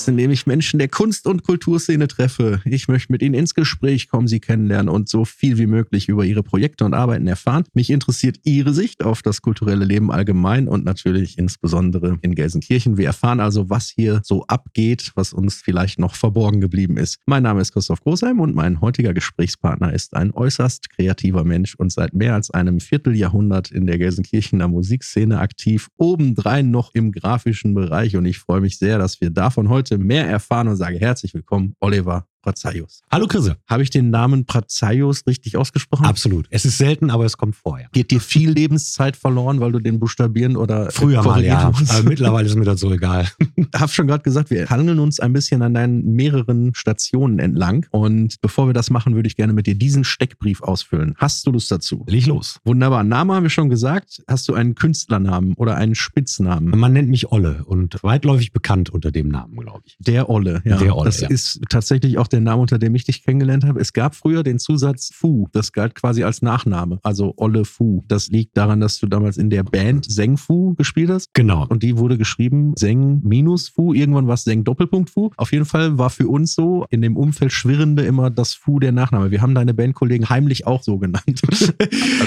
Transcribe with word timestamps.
Podcast, 0.00 0.08
in 0.08 0.16
dem 0.16 0.30
ich 0.30 0.46
Menschen 0.46 0.78
der 0.78 0.88
Kunst- 0.88 1.26
und 1.26 1.42
Kulturszene 1.42 2.08
treffe. 2.08 2.60
Ich 2.64 2.88
möchte 2.88 3.12
mit 3.12 3.22
ihnen 3.22 3.34
ins 3.34 3.54
Gespräch 3.54 4.08
kommen, 4.08 4.28
sie 4.28 4.40
kennenlernen 4.40 4.88
und 4.88 5.08
so 5.08 5.24
viel 5.24 5.58
wie 5.58 5.66
möglich 5.66 6.08
über 6.08 6.24
ihre 6.24 6.42
Projekte 6.42 6.84
und 6.84 6.94
Arbeiten 6.94 7.26
erfahren. 7.26 7.64
Mich 7.74 7.90
interessiert 7.90 8.38
ihre 8.44 8.72
Sicht 8.72 9.04
auf 9.04 9.22
das 9.22 9.42
kulturelle 9.42 9.84
Leben 9.84 10.10
allgemein 10.10 10.68
und 10.68 10.84
natürlich 10.84 11.36
insbesondere 11.38 12.18
in 12.22 12.34
Gelsenkirchen. 12.34 12.96
Wir 12.96 13.06
erfahren 13.06 13.40
also, 13.40 13.68
was 13.68 13.88
hier 13.88 14.20
so 14.24 14.44
abgeht, 14.46 15.12
was 15.16 15.32
uns 15.32 15.56
vielleicht 15.56 15.98
noch 15.98 16.14
verborgen 16.14 16.60
geblieben 16.60 16.96
ist. 16.96 17.18
Mein 17.26 17.42
Name 17.42 17.60
ist 17.60 17.72
Christoph 17.72 18.00
Großheim 18.00 18.40
und 18.40 18.54
mein 18.54 18.80
heutiger 18.80 19.12
Gesprächspartner 19.12 19.92
ist 19.92 20.14
ein 20.14 20.30
äußerst 20.32 20.90
kreativer 20.90 21.44
Mensch 21.44 21.74
und 21.74 21.92
seit 21.92 22.14
mehr 22.14 22.34
als 22.34 22.50
einem 22.50 22.80
Vierteljahrhundert 22.80 23.70
in 23.70 23.86
der 23.86 23.98
Gelsenkirchener 23.98 24.68
Musikszene 24.68 25.40
aktiv, 25.40 25.88
obendrein 25.96 26.70
noch 26.70 26.94
im 26.94 27.12
grafischen 27.12 27.74
Bereich 27.74 28.16
und 28.16 28.24
ich 28.24 28.38
freue 28.38 28.60
freue 28.60 28.66
mich 28.66 28.78
sehr, 28.78 28.98
dass 28.98 29.20
wir 29.20 29.30
davon 29.30 29.68
heute 29.68 29.89
mehr 29.98 30.26
erfahren 30.26 30.68
und 30.68 30.76
sage 30.76 30.98
herzlich 30.98 31.34
willkommen, 31.34 31.74
Oliver 31.80 32.26
Prazaios. 32.42 33.02
Hallo 33.10 33.26
Chrisse. 33.26 33.56
Habe 33.68 33.82
ich 33.82 33.90
den 33.90 34.10
Namen 34.10 34.46
Prazaios 34.46 35.26
richtig 35.26 35.56
ausgesprochen? 35.56 36.06
Absolut. 36.06 36.46
Es 36.50 36.64
ist 36.64 36.78
selten, 36.78 37.10
aber 37.10 37.24
es 37.24 37.36
kommt 37.36 37.56
vorher. 37.56 37.88
Geht 37.92 38.10
dir 38.10 38.20
viel 38.20 38.50
Lebenszeit 38.50 39.16
verloren, 39.16 39.60
weil 39.60 39.72
du 39.72 39.78
den 39.78 40.00
buchstabieren 40.00 40.56
oder 40.56 40.90
früher 40.90 41.22
mal 41.22 41.44
ja. 41.44 41.72
Aber 41.88 42.02
mittlerweile 42.02 42.48
ist 42.48 42.56
mir 42.56 42.64
das 42.64 42.80
so 42.80 42.92
egal. 42.92 43.28
Ich 43.72 43.80
habe 43.80 43.92
schon 43.92 44.06
gerade 44.06 44.22
gesagt, 44.22 44.50
wir 44.50 44.68
handeln 44.68 44.98
uns 44.98 45.20
ein 45.20 45.32
bisschen 45.32 45.62
an 45.62 45.74
deinen 45.74 46.14
mehreren 46.14 46.74
Stationen 46.74 47.38
entlang 47.38 47.86
und 47.90 48.40
bevor 48.40 48.66
wir 48.68 48.72
das 48.72 48.90
machen, 48.90 49.14
würde 49.14 49.26
ich 49.28 49.36
gerne 49.36 49.52
mit 49.52 49.66
dir 49.66 49.74
diesen 49.74 50.02
Steckbrief 50.02 50.62
ausfüllen. 50.62 51.14
Hast 51.18 51.46
du 51.46 51.52
Lust 51.52 51.70
dazu? 51.70 52.04
Leg 52.08 52.26
los. 52.26 52.58
Wunderbar. 52.64 53.04
Name 53.04 53.34
haben 53.34 53.44
wir 53.44 53.50
schon 53.50 53.68
gesagt. 53.68 54.22
Hast 54.26 54.48
du 54.48 54.54
einen 54.54 54.74
Künstlernamen 54.74 55.54
oder 55.54 55.76
einen 55.76 55.94
Spitznamen? 55.94 56.76
Man 56.78 56.92
nennt 56.92 57.10
mich 57.10 57.30
Olle 57.30 57.64
und 57.64 58.02
weitläufig 58.02 58.52
bekannt 58.52 58.90
unter 58.90 59.12
dem 59.12 59.28
Namen, 59.28 59.56
glaube 59.56 59.82
ich. 59.86 59.96
Der 60.00 60.28
Olle, 60.28 60.62
ja. 60.64 60.78
Der 60.78 60.96
Olle, 60.96 61.06
das 61.06 61.20
ja. 61.20 61.28
ist 61.28 61.60
tatsächlich 61.68 62.18
auch 62.18 62.28
der 62.32 62.40
Name, 62.40 62.62
unter 62.62 62.78
dem 62.78 62.94
ich 62.94 63.04
dich 63.04 63.22
kennengelernt 63.22 63.64
habe. 63.64 63.80
Es 63.80 63.92
gab 63.92 64.14
früher 64.14 64.42
den 64.42 64.58
Zusatz 64.58 65.10
Fu. 65.12 65.48
Das 65.52 65.72
galt 65.72 65.94
quasi 65.94 66.24
als 66.24 66.42
Nachname. 66.42 66.98
Also 67.02 67.34
Olle 67.36 67.64
Fu. 67.64 68.04
Das 68.08 68.28
liegt 68.28 68.56
daran, 68.56 68.80
dass 68.80 68.98
du 68.98 69.06
damals 69.06 69.36
in 69.36 69.50
der 69.50 69.62
Band 69.62 70.10
Seng 70.10 70.36
Fu 70.36 70.74
gespielt 70.74 71.10
hast. 71.10 71.32
Genau. 71.34 71.66
Und 71.68 71.82
die 71.82 71.96
wurde 71.96 72.18
geschrieben 72.18 72.74
Seng 72.76 73.20
minus 73.22 73.68
Fu. 73.68 73.92
Irgendwann 73.92 74.26
war 74.26 74.34
es 74.34 74.44
Seng 74.44 74.64
Doppelpunkt 74.64 75.10
Fu. 75.10 75.30
Auf 75.36 75.52
jeden 75.52 75.64
Fall 75.64 75.98
war 75.98 76.10
für 76.10 76.28
uns 76.28 76.54
so 76.54 76.86
in 76.90 77.02
dem 77.02 77.16
Umfeld 77.16 77.52
Schwirrende 77.52 78.02
immer 78.02 78.30
das 78.30 78.54
Fu 78.54 78.78
der 78.78 78.92
Nachname. 78.92 79.30
Wir 79.30 79.42
haben 79.42 79.54
deine 79.54 79.74
Bandkollegen 79.74 80.28
heimlich 80.28 80.66
auch 80.66 80.82
so 80.82 80.98
genannt. 80.98 81.42
also, 81.50 81.72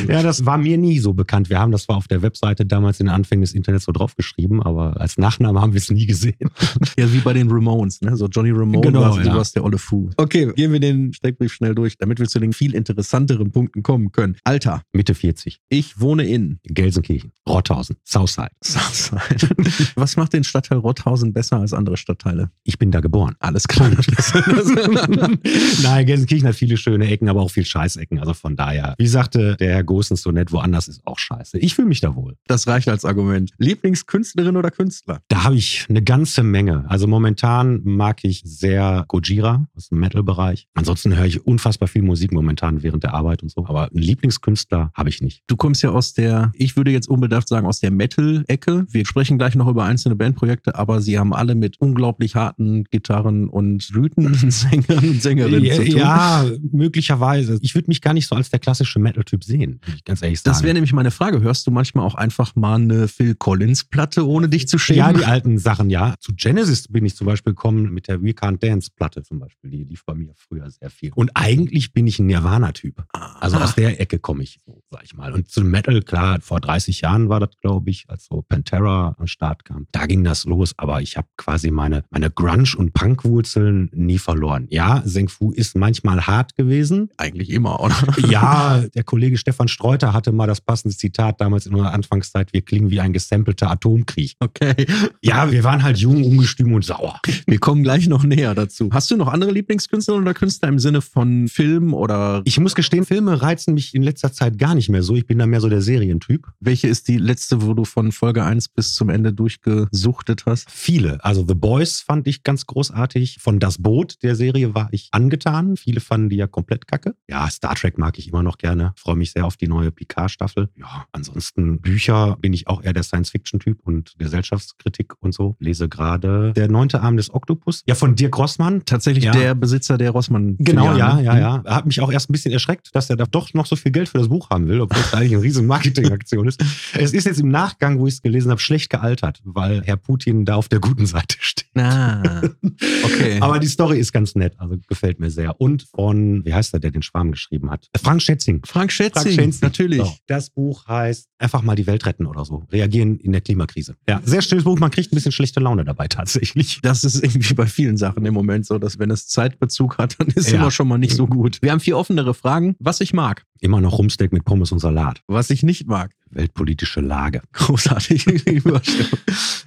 ja, 0.07 0.23
das 0.23 0.45
war 0.45 0.57
mir 0.57 0.77
nie 0.77 0.99
so 0.99 1.13
bekannt. 1.13 1.49
Wir 1.49 1.59
haben 1.59 1.71
das 1.71 1.87
war 1.87 1.97
auf 1.97 2.07
der 2.07 2.21
Webseite 2.21 2.65
damals 2.65 2.99
in 2.99 3.07
den 3.07 3.15
Anfängen 3.15 3.41
des 3.41 3.53
Internets 3.53 3.85
so 3.85 3.91
draufgeschrieben, 3.91 4.61
aber 4.61 4.99
als 4.99 5.17
Nachname 5.17 5.61
haben 5.61 5.73
wir 5.73 5.79
es 5.79 5.89
nie 5.89 6.05
gesehen. 6.05 6.49
ja, 6.97 7.11
wie 7.11 7.19
bei 7.19 7.33
den 7.33 7.49
Ramones, 7.49 8.01
ne? 8.01 8.15
So 8.15 8.27
Johnny 8.27 8.51
Ramone 8.51 8.81
genau, 8.81 9.01
war 9.01 9.17
ja. 9.17 9.31
du 9.31 9.37
warst 9.37 9.55
der 9.55 9.63
Olle 9.63 9.77
Fu. 9.77 9.92
Okay, 10.17 10.51
gehen 10.55 10.71
wir 10.71 10.79
den 10.79 11.13
Steckbrief 11.13 11.53
schnell 11.53 11.75
durch, 11.75 11.97
damit 11.97 12.19
wir 12.19 12.27
zu 12.27 12.39
den 12.39 12.53
viel 12.53 12.75
interessanteren 12.75 13.51
Punkten 13.51 13.83
kommen 13.83 14.11
können. 14.11 14.37
Alter. 14.43 14.83
Mitte 14.91 15.15
40. 15.15 15.59
Ich 15.69 15.99
wohne 15.99 16.25
in 16.25 16.59
Gelsenkirchen, 16.63 17.31
Rothausen, 17.47 17.97
Southside. 18.03 18.51
Southside. 18.63 19.49
Was 19.95 20.17
macht 20.17 20.33
den 20.33 20.43
Stadtteil 20.43 20.77
Rothausen 20.79 21.33
besser 21.33 21.57
als 21.57 21.73
andere 21.73 21.97
Stadtteile? 21.97 22.51
Ich 22.63 22.77
bin 22.77 22.91
da 22.91 22.99
geboren. 22.99 23.35
Alles 23.39 23.67
klar. 23.67 23.89
Nein, 25.83 26.05
Gelsenkirchen 26.05 26.47
hat 26.47 26.55
viele 26.55 26.77
schöne 26.77 27.07
Ecken, 27.07 27.29
aber 27.29 27.41
auch 27.41 27.51
viel 27.51 27.65
Scheißecken. 27.65 28.19
Also 28.19 28.33
von 28.33 28.55
daher, 28.55 28.95
wie 28.97 29.07
sagte 29.07 29.55
der 29.57 29.73
Herr 29.73 29.83
Gosens 29.83 30.21
so 30.21 30.31
nett, 30.31 30.51
woanders 30.51 30.87
ist 30.87 31.01
auch 31.05 31.19
scheiße. 31.19 31.59
Ich 31.59 31.75
fühle 31.75 31.87
mich 31.87 32.01
da 32.01 32.15
wohl. 32.15 32.35
Das 32.47 32.67
reicht 32.67 32.87
als 32.89 33.05
Argument. 33.05 33.51
Lieblingskünstlerin 33.57 34.57
oder 34.57 34.71
Künstler? 34.71 35.21
Da 35.27 35.43
habe 35.43 35.55
ich 35.55 35.85
eine 35.89 36.01
ganze 36.01 36.43
Menge. 36.43 36.85
Also 36.89 37.07
momentan 37.07 37.81
mag 37.83 38.23
ich 38.23 38.41
sehr 38.45 39.05
Gojira 39.07 39.67
aus 39.83 39.89
dem 39.89 39.99
Metal-Bereich. 39.99 40.67
Ansonsten 40.73 41.15
höre 41.15 41.25
ich 41.25 41.45
unfassbar 41.45 41.87
viel 41.87 42.03
Musik 42.03 42.31
momentan 42.31 42.83
während 42.83 43.03
der 43.03 43.13
Arbeit 43.13 43.43
und 43.43 43.49
so. 43.49 43.65
Aber 43.67 43.89
einen 43.89 44.01
Lieblingskünstler 44.01 44.91
habe 44.93 45.09
ich 45.09 45.21
nicht. 45.21 45.43
Du 45.47 45.57
kommst 45.57 45.83
ja 45.83 45.89
aus 45.89 46.13
der, 46.13 46.51
ich 46.55 46.77
würde 46.77 46.91
jetzt 46.91 47.09
unbedarft 47.09 47.49
sagen, 47.49 47.67
aus 47.67 47.79
der 47.81 47.91
Metal-Ecke. 47.91 48.85
Wir 48.89 49.05
sprechen 49.05 49.37
gleich 49.37 49.55
noch 49.55 49.67
über 49.67 49.83
einzelne 49.83 50.15
Bandprojekte, 50.15 50.75
aber 50.75 51.01
sie 51.01 51.19
haben 51.19 51.33
alle 51.33 51.55
mit 51.55 51.81
unglaublich 51.81 52.35
harten 52.35 52.85
Gitarren 52.85 53.49
und 53.49 53.89
Rüten, 53.93 54.33
Sängern 54.33 55.03
und 55.03 55.21
Sängerinnen 55.21 55.65
ja, 55.65 55.75
zu 55.75 55.85
tun. 55.85 55.97
Ja, 55.97 56.45
möglicherweise. 56.71 57.59
Ich 57.61 57.75
würde 57.75 57.89
mich 57.89 58.01
gar 58.01 58.13
nicht 58.13 58.27
so 58.27 58.35
als 58.35 58.49
der 58.49 58.59
klassische 58.59 58.99
Metal-Typ 58.99 59.43
sehen, 59.43 59.81
ganz 60.05 60.21
ehrlich 60.21 60.39
sagen. 60.39 60.53
Das 60.53 60.63
wäre 60.63 60.73
nämlich 60.73 60.93
meine 60.93 61.11
Frage. 61.11 61.41
Hörst 61.41 61.67
du 61.67 61.71
manchmal 61.71 62.05
auch 62.05 62.15
einfach 62.15 62.55
mal 62.55 62.75
eine 62.75 63.07
Phil 63.09 63.35
Collins-Platte, 63.35 64.25
ohne 64.25 64.47
dich 64.47 64.67
zu 64.67 64.77
schämen? 64.77 64.99
Ja, 64.99 65.13
die 65.13 65.25
alten 65.25 65.57
Sachen, 65.57 65.89
ja. 65.89 66.15
Zu 66.19 66.33
Genesis 66.35 66.87
bin 66.87 67.05
ich 67.05 67.15
zum 67.15 67.27
Beispiel 67.27 67.53
gekommen 67.53 67.93
mit 67.93 68.07
der 68.07 68.21
We 68.21 68.29
Can't 68.29 68.59
Dance-Platte 68.59 69.23
zum 69.23 69.39
Beispiel. 69.39 69.72
Die 69.73 69.83
lief 69.83 70.05
bei 70.05 70.13
mir 70.13 70.33
früher 70.35 70.69
sehr 70.69 70.91
viel. 70.91 71.11
Und 71.15 71.31
eigentlich 71.33 71.93
bin 71.93 72.05
ich 72.05 72.19
ein 72.19 72.27
Nirvana-Typ. 72.27 73.03
Also 73.11 73.57
aus 73.57 73.73
der 73.73 73.99
Ecke 73.99 74.19
komme 74.19 74.43
ich, 74.43 74.59
so, 74.67 74.83
sag 74.91 75.03
ich 75.03 75.15
mal. 75.15 75.33
Und 75.33 75.49
zum 75.49 75.71
Metal, 75.71 75.99
klar, 76.03 76.39
vor 76.41 76.59
30 76.59 77.01
Jahren 77.01 77.27
war 77.27 77.39
das, 77.39 77.49
glaube 77.59 77.89
ich, 77.89 78.05
als 78.07 78.25
so 78.25 78.43
Pantera 78.43 79.15
am 79.17 79.25
Start 79.25 79.65
kam. 79.65 79.87
Da 79.91 80.05
ging 80.05 80.23
das 80.23 80.45
los, 80.45 80.73
aber 80.77 81.01
ich 81.01 81.17
habe 81.17 81.27
quasi 81.37 81.71
meine, 81.71 82.03
meine 82.11 82.29
Grunge- 82.29 82.77
und 82.77 82.93
Punk-Wurzeln 82.93 83.89
nie 83.93 84.19
verloren. 84.19 84.67
Ja, 84.69 85.01
Seng 85.05 85.27
Fu 85.27 85.51
ist 85.51 85.75
manchmal 85.75 86.27
hart 86.27 86.55
gewesen. 86.55 87.09
Eigentlich 87.17 87.49
immer, 87.49 87.79
oder? 87.79 87.95
Ja, 88.29 88.83
der 88.93 89.03
Kollege 89.03 89.37
Stefan 89.37 89.67
Streuter 89.67 90.13
hatte 90.13 90.31
mal 90.31 90.45
das 90.45 90.61
passende 90.61 90.95
Zitat 90.95 91.41
damals 91.41 91.65
in 91.65 91.73
unserer 91.73 91.93
Anfangszeit, 91.93 92.53
wir 92.53 92.61
klingen 92.61 92.91
wie 92.91 92.99
ein 92.99 93.11
gestempelter 93.11 93.71
Atomkrieg. 93.71 94.35
Okay. 94.39 94.85
Ja, 95.23 95.51
wir 95.51 95.63
waren 95.63 95.81
halt 95.81 95.97
jung, 95.97 96.23
ungestüm 96.23 96.73
und 96.73 96.85
sauer. 96.85 97.19
Wir 97.47 97.59
kommen 97.59 97.81
gleich 97.81 98.07
noch 98.07 98.23
näher 98.23 98.53
dazu. 98.53 98.89
Hast 98.91 99.09
du 99.09 99.17
noch 99.17 99.27
andere 99.27 99.51
Lieblingskünstler 99.63 100.15
oder 100.15 100.33
Künstler 100.33 100.67
im 100.67 100.77
Sinne 100.79 101.01
von 101.01 101.47
Film 101.47 101.93
oder. 101.93 102.41
Ich 102.43 102.59
muss 102.59 102.75
gestehen, 102.75 103.05
Filme 103.05 103.41
reizen 103.41 103.73
mich 103.73 103.95
in 103.95 104.03
letzter 104.03 104.33
Zeit 104.33 104.57
gar 104.57 104.75
nicht 104.75 104.89
mehr 104.89 105.03
so. 105.03 105.15
Ich 105.15 105.25
bin 105.25 105.37
da 105.39 105.45
mehr 105.45 105.61
so 105.61 105.69
der 105.69 105.81
Serientyp. 105.81 106.47
Welche 106.59 106.87
ist 106.89 107.07
die 107.07 107.17
letzte, 107.17 107.61
wo 107.61 107.73
du 107.73 107.85
von 107.85 108.11
Folge 108.11 108.43
1 108.43 108.67
bis 108.69 108.93
zum 108.93 109.09
Ende 109.09 109.31
durchgesuchtet 109.33 110.45
hast? 110.45 110.69
Viele. 110.69 111.23
Also 111.23 111.45
The 111.47 111.53
Boys 111.55 112.01
fand 112.01 112.27
ich 112.27 112.43
ganz 112.43 112.65
großartig. 112.65 113.37
Von 113.39 113.59
Das 113.59 113.77
Boot 113.81 114.21
der 114.21 114.35
Serie 114.35 114.75
war 114.75 114.89
ich 114.91 115.07
angetan. 115.11 115.77
Viele 115.77 116.01
fanden 116.01 116.29
die 116.29 116.35
ja 116.35 116.47
komplett 116.47 116.87
kacke. 116.87 117.15
Ja, 117.29 117.49
Star 117.49 117.75
Trek 117.75 117.97
mag 117.97 118.19
ich 118.19 118.27
immer 118.27 118.43
noch 118.43 118.57
gerne. 118.57 118.91
Freue 118.97 119.15
mich 119.15 119.31
sehr 119.31 119.45
auf 119.45 119.55
die 119.55 119.67
neue 119.69 119.91
Picard-Staffel. 119.91 120.69
Ja, 120.75 121.05
ansonsten 121.13 121.79
Bücher 121.79 122.37
bin 122.41 122.51
ich 122.51 122.67
auch 122.67 122.83
eher 122.83 122.93
der 122.93 123.03
Science-Fiction-Typ 123.03 123.79
und 123.83 124.15
Gesellschaftskritik 124.17 125.13
und 125.21 125.33
so. 125.33 125.55
Lese 125.59 125.87
gerade 125.87 126.51
Der 126.53 126.67
neunte 126.69 127.01
Arm 127.01 127.15
des 127.15 127.33
Oktopus. 127.33 127.83
Ja, 127.87 127.95
von 127.95 128.15
Dirk 128.15 128.37
Rossmann. 128.37 128.83
Tatsächlich 128.85 129.23
Ja. 129.25 129.31
der 129.31 129.52
Besitzer 129.55 129.97
der 129.97 130.11
Rossmann. 130.11 130.55
Genau, 130.59 130.95
ja, 130.95 131.19
ja, 131.19 131.37
ja. 131.37 131.63
Hat 131.65 131.85
mich 131.85 131.99
auch 132.01 132.11
erst 132.11 132.29
ein 132.29 132.33
bisschen 132.33 132.51
erschreckt, 132.51 132.89
dass 132.93 133.09
er 133.09 133.15
da 133.15 133.25
doch 133.25 133.53
noch 133.53 133.65
so 133.65 133.75
viel 133.75 133.91
Geld 133.91 134.09
für 134.09 134.17
das 134.17 134.29
Buch 134.29 134.49
haben 134.49 134.67
will, 134.67 134.81
obwohl 134.81 135.01
es 135.01 135.13
eigentlich 135.13 135.33
eine 135.33 135.43
riesen 135.43 135.67
Marketingaktion 135.67 136.47
ist. 136.47 136.63
Es 136.93 137.13
ist 137.13 137.25
jetzt 137.25 137.39
im 137.39 137.49
Nachgang, 137.49 137.99
wo 137.99 138.07
ich 138.07 138.15
es 138.15 138.21
gelesen 138.21 138.51
habe, 138.51 138.61
schlecht 138.61 138.89
gealtert, 138.89 139.41
weil 139.43 139.81
Herr 139.83 139.97
Putin 139.97 140.45
da 140.45 140.55
auf 140.55 140.69
der 140.69 140.79
guten 140.79 141.05
Seite 141.05 141.37
steht. 141.39 141.67
Ah, 141.75 142.41
okay. 143.03 143.39
Aber 143.41 143.59
die 143.59 143.67
Story 143.67 143.99
ist 143.99 144.11
ganz 144.11 144.35
nett, 144.35 144.53
also 144.57 144.77
gefällt 144.87 145.19
mir 145.19 145.31
sehr. 145.31 145.59
Und 145.59 145.83
von, 145.83 146.45
wie 146.45 146.53
heißt 146.53 146.73
der, 146.73 146.79
der 146.79 146.91
den 146.91 147.01
Schwarm 147.01 147.31
geschrieben 147.31 147.71
hat? 147.71 147.87
Frank 148.01 148.21
Schätzing. 148.21 148.61
Frank 148.65 148.91
Schätzing, 148.91 149.33
Frank 149.33 149.35
Schätzing. 149.35 149.59
natürlich. 149.61 149.99
So. 150.01 150.15
Das 150.27 150.49
Buch 150.49 150.87
heißt 150.87 151.29
Einfach 151.43 151.61
mal 151.61 151.75
die 151.75 151.85
Welt 151.87 152.05
retten 152.05 152.25
oder 152.25 152.45
so. 152.45 152.63
Reagieren 152.71 153.19
in 153.19 153.33
der 153.33 153.41
Klimakrise. 153.41 153.97
Ja, 154.07 154.21
sehr 154.23 154.41
schönes 154.41 154.63
Buch. 154.63 154.79
Man 154.79 154.91
kriegt 154.91 155.11
ein 155.11 155.15
bisschen 155.15 155.33
schlechte 155.33 155.59
Laune 155.59 155.83
dabei 155.83 156.07
tatsächlich. 156.07 156.79
Das 156.81 157.03
ist 157.03 157.21
irgendwie 157.21 157.53
bei 157.53 157.65
vielen 157.67 157.97
Sachen 157.97 158.25
im 158.25 158.33
Moment 158.33 158.65
so, 158.65 158.77
dass 158.77 158.97
wenn 158.97 159.11
es 159.11 159.27
Zeitbezug 159.43 159.97
hat, 159.97 160.15
dann 160.19 160.27
ist 160.27 160.49
Ja. 160.51 160.59
immer 160.59 160.71
schon 160.71 160.87
mal 160.87 160.97
nicht 160.97 161.15
so 161.15 161.27
gut. 161.27 161.59
Wir 161.61 161.71
haben 161.71 161.79
vier 161.79 161.97
offenere 161.97 162.33
Fragen. 162.33 162.75
Was 162.79 163.01
ich 163.01 163.13
mag, 163.13 163.45
Immer 163.63 163.79
noch 163.79 163.97
Rumsteak 163.97 164.33
mit 164.33 164.43
Pommes 164.43 164.73
und 164.73 164.79
Salat. 164.79 165.21
was 165.27 165.49
ich 165.49 165.63
nicht 165.63 165.87
mag. 165.87 166.11
Weltpolitische 166.31 166.99
Lage. 166.99 167.41
Großartig. 167.53 168.25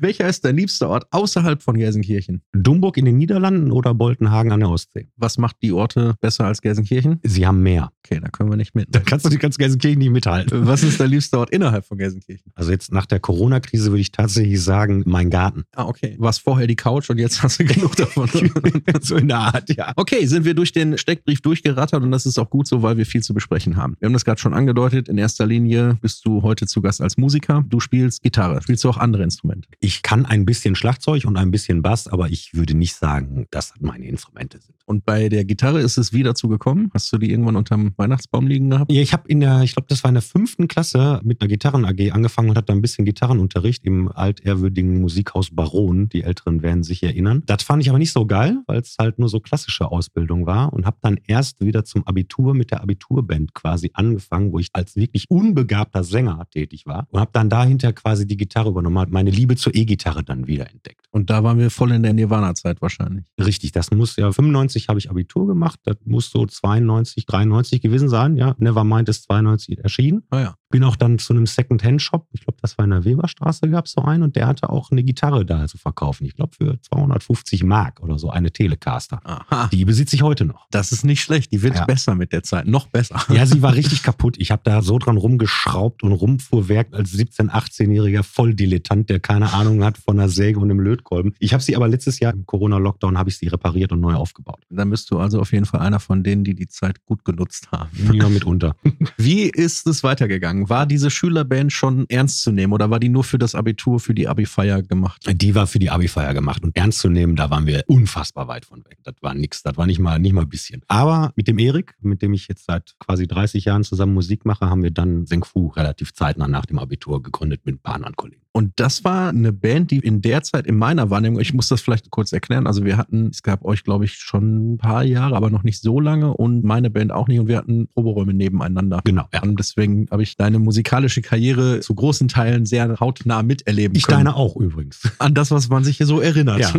Welcher 0.00 0.28
ist 0.28 0.44
dein 0.44 0.56
liebster 0.56 0.88
Ort 0.88 1.06
außerhalb 1.12 1.62
von 1.62 1.76
Gelsenkirchen? 1.76 2.42
Dumburg 2.52 2.96
in 2.96 3.04
den 3.04 3.16
Niederlanden 3.16 3.70
oder 3.70 3.94
Boltenhagen 3.94 4.52
an 4.52 4.60
der 4.60 4.68
Ostsee? 4.68 5.08
Was 5.16 5.38
macht 5.38 5.56
die 5.62 5.72
Orte 5.72 6.16
besser 6.20 6.44
als 6.44 6.60
Gelsenkirchen? 6.60 7.20
Sie 7.22 7.46
haben 7.46 7.62
mehr. 7.62 7.92
Okay, 8.04 8.20
da 8.20 8.28
können 8.28 8.50
wir 8.50 8.56
nicht 8.56 8.74
mit. 8.74 8.88
Da 8.94 9.00
kannst 9.00 9.24
du 9.24 9.30
die 9.30 9.38
ganze 9.38 9.58
Gelsenkirchen 9.58 10.00
nicht 10.00 10.10
mithalten. 10.10 10.66
Was 10.66 10.82
ist 10.82 11.00
dein 11.00 11.10
liebster 11.10 11.38
Ort 11.38 11.50
innerhalb 11.50 11.86
von 11.86 11.98
Gelsenkirchen? 11.98 12.52
Also 12.54 12.72
jetzt 12.72 12.92
nach 12.92 13.06
der 13.06 13.20
Corona-Krise 13.20 13.90
würde 13.90 14.00
ich 14.00 14.10
tatsächlich 14.12 14.60
sagen, 14.62 15.04
mein 15.06 15.30
Garten. 15.30 15.64
Ah, 15.74 15.86
okay. 15.86 16.16
War 16.18 16.32
vorher 16.32 16.66
die 16.66 16.76
Couch 16.76 17.08
und 17.10 17.18
jetzt 17.18 17.42
hast 17.42 17.60
du 17.60 17.64
genug 17.64 17.96
davon. 17.96 18.28
so 19.00 19.16
in 19.16 19.28
der 19.28 19.38
Art, 19.38 19.74
ja. 19.74 19.92
Okay, 19.96 20.26
sind 20.26 20.44
wir 20.44 20.54
durch 20.54 20.72
den 20.72 20.98
Steckbrief 20.98 21.40
durchgerattert 21.40 22.02
und 22.02 22.10
das 22.10 22.26
ist 22.26 22.38
auch 22.38 22.50
gut 22.50 22.66
so, 22.66 22.82
weil 22.82 22.96
wir 22.98 23.06
viel 23.06 23.22
zu 23.22 23.32
besprechen 23.32 23.76
haben. 23.76 23.85
Wir 23.98 24.06
haben 24.06 24.14
das 24.14 24.24
gerade 24.24 24.40
schon 24.40 24.54
angedeutet. 24.54 25.08
In 25.08 25.18
erster 25.18 25.46
Linie 25.46 25.98
bist 26.00 26.24
du 26.24 26.42
heute 26.42 26.66
zu 26.66 26.80
Gast 26.80 27.00
als 27.00 27.16
Musiker. 27.18 27.62
Du 27.68 27.80
spielst 27.80 28.22
Gitarre. 28.22 28.62
Spielst 28.62 28.84
du 28.84 28.88
auch 28.88 28.96
andere 28.98 29.22
Instrumente? 29.22 29.68
Ich 29.80 30.02
kann 30.02 30.24
ein 30.24 30.46
bisschen 30.46 30.74
Schlagzeug 30.74 31.24
und 31.26 31.36
ein 31.36 31.50
bisschen 31.50 31.82
Bass, 31.82 32.08
aber 32.08 32.30
ich 32.30 32.54
würde 32.54 32.74
nicht 32.74 32.94
sagen, 32.94 33.46
dass 33.50 33.66
das 33.66 33.80
meine 33.80 34.06
Instrumente 34.06 34.58
sind. 34.60 34.76
Und 34.86 35.04
bei 35.04 35.28
der 35.28 35.44
Gitarre 35.44 35.80
ist 35.80 35.98
es 35.98 36.12
wie 36.12 36.22
dazu 36.22 36.48
gekommen? 36.48 36.90
Hast 36.94 37.12
du 37.12 37.18
die 37.18 37.30
irgendwann 37.30 37.56
unterm 37.56 37.92
Weihnachtsbaum 37.96 38.46
liegen 38.46 38.70
gehabt? 38.70 38.92
Ja, 38.92 39.02
ich 39.02 39.12
habe 39.12 39.24
in 39.28 39.40
der, 39.40 39.62
ich 39.62 39.74
glaube, 39.74 39.88
das 39.88 40.04
war 40.04 40.10
in 40.10 40.14
der 40.14 40.22
fünften 40.22 40.68
Klasse 40.68 41.20
mit 41.24 41.40
einer 41.40 41.48
Gitarren-AG 41.48 42.12
angefangen 42.12 42.50
und 42.50 42.56
hatte 42.56 42.72
ein 42.72 42.80
bisschen 42.80 43.04
Gitarrenunterricht 43.04 43.84
im 43.84 44.10
altehrwürdigen 44.12 45.00
Musikhaus 45.00 45.50
Baron. 45.50 46.08
Die 46.08 46.22
Älteren 46.22 46.62
werden 46.62 46.84
sich 46.84 47.02
erinnern. 47.02 47.42
Das 47.46 47.64
fand 47.64 47.82
ich 47.82 47.88
aber 47.88 47.98
nicht 47.98 48.12
so 48.12 48.26
geil, 48.26 48.58
weil 48.66 48.80
es 48.80 48.96
halt 48.98 49.18
nur 49.18 49.28
so 49.28 49.40
klassische 49.40 49.90
Ausbildung 49.90 50.46
war 50.46 50.72
und 50.72 50.86
habe 50.86 50.98
dann 51.02 51.18
erst 51.26 51.60
wieder 51.60 51.84
zum 51.84 52.06
Abitur 52.06 52.54
mit 52.54 52.70
der 52.70 52.82
Abiturband 52.82 53.54
quasi 53.54 53.75
angefangen, 53.94 54.52
wo 54.52 54.58
ich 54.58 54.68
als 54.72 54.96
wirklich 54.96 55.30
unbegabter 55.30 56.04
Sänger 56.04 56.46
tätig 56.50 56.86
war 56.86 57.06
und 57.10 57.20
habe 57.20 57.30
dann 57.32 57.48
dahinter 57.48 57.92
quasi 57.92 58.26
die 58.26 58.36
Gitarre 58.36 58.70
übernommen, 58.70 59.06
meine 59.10 59.30
Liebe 59.30 59.56
zur 59.56 59.74
E-Gitarre 59.74 60.24
dann 60.24 60.46
wieder 60.46 60.70
entdeckt. 60.70 61.06
Und 61.10 61.30
da 61.30 61.42
waren 61.44 61.58
wir 61.58 61.70
voll 61.70 61.92
in 61.92 62.02
der 62.02 62.12
Nirvana-Zeit 62.12 62.82
wahrscheinlich. 62.82 63.26
Richtig, 63.38 63.72
das 63.72 63.90
muss 63.90 64.16
ja 64.16 64.30
95 64.32 64.88
habe 64.88 64.98
ich 64.98 65.10
Abitur 65.10 65.46
gemacht, 65.46 65.80
das 65.84 65.96
muss 66.04 66.30
so 66.30 66.46
92, 66.46 67.26
93 67.26 67.80
gewesen 67.80 68.08
sein. 68.08 68.36
Ja, 68.36 68.54
Nevermind 68.58 69.08
ist 69.08 69.24
92 69.24 69.78
erschienen. 69.78 70.22
Ah 70.30 70.40
ja. 70.40 70.54
Bin 70.70 70.82
auch 70.84 70.96
dann 70.96 71.18
zu 71.18 71.32
einem 71.32 71.46
Second-Hand-Shop, 71.46 72.26
ich 72.32 72.40
glaube, 72.40 72.58
das 72.60 72.76
war 72.76 72.84
in 72.84 72.90
der 72.90 73.04
Weberstraße, 73.04 73.68
gab 73.70 73.86
es 73.86 73.92
so 73.92 74.02
einen 74.02 74.24
und 74.24 74.34
der 74.36 74.46
hatte 74.48 74.68
auch 74.68 74.90
eine 74.90 75.04
Gitarre 75.04 75.44
da 75.46 75.66
zu 75.68 75.78
verkaufen. 75.78 76.26
Ich 76.26 76.34
glaube, 76.34 76.54
für 76.56 76.80
250 76.80 77.62
Mark 77.62 78.00
oder 78.02 78.18
so, 78.18 78.30
eine 78.30 78.50
Telecaster. 78.50 79.20
Aha. 79.24 79.68
Die 79.72 79.84
besitze 79.84 80.16
ich 80.16 80.22
heute 80.22 80.44
noch. 80.44 80.66
Das 80.70 80.90
ist 80.90 81.04
nicht 81.04 81.20
schlecht. 81.22 81.52
Die 81.52 81.62
wird 81.62 81.76
Ja. 81.76 81.84
besser 81.84 82.14
mit 82.16 82.32
der 82.32 82.42
Zeit. 82.42 82.66
Noch 82.66 82.88
besser. 82.88 83.22
Ja, 83.32 83.46
sie 83.46 83.62
war 83.62 83.74
richtig 83.76 84.02
kaputt. 84.02 84.36
Ich 84.38 84.50
habe 84.50 84.62
da 84.64 84.82
so 84.82 84.98
dran 84.98 85.16
rumgeschraubt 85.16 86.02
und 86.02 86.12
rumfuhrwerkt 86.12 86.94
als 86.94 87.12
17-, 87.12 87.48
18-jähriger 87.50 88.22
Volldilettant, 88.24 89.08
der 89.08 89.20
keine 89.20 89.52
Ahnung 89.52 89.84
hat 89.84 89.98
von 89.98 90.18
einer 90.18 90.28
Säge 90.28 90.58
und 90.58 90.70
einem 90.70 90.80
Lötkolben. 90.80 91.34
Ich 91.38 91.52
habe 91.52 91.62
sie 91.62 91.76
aber 91.76 91.86
letztes 91.88 92.18
Jahr 92.18 92.32
im 92.32 92.44
Corona-Lockdown 92.46 93.18
habe 93.18 93.30
ich 93.30 93.38
sie 93.38 93.46
repariert 93.48 93.92
und 93.92 94.00
neu 94.00 94.14
aufgebaut. 94.14 94.60
Dann 94.70 94.90
bist 94.90 95.10
du 95.10 95.18
also 95.18 95.40
auf 95.40 95.52
jeden 95.52 95.66
Fall 95.66 95.80
einer 95.80 96.00
von 96.00 96.24
denen, 96.24 96.42
die 96.44 96.54
die 96.54 96.66
Zeit 96.68 97.04
gut 97.04 97.24
genutzt 97.24 97.68
haben. 97.70 97.90
Ja, 98.12 98.28
mitunter. 98.28 98.74
Wie 99.16 99.42
ist 99.44 99.86
es 99.86 100.02
weitergegangen? 100.02 100.55
War 100.68 100.86
diese 100.86 101.10
Schülerband 101.10 101.72
schon 101.72 102.06
ernst 102.08 102.42
zu 102.42 102.52
nehmen 102.52 102.72
oder 102.72 102.90
war 102.90 103.00
die 103.00 103.08
nur 103.08 103.24
für 103.24 103.38
das 103.38 103.54
Abitur, 103.54 104.00
für 104.00 104.14
die 104.14 104.28
Abi-Feier 104.28 104.82
gemacht? 104.82 105.22
Die 105.28 105.54
war 105.54 105.66
für 105.66 105.78
die 105.78 105.90
Abi-Feier 105.90 106.34
gemacht 106.34 106.64
und 106.64 106.76
ernst 106.76 107.00
zu 107.00 107.08
nehmen, 107.08 107.36
da 107.36 107.50
waren 107.50 107.66
wir 107.66 107.84
unfassbar 107.86 108.48
weit 108.48 108.64
von 108.64 108.84
weg. 108.84 108.98
Das 109.04 109.14
war 109.20 109.34
nix, 109.34 109.62
das 109.62 109.76
war 109.76 109.86
nicht 109.86 109.98
mal, 109.98 110.18
nicht 110.18 110.32
mal 110.32 110.42
ein 110.42 110.48
bisschen. 110.48 110.82
Aber 110.88 111.32
mit 111.36 111.48
dem 111.48 111.58
Erik, 111.58 111.94
mit 112.00 112.22
dem 112.22 112.32
ich 112.32 112.48
jetzt 112.48 112.64
seit 112.66 112.94
quasi 112.98 113.26
30 113.26 113.64
Jahren 113.66 113.84
zusammen 113.84 114.14
Musik 114.14 114.44
mache, 114.44 114.68
haben 114.68 114.82
wir 114.82 114.90
dann 114.90 115.26
Sengfu 115.26 115.68
relativ 115.68 116.14
zeitnah 116.14 116.48
nach 116.48 116.66
dem 116.66 116.78
Abitur 116.78 117.22
gegründet 117.22 117.60
mit 117.64 117.76
ein 117.76 117.78
paar 117.78 117.96
anderen 117.96 118.16
Kollegen. 118.16 118.45
Und 118.56 118.72
das 118.76 119.04
war 119.04 119.28
eine 119.28 119.52
Band, 119.52 119.90
die 119.90 119.98
in 119.98 120.22
der 120.22 120.42
Zeit 120.42 120.66
in 120.66 120.78
meiner 120.78 121.10
Wahrnehmung, 121.10 121.40
ich 121.40 121.52
muss 121.52 121.68
das 121.68 121.82
vielleicht 121.82 122.10
kurz 122.10 122.32
erklären, 122.32 122.66
also 122.66 122.86
wir 122.86 122.96
hatten, 122.96 123.28
es 123.28 123.42
gab 123.42 123.62
euch 123.66 123.84
glaube 123.84 124.06
ich 124.06 124.14
schon 124.14 124.72
ein 124.72 124.78
paar 124.78 125.04
Jahre, 125.04 125.36
aber 125.36 125.50
noch 125.50 125.62
nicht 125.62 125.82
so 125.82 126.00
lange 126.00 126.32
und 126.32 126.64
meine 126.64 126.88
Band 126.88 127.12
auch 127.12 127.28
nicht 127.28 127.38
und 127.38 127.48
wir 127.48 127.58
hatten 127.58 127.86
Proberäume 127.88 128.32
nebeneinander. 128.32 129.02
Genau, 129.04 129.26
ja. 129.34 129.42
Und 129.42 129.58
deswegen 129.58 130.06
habe 130.10 130.22
ich 130.22 130.38
deine 130.38 130.58
musikalische 130.58 131.20
Karriere 131.20 131.80
zu 131.80 131.94
großen 131.94 132.28
Teilen 132.28 132.64
sehr 132.64 132.98
hautnah 132.98 133.42
miterleben 133.42 133.94
Ich 133.94 134.06
können. 134.06 134.24
deine 134.24 134.36
auch 134.36 134.56
übrigens. 134.56 135.02
an 135.18 135.34
das, 135.34 135.50
was 135.50 135.68
man 135.68 135.84
sich 135.84 135.98
hier 135.98 136.06
so 136.06 136.20
erinnert. 136.20 136.60
Ja. 136.60 136.72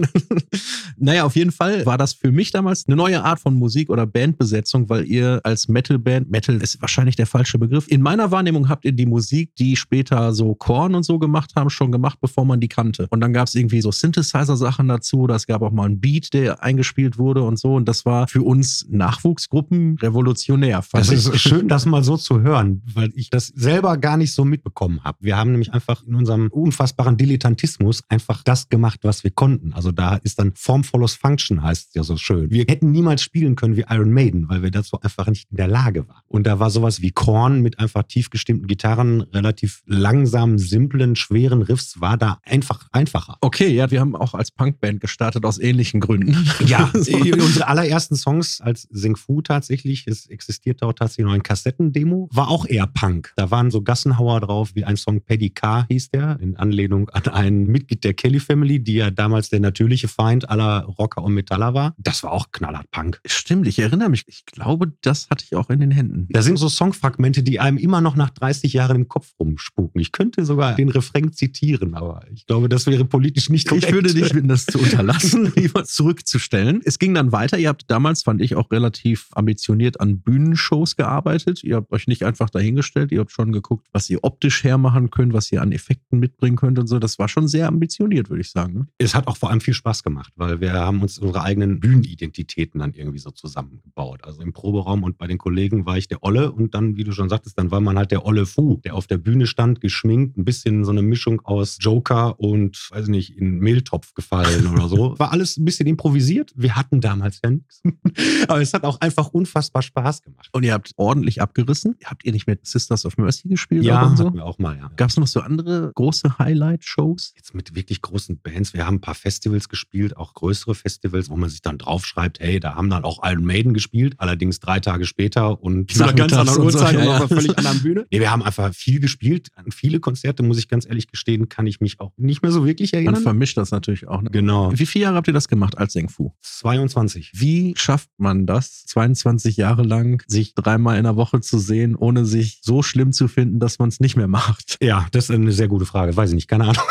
naja, 0.98 1.26
auf 1.26 1.36
jeden 1.36 1.52
Fall 1.52 1.86
war 1.86 2.00
das 2.00 2.14
für 2.14 2.32
mich 2.32 2.50
damals 2.50 2.88
eine 2.88 2.96
neue 2.96 3.24
Art 3.24 3.40
von 3.40 3.54
Musik 3.54 3.92
oder 3.92 4.08
Bandbesetzung, 4.08 4.90
weil 4.90 5.06
ihr 5.06 5.42
als 5.44 5.68
Metalband, 5.68 6.32
Metal 6.32 6.56
ist 6.56 6.82
wahrscheinlich 6.82 7.18
der 7.18 7.28
falsche 7.28 7.60
Begriff, 7.60 7.88
in 7.88 8.02
meiner 8.02 8.32
Wahrnehmung 8.32 8.68
habt 8.68 8.84
ihr 8.84 8.94
die 8.94 9.06
Musik, 9.06 9.56
die 9.58 9.76
später 9.76 10.34
so 10.34 10.56
Korn 10.56 10.96
und 10.96 11.04
so 11.04 11.20
gemacht 11.20 11.52
haben, 11.56 11.67
schon 11.70 11.92
gemacht, 11.92 12.20
bevor 12.22 12.46
man 12.46 12.60
die 12.60 12.68
kannte. 12.68 13.08
Und 13.10 13.22
dann 13.22 13.34
gab 13.34 13.48
es 13.48 13.56
irgendwie 13.56 13.82
so 13.82 13.92
Synthesizer-Sachen 13.92 14.88
dazu, 14.88 15.28
es 15.28 15.48
gab 15.48 15.62
auch 15.62 15.72
mal 15.72 15.86
einen 15.86 16.00
Beat, 16.00 16.34
der 16.34 16.64
eingespielt 16.64 17.18
wurde 17.18 17.44
und 17.44 17.60
so. 17.60 17.76
Und 17.76 17.88
das 17.88 18.06
war 18.06 18.28
für 18.28 18.42
uns 18.42 18.86
Nachwuchsgruppen 18.90 19.98
revolutionär. 20.00 20.84
Das 20.92 21.12
ich. 21.12 21.26
ist 21.28 21.40
schön, 21.40 21.68
das 21.68 21.86
mal 21.86 22.04
so 22.04 22.18
zu 22.18 22.42
hören, 22.42 22.82
weil 22.94 23.12
ich 23.16 23.30
das 23.30 23.48
selber 23.48 23.98
gar 23.98 24.18
nicht 24.18 24.34
so 24.34 24.46
mitbekommen 24.46 25.04
habe. 25.04 25.18
Wir 25.22 25.38
haben 25.38 25.52
nämlich 25.52 25.74
einfach 25.74 26.04
in 26.04 26.16
unserem 26.16 26.48
unfassbaren 26.50 27.18
Dilettantismus 27.18 28.04
einfach 28.10 28.44
das 28.44 28.70
gemacht, 28.70 29.00
was 29.04 29.24
wir 29.24 29.32
konnten. 29.32 29.74
Also 29.74 29.92
da 29.92 30.16
ist 30.16 30.40
dann 30.40 30.54
Form 30.56 30.84
follows 30.84 31.16
Function, 31.16 31.64
heißt 31.64 31.90
es 31.90 31.94
ja 31.94 32.04
so 32.04 32.18
schön. 32.18 32.50
Wir 32.50 32.66
hätten 32.68 32.92
niemals 32.92 33.22
spielen 33.22 33.56
können 33.56 33.76
wie 33.76 33.86
Iron 33.90 34.12
Maiden, 34.12 34.50
weil 34.50 34.64
wir 34.64 34.72
dazu 34.72 35.00
einfach 35.02 35.28
nicht 35.28 35.50
in 35.52 35.58
der 35.58 35.68
Lage 35.68 36.08
waren. 36.08 36.22
Und 36.28 36.48
da 36.48 36.60
war 36.60 36.70
sowas 36.70 37.02
wie 37.02 37.12
Korn 37.12 37.62
mit 37.62 37.80
einfach 37.80 38.04
tief 38.04 38.30
gestimmten 38.30 38.68
Gitarren, 38.68 39.22
relativ 39.22 39.82
langsamen, 39.86 40.58
simplen, 40.58 41.16
schweren 41.16 41.57
Riffs, 41.62 42.00
war 42.02 42.18
da 42.18 42.40
einfach 42.44 42.88
einfacher. 42.92 43.38
Okay, 43.42 43.70
ja, 43.70 43.92
wir 43.92 44.00
haben 44.00 44.16
auch 44.16 44.34
als 44.34 44.52
Punkband 44.52 45.02
gestartet 45.02 45.46
aus 45.46 45.60
ähnlichen 45.60 46.00
Gründen. 46.00 46.36
Ja, 46.66 46.90
So. 46.94 47.16
unsere 47.16 47.68
allerersten 47.68 48.16
Songs 48.16 48.60
als 48.62 48.88
Sing 48.92 49.16
Fu 49.16 49.42
tatsächlich, 49.42 50.06
es 50.08 50.26
existierte 50.28 50.86
auch 50.86 50.94
tatsächlich 50.94 51.26
noch 51.26 51.34
ein 51.34 51.44
Kassettendemo, 51.44 52.30
war 52.34 52.50
auch 52.50 52.66
eher 52.66 52.88
Punk. 52.88 53.32
Da 53.36 53.52
waren 53.52 53.72
so 53.72 53.82
Gassenhauer 53.82 54.42
drauf, 54.42 54.72
wie 54.74 54.84
ein 54.84 54.98
Song 54.98 55.22
Paddy 55.22 55.52
K 55.52 55.86
hieß 55.90 56.10
der, 56.10 56.40
in 56.42 56.58
Anlehnung 56.58 57.10
an 57.10 57.28
ein 57.34 57.68
Mitglied 57.68 58.04
der 58.04 58.14
Kelly 58.14 58.40
Family, 58.40 58.80
die 58.84 58.96
ja 58.96 59.12
damals 59.12 59.50
der 59.50 59.60
natürliche 59.60 60.08
Feind 60.08 60.50
aller 60.50 60.84
Rocker 60.84 61.24
und 61.24 61.34
Metaller 61.34 61.74
war. 61.74 61.94
Das 61.98 62.24
war 62.24 62.32
auch 62.32 62.52
knallhart 62.52 62.90
Punk. 62.92 63.22
Stimmt, 63.26 63.68
ich 63.68 63.80
erinnere 63.80 64.10
mich. 64.10 64.24
Ich 64.28 64.46
glaube, 64.46 64.92
das 65.02 65.30
hatte 65.30 65.46
ich 65.46 65.56
auch 65.56 65.70
in 65.70 65.80
den 65.80 65.92
Händen. 65.92 66.28
Da 66.30 66.42
sind 66.42 66.58
so 66.58 66.70
Songfragmente, 66.70 67.44
die 67.44 67.60
einem 67.60 67.78
immer 67.78 68.02
noch 68.02 68.16
nach 68.16 68.30
30 68.32 68.74
Jahren 68.74 68.96
im 68.96 69.08
Kopf 69.08 69.34
rumspuken. 69.40 70.02
Ich 70.02 70.12
könnte 70.12 70.46
sogar 70.46 70.76
den 70.76 70.90
Refrain 70.90 71.32
zitieren, 71.32 71.47
aber 71.96 72.22
ich 72.34 72.46
glaube, 72.46 72.70
das 72.70 72.88
wäre 72.88 73.06
politisch 73.06 73.50
nicht 73.50 73.68
korrekt. 73.68 73.86
Ich 73.88 73.94
würde 73.94 74.14
dich 74.14 74.32
bitten, 74.32 74.48
das 74.48 74.66
zu 74.66 74.80
unterlassen, 74.80 75.52
lieber 75.56 75.84
zurückzustellen. 75.84 76.82
Es 76.84 77.00
ging 77.00 77.14
dann 77.14 77.32
weiter. 77.32 77.58
Ihr 77.58 77.70
habt 77.70 77.90
damals, 77.90 78.24
fand 78.24 78.42
ich, 78.42 78.56
auch 78.56 78.72
relativ 78.72 79.30
ambitioniert 79.34 80.00
an 80.00 80.20
Bühnenshows 80.20 80.96
gearbeitet. 80.96 81.64
Ihr 81.64 81.78
habt 81.78 81.92
euch 81.92 82.08
nicht 82.08 82.24
einfach 82.24 82.50
dahingestellt. 82.50 83.12
Ihr 83.12 83.20
habt 83.20 83.32
schon 83.32 83.52
geguckt, 83.52 83.88
was 83.94 84.10
ihr 84.10 84.24
optisch 84.24 84.64
hermachen 84.64 85.10
könnt, 85.10 85.34
was 85.34 85.52
ihr 85.52 85.62
an 85.62 85.72
Effekten 85.72 86.20
mitbringen 86.20 86.58
könnt 86.58 86.80
und 86.80 86.88
so. 86.88 87.00
Das 87.00 87.20
war 87.20 87.28
schon 87.30 87.48
sehr 87.48 87.68
ambitioniert, 87.68 88.30
würde 88.30 88.42
ich 88.42 88.52
sagen. 88.52 88.74
Ne? 88.74 88.88
es 89.08 89.16
hat 89.16 89.28
auch 89.28 89.38
vor 89.38 89.50
allem 89.50 89.62
viel 89.62 89.74
Spaß 89.74 90.04
gemacht, 90.04 90.34
weil 90.36 90.60
wir 90.60 90.74
haben 90.74 91.02
uns 91.02 91.18
unsere 91.18 91.44
eigenen 91.44 91.80
Bühnenidentitäten 91.80 92.80
dann 92.80 92.94
irgendwie 92.94 93.20
so 93.20 93.32
zusammengebaut. 93.32 94.24
Also 94.24 94.42
im 94.42 94.54
Proberaum 94.54 95.04
und 95.04 95.18
bei 95.18 95.28
den 95.28 95.38
Kollegen 95.38 95.86
war 95.86 95.98
ich 95.98 96.08
der 96.08 96.24
Olle 96.24 96.52
und 96.52 96.74
dann, 96.74 96.98
wie 96.98 97.04
du 97.04 97.12
schon 97.12 97.30
sagtest, 97.30 97.58
dann 97.58 97.72
war 97.72 97.80
man 97.80 97.98
halt 97.98 98.12
der 98.12 98.26
Olle 98.26 98.46
Fu, 98.46 98.82
der 98.84 98.96
auf 98.96 99.08
der 99.08 99.18
Bühne 99.18 99.48
stand, 99.48 99.82
geschminkt, 99.82 100.38
ein 100.38 100.46
bisschen 100.46 100.84
so 100.84 100.92
eine 100.92 101.02
Mischung 101.02 101.27
aus 101.44 101.78
Joker 101.80 102.40
und, 102.40 102.90
weiß 102.92 103.08
nicht, 103.08 103.38
in 103.38 103.60
Mehltopf 103.60 104.14
gefallen 104.14 104.68
oder 104.68 104.88
so. 104.88 105.16
War 105.20 105.32
alles 105.32 105.58
ein 105.58 105.66
bisschen 105.66 105.88
improvisiert. 105.88 106.54
Wir 106.56 106.76
hatten 106.76 107.02
damals 107.02 107.40
ja 107.44 107.52
nichts. 107.52 107.82
Aber 108.48 108.62
es 108.62 108.74
hat 108.74 108.84
auch 108.84 109.02
einfach 109.02 109.28
unfassbar 109.30 109.82
Spaß 109.82 110.22
gemacht. 110.22 110.50
Und 110.52 110.64
ihr 110.64 110.74
habt 110.74 110.92
ordentlich 110.96 111.42
abgerissen. 111.42 111.96
Habt 112.06 112.26
ihr 112.26 112.32
nicht 112.32 112.48
mit 112.48 112.66
Sisters 112.66 113.06
of 113.06 113.18
Mercy 113.18 113.50
gespielt? 113.50 113.84
Ja, 113.84 114.16
so? 114.16 114.26
hatten 114.26 114.38
wir 114.38 114.46
auch 114.46 114.60
mal, 114.60 114.78
ja. 114.78 114.90
Gab 114.96 115.10
es 115.10 115.18
noch 115.18 115.28
so 115.28 115.42
andere 115.42 115.92
große 115.96 116.40
Highlight-Shows? 116.40 117.34
jetzt 117.36 117.54
mit 117.54 117.76
wirklich 117.76 118.02
großen 118.02 118.40
Bands. 118.40 118.74
Wir 118.74 118.86
haben 118.86 118.96
ein 118.96 119.02
paar 119.02 119.16
Festivals 119.16 119.70
gespielt, 119.70 120.18
auch 120.18 120.34
größere 120.34 120.76
Festivals, 120.76 121.30
wo 121.30 121.36
man 121.36 121.50
sich 121.50 121.62
dann 121.62 121.78
draufschreibt, 121.78 122.40
hey, 122.40 122.60
da 122.60 122.76
haben 122.76 122.90
dann 122.90 123.04
auch 123.04 123.20
Iron 123.24 123.46
Maiden 123.46 123.74
gespielt, 123.74 124.16
allerdings 124.18 124.60
drei 124.60 124.80
Tage 124.80 125.06
später 125.06 125.62
und 125.62 125.92
zu 125.92 126.04
einer 126.04 126.14
ganz 126.14 126.34
anderen 126.34 126.62
und 126.62 126.72
so, 126.72 126.80
Uhrzeit 126.80 126.96
und 126.96 127.08
auf 127.08 127.16
einer 127.16 127.28
völlig 127.28 127.58
anderen 127.58 127.82
Bühne. 127.82 128.08
Nee, 128.12 128.20
wir 128.20 128.32
haben 128.32 128.44
einfach 128.44 128.74
viel 128.74 129.00
gespielt. 129.00 129.50
An 129.56 129.72
viele 129.72 130.00
Konzerte, 130.00 130.44
muss 130.44 130.58
ich 130.58 130.68
ganz 130.68 130.86
ehrlich 130.86 131.08
gestehen, 131.08 131.17
kann 131.50 131.68
ich 131.68 131.80
mich 131.82 132.00
auch 132.00 132.12
nicht 132.18 132.42
mehr 132.42 132.52
so 132.52 132.66
wirklich 132.66 132.92
Man 132.94 133.04
erinnern. 133.04 133.22
vermischt 133.22 133.58
das 133.58 133.72
natürlich 133.72 134.08
auch. 134.08 134.22
Ne? 134.22 134.30
Genau. 134.32 134.72
Wie 134.78 134.86
viele 134.86 135.04
Jahre 135.04 135.18
habt 135.18 135.28
ihr 135.28 135.34
das 135.34 135.48
gemacht 135.48 135.78
als 135.78 135.94
Sengfu? 135.94 136.32
22. 136.42 137.32
Wie 137.36 137.74
schafft 137.78 138.10
man 138.18 138.46
das, 138.46 138.86
22 138.86 139.58
Jahre 139.58 139.84
lang 139.84 140.24
sich 140.28 140.54
dreimal 140.56 140.98
in 140.98 141.04
der 141.04 141.16
Woche 141.16 141.42
zu 141.42 141.58
sehen, 141.60 141.96
ohne 141.96 142.26
sich 142.26 142.60
so 142.62 142.84
schlimm 142.84 143.12
zu 143.12 143.28
finden, 143.28 143.60
dass 143.60 143.80
man 143.80 143.90
es 143.90 144.00
nicht 144.00 144.16
mehr 144.16 144.28
macht? 144.28 144.78
Ja, 144.82 145.08
das 145.12 145.26
ist 145.30 145.36
eine 145.36 145.52
sehr 145.52 145.68
gute 145.68 145.86
Frage. 145.86 146.16
Weiß 146.16 146.30
ich 146.30 146.36
nicht, 146.36 146.48
keine 146.48 146.66
Ahnung. 146.66 146.84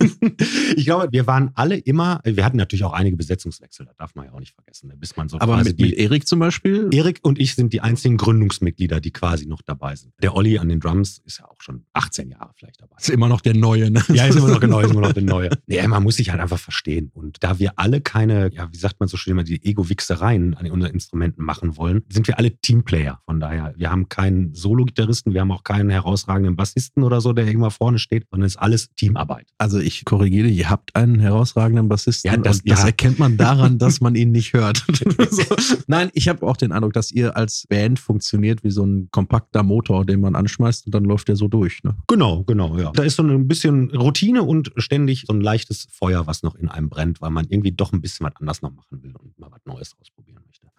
ich 0.76 0.84
glaube, 0.84 1.08
wir 1.10 1.26
waren 1.26 1.50
alle 1.54 1.76
immer, 1.76 2.20
wir 2.24 2.44
hatten 2.44 2.56
natürlich 2.56 2.84
auch 2.84 2.92
einige 2.92 3.16
Besetzungswechsel, 3.16 3.86
das 3.86 3.96
darf 3.96 4.14
man 4.14 4.26
ja 4.26 4.32
auch 4.32 4.40
nicht 4.40 4.54
vergessen, 4.54 4.88
ne, 4.88 4.96
bis 4.96 5.16
man 5.16 5.28
so 5.28 5.40
Aber 5.40 5.56
mit, 5.62 5.78
mit 5.78 5.92
Erik 5.94 6.26
zum 6.26 6.38
Beispiel? 6.38 6.88
Erik 6.92 7.20
und 7.22 7.38
ich 7.38 7.54
sind 7.54 7.72
die 7.72 7.80
einzigen 7.80 8.16
Gründungsmitglieder, 8.16 9.00
die 9.00 9.10
quasi 9.10 9.46
noch 9.46 9.62
dabei 9.62 9.96
sind. 9.96 10.12
Der 10.22 10.34
Olli 10.34 10.58
an 10.58 10.68
den 10.68 10.80
Drums 10.80 11.22
ist 11.24 11.38
ja 11.38 11.46
auch 11.46 11.60
schon 11.60 11.84
18 11.92 12.30
Jahre 12.30 12.52
vielleicht 12.56 12.80
dabei. 12.80 12.96
ist 12.98 13.10
immer 13.10 13.28
noch 13.28 13.40
der 13.40 13.54
Neue. 13.62 13.90
Ne? 13.90 14.02
Ja, 14.12 14.26
ist 14.26 14.36
immer 14.36 14.48
noch 14.48 14.60
genau, 14.60 14.80
ist 14.80 14.90
immer 14.90 15.00
noch 15.00 15.12
der 15.12 15.22
Neue. 15.22 15.50
Nee, 15.66 15.86
man 15.86 16.02
muss 16.02 16.16
sich 16.16 16.30
halt 16.30 16.40
einfach 16.40 16.58
verstehen. 16.58 17.10
Und 17.14 17.38
da 17.40 17.58
wir 17.58 17.72
alle 17.76 18.00
keine, 18.00 18.52
ja, 18.52 18.68
wie 18.72 18.76
sagt 18.76 19.00
man 19.00 19.08
so 19.08 19.16
schön 19.16 19.32
immer, 19.32 19.44
die 19.44 19.64
Ego-Wichsereien 19.64 20.54
an 20.54 20.70
unseren 20.70 20.92
Instrumenten 20.92 21.44
machen 21.44 21.76
wollen, 21.76 22.02
sind 22.10 22.26
wir 22.26 22.38
alle 22.38 22.50
Teamplayer. 22.60 23.20
Von 23.24 23.40
daher, 23.40 23.72
wir 23.76 23.90
haben 23.90 24.08
keinen 24.08 24.54
Solo-Gitarristen, 24.54 25.32
wir 25.32 25.40
haben 25.40 25.52
auch 25.52 25.64
keinen 25.64 25.88
herausragenden 25.88 26.56
Bassisten 26.56 27.02
oder 27.04 27.20
so, 27.20 27.32
der 27.32 27.46
irgendwann 27.46 27.70
vorne 27.70 27.98
steht, 27.98 28.26
sondern 28.30 28.46
es 28.46 28.54
ist 28.54 28.60
alles 28.60 28.90
Teamarbeit. 28.96 29.46
Also 29.56 29.78
ich 29.78 30.04
korrigiere, 30.04 30.48
ihr 30.48 30.68
habt 30.68 30.94
einen 30.96 31.20
herausragenden 31.20 31.88
Bassisten 31.88 32.30
Ja, 32.30 32.36
das- 32.36 32.60
und 32.60 32.70
das 32.70 32.80
ja. 32.80 32.86
erkennt 32.86 33.18
man 33.18 33.36
daran, 33.36 33.78
dass 33.78 34.00
man 34.00 34.14
ihn 34.14 34.32
nicht 34.32 34.52
hört. 34.52 34.84
so. 35.30 35.44
Nein, 35.86 36.10
ich 36.12 36.28
habe 36.28 36.46
auch 36.46 36.56
den 36.56 36.72
Eindruck, 36.72 36.92
dass 36.92 37.10
ihr 37.12 37.36
als 37.36 37.66
Band 37.68 37.98
funktioniert 37.98 38.64
wie 38.64 38.70
so 38.70 38.84
ein 38.84 39.08
kompakter 39.10 39.62
Motor, 39.62 40.04
den 40.04 40.20
man 40.20 40.34
anschmeißt 40.34 40.86
und 40.86 40.94
dann 40.94 41.04
läuft 41.04 41.28
der 41.28 41.36
so 41.36 41.48
durch. 41.48 41.82
Ne? 41.84 41.94
Genau, 42.08 42.42
genau, 42.44 42.76
ja. 42.78 42.90
Da 42.92 43.02
ist 43.02 43.16
so 43.16 43.22
ein 43.22 43.48
bisschen 43.52 43.94
Routine 43.94 44.42
und 44.42 44.72
ständig 44.76 45.24
so 45.26 45.34
ein 45.34 45.42
leichtes 45.42 45.86
Feuer, 45.90 46.26
was 46.26 46.42
noch 46.42 46.54
in 46.54 46.68
einem 46.70 46.88
brennt, 46.88 47.20
weil 47.20 47.30
man 47.30 47.46
irgendwie 47.50 47.72
doch 47.72 47.92
ein 47.92 48.00
bisschen 48.00 48.24
was 48.26 48.34
anders 48.36 48.62
noch 48.62 48.72
machen 48.72 49.02
will 49.02 49.14
und 49.14 49.38
mal 49.38 49.50
was 49.50 49.60
Neues 49.66 49.94
ausprobieren. 50.00 50.31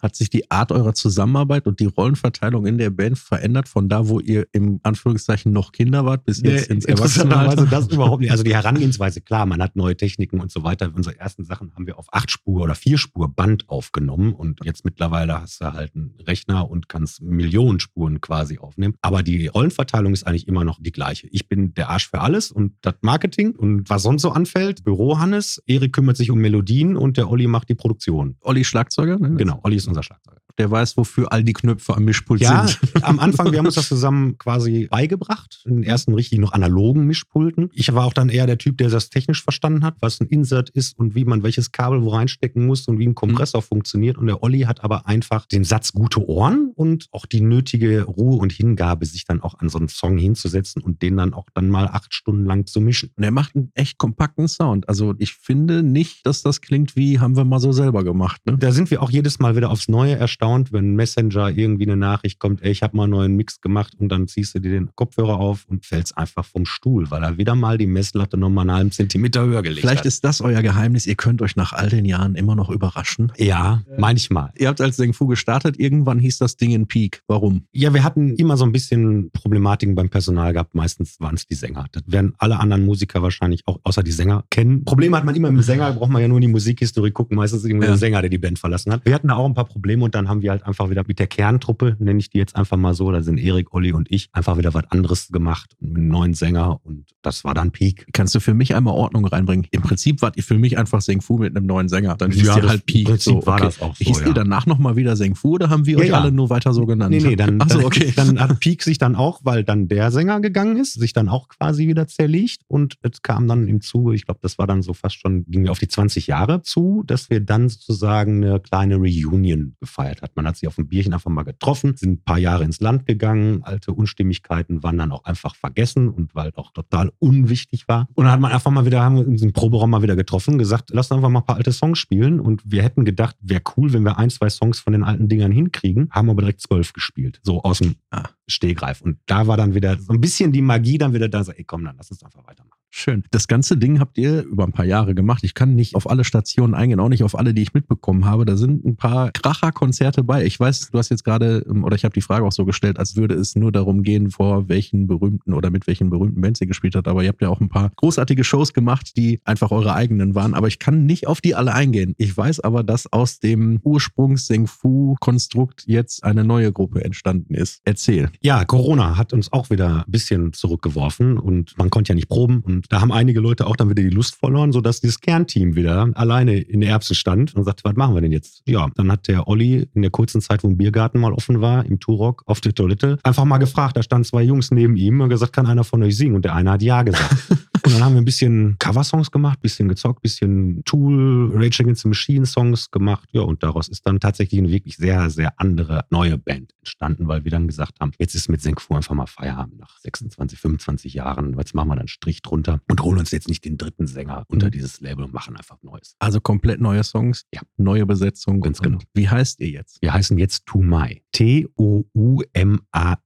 Hat 0.04 0.16
sich 0.16 0.28
die 0.28 0.50
Art 0.50 0.70
eurer 0.70 0.92
Zusammenarbeit 0.92 1.66
und 1.66 1.80
die 1.80 1.86
Rollenverteilung 1.86 2.66
in 2.66 2.76
der 2.76 2.90
Band 2.90 3.18
verändert 3.18 3.70
von 3.70 3.88
da, 3.88 4.06
wo 4.06 4.20
ihr 4.20 4.46
im 4.52 4.78
Anführungszeichen 4.82 5.50
noch 5.50 5.72
Kinder 5.72 6.04
wart, 6.04 6.26
bis 6.26 6.42
jetzt 6.42 6.68
nee, 6.68 6.74
ins 6.74 6.84
Erwachsenenalter? 6.84 7.64
Das 7.64 7.88
überhaupt 7.88 8.20
nicht. 8.20 8.30
Also 8.30 8.44
die 8.44 8.52
Herangehensweise, 8.52 9.22
klar, 9.22 9.46
man 9.46 9.62
hat 9.62 9.76
neue 9.76 9.96
Techniken 9.96 10.40
und 10.40 10.52
so 10.52 10.62
weiter. 10.62 10.92
Unsere 10.94 11.18
ersten 11.18 11.44
Sachen 11.44 11.74
haben 11.74 11.86
wir 11.86 11.98
auf 11.98 12.12
acht 12.12 12.30
Spur 12.30 12.64
oder 12.64 12.74
vier 12.74 12.98
Spur 12.98 13.28
Band 13.34 13.66
aufgenommen 13.70 14.34
und 14.34 14.62
jetzt 14.62 14.84
mittlerweile 14.84 15.40
hast 15.40 15.62
du 15.62 15.72
halt 15.72 15.96
einen 15.96 16.12
Rechner 16.26 16.70
und 16.70 16.90
kannst 16.90 17.22
Millionen 17.22 17.80
Spuren 17.80 18.20
quasi 18.20 18.58
aufnehmen. 18.58 18.96
Aber 19.00 19.22
die 19.22 19.46
Rollenverteilung 19.46 20.12
ist 20.12 20.26
eigentlich 20.26 20.46
immer 20.46 20.64
noch 20.64 20.80
die 20.82 20.92
gleiche. 20.92 21.28
Ich 21.28 21.48
bin 21.48 21.72
der 21.72 21.88
Arsch 21.88 22.10
für 22.10 22.20
alles 22.20 22.52
und 22.52 22.74
das 22.82 22.96
Marketing 23.00 23.56
und 23.56 23.88
was 23.88 24.02
sonst 24.02 24.20
so 24.20 24.32
anfällt. 24.32 24.84
Büro 24.84 25.18
Hannes, 25.18 25.62
Erik 25.66 25.94
kümmert 25.94 26.18
sich 26.18 26.30
um 26.30 26.40
Melodien 26.40 26.98
und 26.98 27.16
der 27.16 27.30
Olli 27.30 27.46
macht 27.46 27.70
die 27.70 27.74
Produktion. 27.74 28.36
Olli 28.42 28.64
Schlagzeuger? 28.64 29.18
Ne? 29.18 29.36
Genau, 29.36 29.60
Olli 29.62 29.76
ist 29.76 29.93
unser 29.94 30.02
Schlagzeuger. 30.02 30.43
Der 30.58 30.70
weiß, 30.70 30.96
wofür 30.96 31.32
all 31.32 31.42
die 31.42 31.52
Knöpfe 31.52 31.96
am 31.96 32.04
Mischpult 32.04 32.40
Ja, 32.40 32.66
sind. 32.68 33.04
am 33.04 33.18
Anfang, 33.18 33.50
wir 33.50 33.58
haben 33.58 33.66
uns 33.66 33.74
das 33.74 33.88
zusammen 33.88 34.38
quasi 34.38 34.86
beigebracht. 34.90 35.62
In 35.66 35.76
den 35.76 35.82
ersten 35.84 36.14
richtig 36.14 36.38
noch 36.38 36.52
analogen 36.52 37.06
Mischpulten. 37.06 37.70
Ich 37.72 37.92
war 37.92 38.04
auch 38.04 38.12
dann 38.12 38.28
eher 38.28 38.46
der 38.46 38.58
Typ, 38.58 38.78
der 38.78 38.88
das 38.88 39.10
technisch 39.10 39.42
verstanden 39.42 39.84
hat, 39.84 39.96
was 40.00 40.20
ein 40.20 40.28
Insert 40.28 40.70
ist 40.70 40.96
und 40.98 41.14
wie 41.14 41.24
man 41.24 41.42
welches 41.42 41.72
Kabel 41.72 42.02
wo 42.02 42.10
reinstecken 42.10 42.66
muss 42.66 42.86
und 42.86 42.98
wie 42.98 43.06
ein 43.06 43.14
Kompressor 43.14 43.62
funktioniert. 43.62 44.16
Und 44.16 44.26
der 44.26 44.42
Olli 44.42 44.60
hat 44.60 44.84
aber 44.84 45.06
einfach 45.06 45.46
den 45.46 45.64
Satz 45.64 45.92
gute 45.92 46.26
Ohren 46.28 46.70
und 46.76 47.08
auch 47.10 47.26
die 47.26 47.40
nötige 47.40 48.02
Ruhe 48.04 48.36
und 48.38 48.52
Hingabe, 48.52 49.06
sich 49.06 49.24
dann 49.24 49.40
auch 49.40 49.58
an 49.58 49.68
so 49.68 49.78
einen 49.78 49.88
Song 49.88 50.18
hinzusetzen 50.18 50.82
und 50.82 51.02
den 51.02 51.16
dann 51.16 51.34
auch 51.34 51.46
dann 51.54 51.68
mal 51.68 51.88
acht 51.88 52.14
Stunden 52.14 52.44
lang 52.44 52.66
zu 52.66 52.80
mischen. 52.80 53.10
Und 53.16 53.24
er 53.24 53.30
macht 53.32 53.56
einen 53.56 53.70
echt 53.74 53.98
kompakten 53.98 54.46
Sound. 54.48 54.88
Also 54.88 55.14
ich 55.18 55.34
finde 55.34 55.82
nicht, 55.82 56.24
dass 56.26 56.42
das 56.42 56.60
klingt 56.60 56.94
wie, 56.96 57.18
haben 57.18 57.36
wir 57.36 57.44
mal 57.44 57.58
so 57.58 57.72
selber 57.72 58.04
gemacht. 58.04 58.40
Ne? 58.46 58.56
Da 58.58 58.70
sind 58.72 58.90
wir 58.90 59.02
auch 59.02 59.10
jedes 59.10 59.38
Mal 59.40 59.56
wieder 59.56 59.70
aufs 59.70 59.88
Neue 59.88 60.14
erstaunt, 60.16 60.43
wenn 60.44 60.94
Messenger 60.94 61.48
irgendwie 61.50 61.84
eine 61.84 61.96
Nachricht 61.96 62.38
kommt, 62.38 62.62
ey, 62.62 62.70
ich 62.70 62.82
habe 62.82 62.96
mal 62.96 63.04
einen 63.04 63.12
neuen 63.12 63.36
Mix 63.36 63.60
gemacht 63.60 63.94
und 63.98 64.08
dann 64.10 64.28
ziehst 64.28 64.54
du 64.54 64.58
dir 64.60 64.70
den 64.72 64.90
Kopfhörer 64.94 65.38
auf 65.38 65.64
und 65.68 65.84
fällst 65.86 66.16
einfach 66.18 66.44
vom 66.44 66.66
Stuhl, 66.66 67.10
weil 67.10 67.22
er 67.22 67.38
wieder 67.38 67.54
mal 67.54 67.78
die 67.78 67.86
Messlatte 67.86 68.36
nochmal 68.36 68.62
einen 68.68 68.76
halben 68.76 68.90
Zentimeter 68.92 69.44
höher 69.44 69.62
gelegt 69.62 69.80
Vielleicht 69.80 70.00
hat. 70.00 70.06
ist 70.06 70.24
das 70.24 70.40
euer 70.40 70.62
Geheimnis. 70.62 71.06
Ihr 71.06 71.14
könnt 71.16 71.40
euch 71.42 71.56
nach 71.56 71.72
all 71.72 71.88
den 71.88 72.04
Jahren 72.04 72.34
immer 72.34 72.54
noch 72.56 72.70
überraschen. 72.70 73.32
ja, 73.38 73.82
manchmal. 73.98 74.50
Ihr 74.58 74.68
habt 74.68 74.80
als 74.80 74.96
Sengfu 74.96 75.26
gestartet. 75.26 75.78
Irgendwann 75.78 76.18
hieß 76.18 76.38
das 76.38 76.56
Ding 76.56 76.70
in 76.72 76.86
Peak. 76.86 77.22
Warum? 77.26 77.64
Ja, 77.72 77.92
wir 77.94 78.04
hatten 78.04 78.34
immer 78.36 78.56
so 78.56 78.64
ein 78.64 78.72
bisschen 78.72 79.30
Problematiken 79.32 79.94
beim 79.94 80.08
Personal 80.08 80.52
gehabt. 80.52 80.74
Meistens 80.74 81.18
waren 81.20 81.34
es 81.34 81.46
die 81.46 81.54
Sänger. 81.54 81.86
Das 81.92 82.02
werden 82.06 82.34
alle 82.38 82.58
anderen 82.60 82.84
Musiker 82.84 83.22
wahrscheinlich 83.22 83.62
auch 83.66 83.78
außer 83.82 84.02
die 84.02 84.12
Sänger 84.12 84.44
kennen. 84.50 84.84
Probleme 84.84 85.16
hat 85.16 85.24
man 85.24 85.34
immer 85.34 85.50
mit 85.50 85.60
dem 85.60 85.64
Sänger, 85.64 85.92
braucht 85.92 86.10
man 86.10 86.20
ja 86.22 86.28
nur 86.28 86.38
in 86.38 86.42
die 86.42 86.48
Musikhistorie 86.48 87.10
gucken. 87.10 87.36
Meistens 87.36 87.64
irgendwie 87.64 87.84
Ja. 87.86 87.92
der 87.92 87.98
Sänger, 87.98 88.20
der 88.20 88.30
die 88.30 88.38
Band 88.38 88.58
verlassen 88.58 88.92
hat. 88.92 89.04
Wir 89.04 89.14
hatten 89.14 89.28
da 89.28 89.34
auch 89.36 89.46
ein 89.46 89.54
paar 89.54 89.64
Probleme 89.66 90.04
und 90.04 90.14
dann 90.14 90.28
haben 90.28 90.33
wir 90.42 90.50
halt 90.50 90.64
einfach 90.64 90.90
wieder 90.90 91.04
mit 91.06 91.18
der 91.18 91.26
Kerntruppe, 91.26 91.96
nenne 91.98 92.18
ich 92.18 92.30
die 92.30 92.38
jetzt 92.38 92.56
einfach 92.56 92.76
mal 92.76 92.94
so, 92.94 93.10
da 93.10 93.22
sind 93.22 93.38
Erik, 93.38 93.72
Olli 93.74 93.92
und 93.92 94.10
ich, 94.10 94.28
einfach 94.32 94.58
wieder 94.58 94.74
was 94.74 94.84
anderes 94.90 95.28
gemacht 95.28 95.70
mit 95.80 95.96
einem 95.96 96.08
neuen 96.08 96.34
Sänger 96.34 96.80
und 96.84 97.04
das 97.22 97.44
war 97.44 97.54
dann 97.54 97.70
Peak. 97.70 98.06
Kannst 98.12 98.34
du 98.34 98.40
für 98.40 98.54
mich 98.54 98.74
einmal 98.74 98.94
Ordnung 98.94 99.24
reinbringen? 99.26 99.66
Im 99.70 99.82
Prinzip 99.82 100.20
wart 100.22 100.36
ihr 100.36 100.42
für 100.42 100.58
mich 100.58 100.76
einfach 100.76 101.00
Sengfu 101.00 101.38
mit 101.38 101.56
einem 101.56 101.66
neuen 101.66 101.88
Sänger. 101.88 102.16
Dann 102.16 102.30
hieß 102.30 102.46
Ja, 102.46 102.56
ihr 102.58 102.68
halt 102.68 102.86
Peak. 102.86 103.06
im 103.06 103.12
Prinzip 103.12 103.46
war 103.46 103.60
das 103.60 103.80
auch 103.80 103.94
so, 103.96 104.04
Hieß 104.04 104.20
ja. 104.20 104.26
ihr 104.28 104.34
danach 104.34 104.66
nochmal 104.66 104.96
wieder 104.96 105.16
Sengfu 105.16 105.54
oder 105.54 105.70
haben 105.70 105.86
wir 105.86 105.98
Ja, 105.98 106.04
euch 106.04 106.14
alle 106.14 106.32
nur 106.32 106.50
weiter 106.50 106.72
so 106.74 106.84
genannt? 106.86 107.10
Nee, 107.10 107.20
nee, 107.20 107.36
dann, 107.36 107.60
Achso, 107.60 107.78
dann, 107.78 107.86
okay. 107.86 108.12
dann 108.14 108.38
hat 108.40 108.60
Peak 108.60 108.82
sich 108.82 108.98
dann 108.98 109.16
auch, 109.16 109.40
weil 109.42 109.64
dann 109.64 109.88
der 109.88 110.10
Sänger 110.10 110.40
gegangen 110.40 110.76
ist, 110.76 110.94
sich 110.94 111.12
dann 111.12 111.28
auch 111.28 111.48
quasi 111.48 111.88
wieder 111.88 112.06
zerlegt 112.06 112.60
und 112.68 112.96
es 113.02 113.22
kam 113.22 113.48
dann 113.48 113.68
im 113.68 113.80
Zuge, 113.80 114.14
ich 114.14 114.26
glaube, 114.26 114.40
das 114.42 114.58
war 114.58 114.66
dann 114.66 114.82
so 114.82 114.92
fast 114.92 115.18
schon, 115.18 115.44
ging 115.48 115.68
auf 115.68 115.78
die 115.78 115.88
20 115.88 116.26
Jahre 116.26 116.62
zu, 116.62 117.02
dass 117.06 117.30
wir 117.30 117.40
dann 117.40 117.68
sozusagen 117.68 118.44
eine 118.44 118.60
kleine 118.60 118.96
Reunion 118.96 119.76
gefeiert 119.80 120.20
hat. 120.24 120.34
Man 120.34 120.46
hat 120.46 120.56
sich 120.56 120.66
auf 120.66 120.74
dem 120.76 120.88
Bierchen 120.88 121.14
einfach 121.14 121.30
mal 121.30 121.44
getroffen, 121.44 121.96
sind 121.96 122.12
ein 122.12 122.22
paar 122.24 122.38
Jahre 122.38 122.64
ins 122.64 122.80
Land 122.80 123.06
gegangen, 123.06 123.62
alte 123.62 123.92
Unstimmigkeiten 123.92 124.82
waren 124.82 124.98
dann 124.98 125.12
auch 125.12 125.24
einfach 125.24 125.54
vergessen 125.54 126.08
und 126.08 126.34
weil 126.34 126.50
auch 126.56 126.72
total 126.72 127.12
unwichtig 127.20 127.86
war. 127.86 128.08
Und 128.14 128.24
dann 128.24 128.32
hat 128.32 128.40
man 128.40 128.50
einfach 128.52 128.70
mal 128.70 128.84
wieder, 128.86 129.02
haben 129.02 129.16
wir 129.16 129.26
uns 129.26 129.42
im 129.42 129.52
Proberaum 129.52 129.90
mal 129.90 130.02
wieder 130.02 130.16
getroffen, 130.16 130.58
gesagt, 130.58 130.90
lass 130.92 131.10
uns 131.10 131.18
einfach 131.18 131.30
mal 131.30 131.40
ein 131.40 131.46
paar 131.46 131.56
alte 131.56 131.72
Songs 131.72 131.98
spielen 131.98 132.40
und 132.40 132.62
wir 132.64 132.82
hätten 132.82 133.04
gedacht, 133.04 133.36
wäre 133.40 133.62
cool, 133.76 133.92
wenn 133.92 134.02
wir 134.02 134.18
ein, 134.18 134.30
zwei 134.30 134.48
Songs 134.50 134.80
von 134.80 134.92
den 134.92 135.04
alten 135.04 135.28
Dingern 135.28 135.52
hinkriegen, 135.52 136.08
haben 136.10 136.30
aber 136.30 136.42
direkt 136.42 136.60
zwölf 136.60 136.92
gespielt, 136.92 137.40
so 137.42 137.62
aus 137.62 137.78
dem 137.78 137.94
Ah. 138.10 138.28
Stehgreif. 138.46 139.00
Und 139.00 139.18
da 139.26 139.46
war 139.46 139.56
dann 139.56 139.74
wieder 139.74 139.98
so 139.98 140.12
ein 140.12 140.20
bisschen 140.20 140.52
die 140.52 140.62
Magie 140.62 140.98
dann 140.98 141.14
wieder 141.14 141.28
da, 141.28 141.42
so, 141.44 141.52
ey 141.52 141.64
komm, 141.64 141.84
dann 141.84 141.96
lass 141.96 142.10
uns 142.10 142.22
einfach 142.22 142.46
weitermachen. 142.46 142.73
Schön. 142.96 143.24
Das 143.32 143.48
ganze 143.48 143.76
Ding 143.76 143.98
habt 143.98 144.16
ihr 144.18 144.44
über 144.44 144.62
ein 144.62 144.70
paar 144.70 144.84
Jahre 144.84 145.16
gemacht. 145.16 145.42
Ich 145.42 145.54
kann 145.54 145.74
nicht 145.74 145.96
auf 145.96 146.08
alle 146.08 146.22
Stationen 146.22 146.74
eingehen, 146.74 147.00
auch 147.00 147.08
nicht 147.08 147.24
auf 147.24 147.36
alle, 147.36 147.52
die 147.52 147.60
ich 147.60 147.74
mitbekommen 147.74 148.24
habe. 148.24 148.44
Da 148.44 148.56
sind 148.56 148.84
ein 148.84 148.94
paar 148.94 149.32
Kracher-Konzerte 149.32 150.22
bei. 150.22 150.44
Ich 150.44 150.60
weiß, 150.60 150.90
du 150.92 150.98
hast 150.98 151.08
jetzt 151.08 151.24
gerade, 151.24 151.66
ähm, 151.68 151.82
oder 151.82 151.96
ich 151.96 152.04
habe 152.04 152.14
die 152.14 152.20
Frage 152.20 152.46
auch 152.46 152.52
so 152.52 152.64
gestellt, 152.64 153.00
als 153.00 153.16
würde 153.16 153.34
es 153.34 153.56
nur 153.56 153.72
darum 153.72 154.04
gehen, 154.04 154.30
vor 154.30 154.68
welchen 154.68 155.08
berühmten 155.08 155.54
oder 155.54 155.70
mit 155.70 155.88
welchen 155.88 156.08
berühmten 156.08 156.40
Bands 156.40 156.60
ihr 156.60 156.68
gespielt 156.68 156.94
habt. 156.94 157.08
Aber 157.08 157.24
ihr 157.24 157.30
habt 157.30 157.42
ja 157.42 157.48
auch 157.48 157.60
ein 157.60 157.68
paar 157.68 157.90
großartige 157.96 158.44
Shows 158.44 158.72
gemacht, 158.72 159.16
die 159.16 159.40
einfach 159.44 159.72
eure 159.72 159.94
eigenen 159.94 160.36
waren. 160.36 160.54
Aber 160.54 160.68
ich 160.68 160.78
kann 160.78 161.04
nicht 161.04 161.26
auf 161.26 161.40
die 161.40 161.56
alle 161.56 161.74
eingehen. 161.74 162.14
Ich 162.16 162.36
weiß 162.36 162.60
aber, 162.60 162.84
dass 162.84 163.12
aus 163.12 163.40
dem 163.40 163.80
Ursprungs-Seng-Fu-Konstrukt 163.82 165.82
jetzt 165.88 166.22
eine 166.22 166.44
neue 166.44 166.70
Gruppe 166.70 167.04
entstanden 167.04 167.54
ist. 167.54 167.80
Erzähl. 167.84 168.30
Ja, 168.40 168.64
Corona 168.64 169.18
hat 169.18 169.32
uns 169.32 169.52
auch 169.52 169.70
wieder 169.70 170.04
ein 170.06 170.12
bisschen 170.12 170.52
zurückgeworfen 170.52 171.38
und 171.38 171.76
man 171.76 171.90
konnte 171.90 172.10
ja 172.10 172.14
nicht 172.14 172.28
proben. 172.28 172.60
Und 172.60 172.83
da 172.88 173.00
haben 173.00 173.12
einige 173.12 173.40
Leute 173.40 173.66
auch 173.66 173.76
dann 173.76 173.90
wieder 173.90 174.02
die 174.02 174.10
Lust 174.10 174.36
verloren, 174.36 174.72
sodass 174.72 175.00
dieses 175.00 175.20
Kernteam 175.20 175.74
wieder 175.74 176.10
alleine 176.14 176.58
in 176.58 176.80
der 176.80 176.90
Erbsen 176.90 177.14
stand 177.14 177.54
und 177.54 177.64
sagte, 177.64 177.84
was 177.84 177.96
machen 177.96 178.14
wir 178.14 178.20
denn 178.20 178.32
jetzt? 178.32 178.62
Ja, 178.66 178.88
dann 178.94 179.10
hat 179.10 179.28
der 179.28 179.48
Olli 179.48 179.88
in 179.94 180.02
der 180.02 180.10
kurzen 180.10 180.40
Zeit, 180.40 180.62
wo 180.64 180.68
ein 180.68 180.76
Biergarten 180.76 181.20
mal 181.20 181.32
offen 181.32 181.60
war, 181.60 181.84
im 181.84 182.00
Turok 182.00 182.42
auf 182.46 182.60
der 182.60 182.74
Toilette, 182.74 183.18
einfach 183.22 183.44
mal 183.44 183.58
gefragt. 183.58 183.96
Da 183.96 184.02
standen 184.02 184.24
zwei 184.24 184.42
Jungs 184.42 184.70
neben 184.70 184.96
ihm 184.96 185.20
und 185.20 185.28
gesagt, 185.28 185.52
kann 185.52 185.66
einer 185.66 185.84
von 185.84 186.02
euch 186.02 186.16
singen? 186.16 186.36
Und 186.36 186.44
der 186.44 186.54
eine 186.54 186.72
hat 186.72 186.82
ja 186.82 187.02
gesagt. 187.02 187.34
Und 187.84 187.92
dann 187.92 188.02
haben 188.02 188.14
wir 188.14 188.22
ein 188.22 188.24
bisschen 188.24 188.76
Coversongs 188.78 189.30
gemacht, 189.30 189.60
bisschen 189.60 189.88
gezockt, 189.88 190.22
bisschen 190.22 190.82
Tool, 190.84 191.50
Rage 191.54 191.82
Against 191.82 192.02
the 192.02 192.08
Machine 192.08 192.46
Songs 192.46 192.90
gemacht. 192.90 193.28
Ja, 193.32 193.42
und 193.42 193.62
daraus 193.62 193.88
ist 193.88 194.06
dann 194.06 194.20
tatsächlich 194.20 194.58
eine 194.58 194.70
wirklich 194.70 194.96
sehr, 194.96 195.28
sehr 195.28 195.52
andere 195.60 196.06
neue 196.08 196.38
Band 196.38 196.72
entstanden, 196.78 197.28
weil 197.28 197.44
wir 197.44 197.50
dann 197.50 197.66
gesagt 197.66 198.00
haben, 198.00 198.12
jetzt 198.18 198.34
ist 198.34 198.48
mit 198.48 198.62
Senkfu 198.62 198.94
einfach 198.94 199.14
mal 199.14 199.26
Feierabend 199.26 199.80
nach 199.80 199.98
26, 199.98 200.58
25 200.58 201.12
Jahren. 201.12 201.58
Jetzt 201.58 201.74
machen 201.74 201.88
wir 201.88 201.96
dann 201.96 202.00
einen 202.00 202.08
Strich 202.08 202.40
drunter 202.40 202.73
und 202.88 203.02
holen 203.02 203.18
uns 203.18 203.30
jetzt 203.30 203.48
nicht 203.48 203.64
den 203.64 203.76
dritten 203.78 204.06
Sänger 204.06 204.44
unter 204.48 204.66
Mhm. 204.66 204.70
dieses 204.72 205.00
Label 205.00 205.24
und 205.24 205.32
machen 205.34 205.56
einfach 205.56 205.76
Neues. 205.82 206.16
Also 206.18 206.40
komplett 206.40 206.80
neue 206.80 207.02
Songs, 207.04 207.44
Ja. 207.54 207.60
neue 207.76 208.06
Besetzung. 208.06 208.60
Ganz 208.60 208.80
genau. 208.80 208.98
Wie 209.14 209.28
heißt 209.28 209.60
ihr 209.60 209.68
jetzt? 209.70 210.00
Wir 210.02 210.12
heißen 210.14 210.38
jetzt 210.38 210.66
Tumai. 210.66 211.22
T-O-U-M-A-I. 211.32 213.16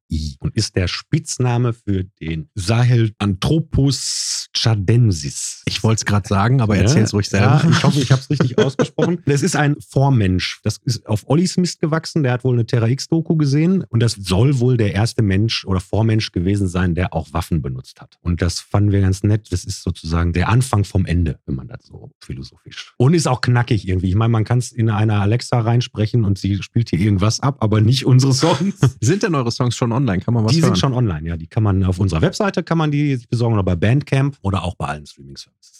Und 0.40 0.56
ist 0.56 0.74
der 0.76 0.88
Spitzname 0.88 1.72
für 1.72 2.04
den 2.04 2.48
Sahelanthropus 2.54 4.48
chadensis. 4.56 5.62
Ich 5.66 5.82
wollte 5.82 6.00
es 6.00 6.04
gerade 6.06 6.26
sagen, 6.26 6.60
aber 6.60 6.76
erzähl's 6.76 7.12
ruhig 7.12 7.28
selber. 7.28 7.60
Ja, 7.62 7.70
ich 7.70 7.82
hoffe, 7.82 8.00
ich 8.00 8.10
habe 8.10 8.22
es 8.22 8.30
richtig 8.30 8.58
ausgesprochen. 8.64 9.20
Das 9.26 9.42
ist 9.42 9.56
ein 9.56 9.76
Vormensch. 9.80 10.60
Das 10.64 10.78
ist 10.84 11.06
auf 11.06 11.28
Ollis 11.28 11.56
Mist 11.56 11.80
gewachsen. 11.80 12.22
Der 12.22 12.32
hat 12.32 12.44
wohl 12.44 12.54
eine 12.54 12.66
Terra 12.66 12.88
X-Doku 12.88 13.36
gesehen. 13.36 13.84
Und 13.88 14.00
das 14.00 14.12
soll 14.12 14.60
wohl 14.60 14.76
der 14.76 14.94
erste 14.94 15.22
Mensch 15.22 15.64
oder 15.64 15.80
Vormensch 15.80 16.32
gewesen 16.32 16.68
sein, 16.68 16.94
der 16.94 17.12
auch 17.12 17.32
Waffen 17.32 17.62
benutzt 17.62 18.00
hat. 18.00 18.16
Und 18.20 18.40
das 18.42 18.60
fanden 18.60 18.92
wir 18.92 19.00
ganz 19.00 19.22
nett. 19.22 19.52
Das 19.52 19.64
ist 19.64 19.82
sozusagen 19.82 20.32
der 20.32 20.48
Anfang 20.48 20.84
vom 20.84 21.04
Ende, 21.06 21.38
wenn 21.46 21.54
man 21.54 21.68
das 21.68 21.84
so 21.84 22.10
philosophisch. 22.20 22.94
Und 22.96 23.14
ist 23.14 23.28
auch 23.28 23.40
knackig 23.40 23.86
irgendwie. 23.86 24.08
Ich 24.08 24.14
meine, 24.14 24.30
man 24.30 24.44
kann 24.44 24.58
es 24.58 24.72
in 24.72 24.90
eine 24.90 25.20
Alexa 25.20 25.60
reinsprechen 25.60 26.24
und 26.24 26.38
sie 26.38 26.62
spielt 26.62 26.90
hier 26.90 26.98
irgendwas 26.98 27.40
ab, 27.40 27.58
aber 27.60 27.80
nicht 27.80 28.06
unsere 28.06 28.32
Songs. 28.32 28.74
Sind 29.00 29.22
denn 29.22 29.34
eure 29.34 29.52
Songs 29.52 29.76
schon 29.76 29.92
online? 29.98 30.20
Kann 30.22 30.34
man 30.34 30.44
was 30.44 30.52
die 30.52 30.62
hören? 30.62 30.74
sind 30.74 30.78
schon 30.78 30.94
online, 30.94 31.28
ja. 31.28 31.36
Die 31.36 31.46
kann 31.46 31.62
man 31.62 31.84
auf 31.84 31.98
unserer 31.98 32.22
Webseite 32.22 32.62
kann 32.62 32.78
man 32.78 32.90
die 32.90 33.20
besorgen 33.28 33.54
oder 33.54 33.64
bei 33.64 33.76
Bandcamp 33.76 34.36
oder 34.42 34.64
auch 34.64 34.74
bei 34.74 34.86
allen 34.86 35.06
Streaming-Services. 35.06 35.77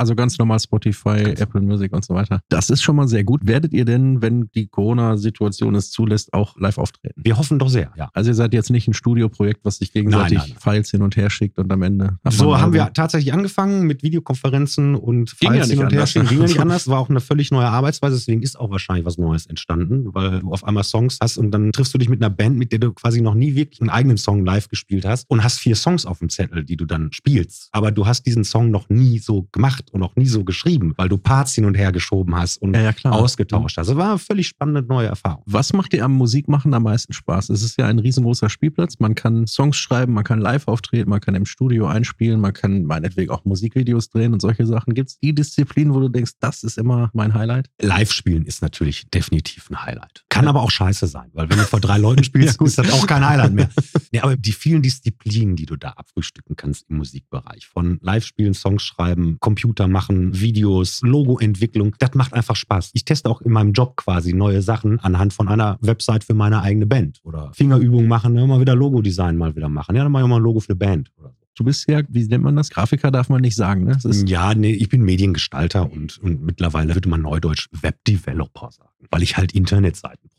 Also 0.00 0.14
ganz 0.14 0.38
normal 0.38 0.58
Spotify, 0.58 1.22
Ganz 1.24 1.40
Apple 1.40 1.60
Music 1.60 1.92
und 1.92 2.02
so 2.04 2.14
weiter. 2.14 2.40
Das 2.48 2.70
ist 2.70 2.80
schon 2.82 2.96
mal 2.96 3.06
sehr 3.06 3.22
gut. 3.22 3.46
Werdet 3.46 3.74
ihr 3.74 3.84
denn, 3.84 4.22
wenn 4.22 4.50
die 4.54 4.66
Corona-Situation 4.66 5.74
es 5.74 5.90
zulässt, 5.90 6.32
auch 6.32 6.56
live 6.58 6.78
auftreten? 6.78 7.20
Wir 7.22 7.36
hoffen 7.36 7.58
doch 7.58 7.68
sehr, 7.68 7.92
ja. 7.96 8.08
Also 8.14 8.30
ihr 8.30 8.34
seid 8.34 8.54
jetzt 8.54 8.70
nicht 8.70 8.88
ein 8.88 8.94
Studioprojekt, 8.94 9.60
was 9.62 9.76
sich 9.76 9.92
gegenseitig 9.92 10.38
Nein, 10.38 10.46
nein, 10.48 10.56
nein. 10.64 10.74
Files 10.74 10.90
hin 10.90 11.02
und 11.02 11.16
her 11.16 11.28
schickt 11.28 11.58
und 11.58 11.70
am 11.70 11.82
Ende. 11.82 12.18
So 12.30 12.58
haben 12.58 12.72
wir 12.72 12.94
tatsächlich 12.94 13.34
angefangen 13.34 13.86
mit 13.86 14.02
Videokonferenzen 14.02 14.94
und 14.94 15.36
ja 15.42 15.50
Files 15.50 15.68
nicht 15.68 15.76
hin 15.76 15.84
und 15.84 15.92
her 15.92 16.06
schicken. 16.06 16.28
Ging 16.28 16.38
ja 16.38 16.46
nicht 16.46 16.60
anders. 16.60 16.88
War 16.88 16.98
auch 16.98 17.10
eine 17.10 17.20
völlig 17.20 17.50
neue 17.50 17.66
Arbeitsweise. 17.66 18.16
Deswegen 18.16 18.40
ist 18.40 18.58
auch 18.58 18.70
wahrscheinlich 18.70 19.04
was 19.04 19.18
Neues 19.18 19.44
entstanden, 19.44 20.14
weil 20.14 20.40
du 20.40 20.50
auf 20.50 20.64
einmal 20.64 20.84
Songs 20.84 21.18
hast 21.20 21.36
und 21.36 21.50
dann 21.50 21.72
triffst 21.72 21.92
du 21.92 21.98
dich 21.98 22.08
mit 22.08 22.22
einer 22.22 22.30
Band, 22.30 22.56
mit 22.56 22.72
der 22.72 22.78
du 22.78 22.94
quasi 22.94 23.20
noch 23.20 23.34
nie 23.34 23.54
wirklich 23.54 23.82
einen 23.82 23.90
eigenen 23.90 24.16
Song 24.16 24.46
live 24.46 24.68
gespielt 24.68 25.04
hast 25.04 25.28
und 25.28 25.44
hast 25.44 25.58
vier 25.58 25.76
Songs 25.76 26.06
auf 26.06 26.20
dem 26.20 26.30
Zettel, 26.30 26.64
die 26.64 26.78
du 26.78 26.86
dann 26.86 27.12
spielst. 27.12 27.68
Aber 27.72 27.92
du 27.92 28.06
hast 28.06 28.24
diesen 28.24 28.44
Song 28.44 28.70
noch 28.70 28.88
nie 28.88 29.18
so 29.18 29.46
gemacht 29.52 29.89
gemacht 29.90 29.94
und 29.94 30.02
auch 30.02 30.16
nie 30.16 30.26
so 30.26 30.44
geschrieben, 30.44 30.94
weil 30.96 31.08
du 31.08 31.18
Parts 31.18 31.54
hin 31.54 31.64
und 31.64 31.74
her 31.74 31.92
geschoben 31.92 32.34
hast 32.34 32.58
und 32.58 32.74
Ja, 32.74 32.82
ja, 32.82 33.10
ausgetauscht 33.10 33.76
hast. 33.76 33.88
Das 33.88 33.96
war 33.96 34.10
eine 34.10 34.18
völlig 34.18 34.48
spannende 34.48 34.82
neue 34.82 35.08
Erfahrung. 35.08 35.42
Was 35.46 35.72
macht 35.72 35.92
dir 35.92 36.04
am 36.04 36.12
Musikmachen 36.12 36.72
am 36.74 36.84
meisten 36.84 37.12
Spaß? 37.12 37.50
Es 37.50 37.62
ist 37.62 37.78
ja 37.78 37.86
ein 37.86 37.98
riesengroßer 37.98 38.48
Spielplatz. 38.48 38.98
Man 38.98 39.14
kann 39.14 39.46
Songs 39.46 39.76
schreiben, 39.76 40.12
man 40.12 40.24
kann 40.24 40.40
live 40.40 40.68
auftreten, 40.68 41.10
man 41.10 41.20
kann 41.20 41.34
im 41.34 41.46
Studio 41.46 41.86
einspielen, 41.86 42.40
man 42.40 42.52
kann 42.52 42.84
meinetwegen 42.84 43.30
auch 43.30 43.44
Musikvideos 43.44 44.10
drehen 44.10 44.32
und 44.32 44.40
solche 44.40 44.66
Sachen. 44.66 44.94
Gibt 44.94 45.10
es 45.10 45.18
die 45.18 45.34
Disziplin, 45.34 45.94
wo 45.94 46.00
du 46.00 46.08
denkst, 46.08 46.32
das 46.40 46.62
ist 46.62 46.78
immer 46.78 47.10
mein 47.12 47.34
Highlight? 47.34 47.68
Live-Spielen 47.80 48.44
ist 48.44 48.62
natürlich 48.62 49.08
definitiv 49.10 49.70
ein 49.70 49.84
Highlight. 49.84 50.24
Kann 50.28 50.48
aber 50.48 50.62
auch 50.62 50.70
scheiße 50.70 51.06
sein, 51.06 51.30
weil 51.32 51.50
wenn 51.50 51.58
du 51.58 51.64
vor 51.64 51.80
drei 51.80 51.98
Leuten 51.98 52.24
spielst, 52.30 52.60
ist 52.60 52.78
das 52.78 52.92
auch 52.92 53.06
kein 53.06 53.26
Highlight 53.26 53.52
mehr. 53.52 53.70
Nee, 54.12 54.20
aber 54.20 54.36
die 54.36 54.52
vielen 54.52 54.82
Disziplinen, 54.82 55.56
die 55.56 55.66
du 55.66 55.76
da 55.76 55.90
abfrühstücken 55.90 56.56
kannst 56.56 56.86
im 56.88 56.96
Musikbereich, 56.96 57.66
von 57.66 57.98
Live-Spielen, 58.02 58.54
Songs 58.54 58.82
schreiben, 58.82 59.38
Computer 59.40 59.79
machen, 59.88 60.38
Videos, 60.40 61.00
Logo-Entwicklung, 61.02 61.94
das 61.98 62.14
macht 62.14 62.34
einfach 62.34 62.56
Spaß. 62.56 62.90
Ich 62.94 63.04
teste 63.04 63.28
auch 63.28 63.40
in 63.40 63.52
meinem 63.52 63.72
Job 63.72 63.96
quasi 63.96 64.32
neue 64.32 64.62
Sachen 64.62 64.98
anhand 65.00 65.32
von 65.32 65.48
einer 65.48 65.78
Website 65.80 66.24
für 66.24 66.34
meine 66.34 66.62
eigene 66.62 66.86
Band 66.86 67.20
oder 67.22 67.50
Fingerübungen 67.52 68.08
machen, 68.08 68.34
ne, 68.34 68.46
mal 68.46 68.60
wieder 68.60 68.74
Logo-Design 68.74 69.36
mal 69.36 69.56
wieder 69.56 69.68
machen. 69.68 69.96
Ja, 69.96 70.02
dann 70.02 70.12
mache 70.12 70.24
ich 70.24 70.28
mal 70.28 70.36
ein 70.36 70.42
Logo 70.42 70.60
für 70.60 70.70
eine 70.70 70.76
Band 70.76 71.10
oder 71.18 71.30
so. 71.30 71.40
Du 71.56 71.64
bist 71.64 71.88
ja, 71.90 72.00
wie 72.08 72.26
nennt 72.26 72.44
man 72.44 72.56
das? 72.56 72.70
Grafiker 72.70 73.10
darf 73.10 73.28
man 73.28 73.42
nicht 73.42 73.56
sagen, 73.56 73.84
ne? 73.84 73.98
Ja, 74.24 74.54
nee, 74.54 74.72
ich 74.72 74.88
bin 74.88 75.02
Mediengestalter 75.02 75.90
und, 75.90 76.16
und 76.18 76.42
mittlerweile 76.42 76.94
würde 76.94 77.08
man 77.08 77.22
neudeutsch 77.22 77.68
Webdeveloper 77.72 78.70
sagen, 78.70 78.90
weil 79.10 79.22
ich 79.22 79.36
halt 79.36 79.52
Internetseiten. 79.52 80.30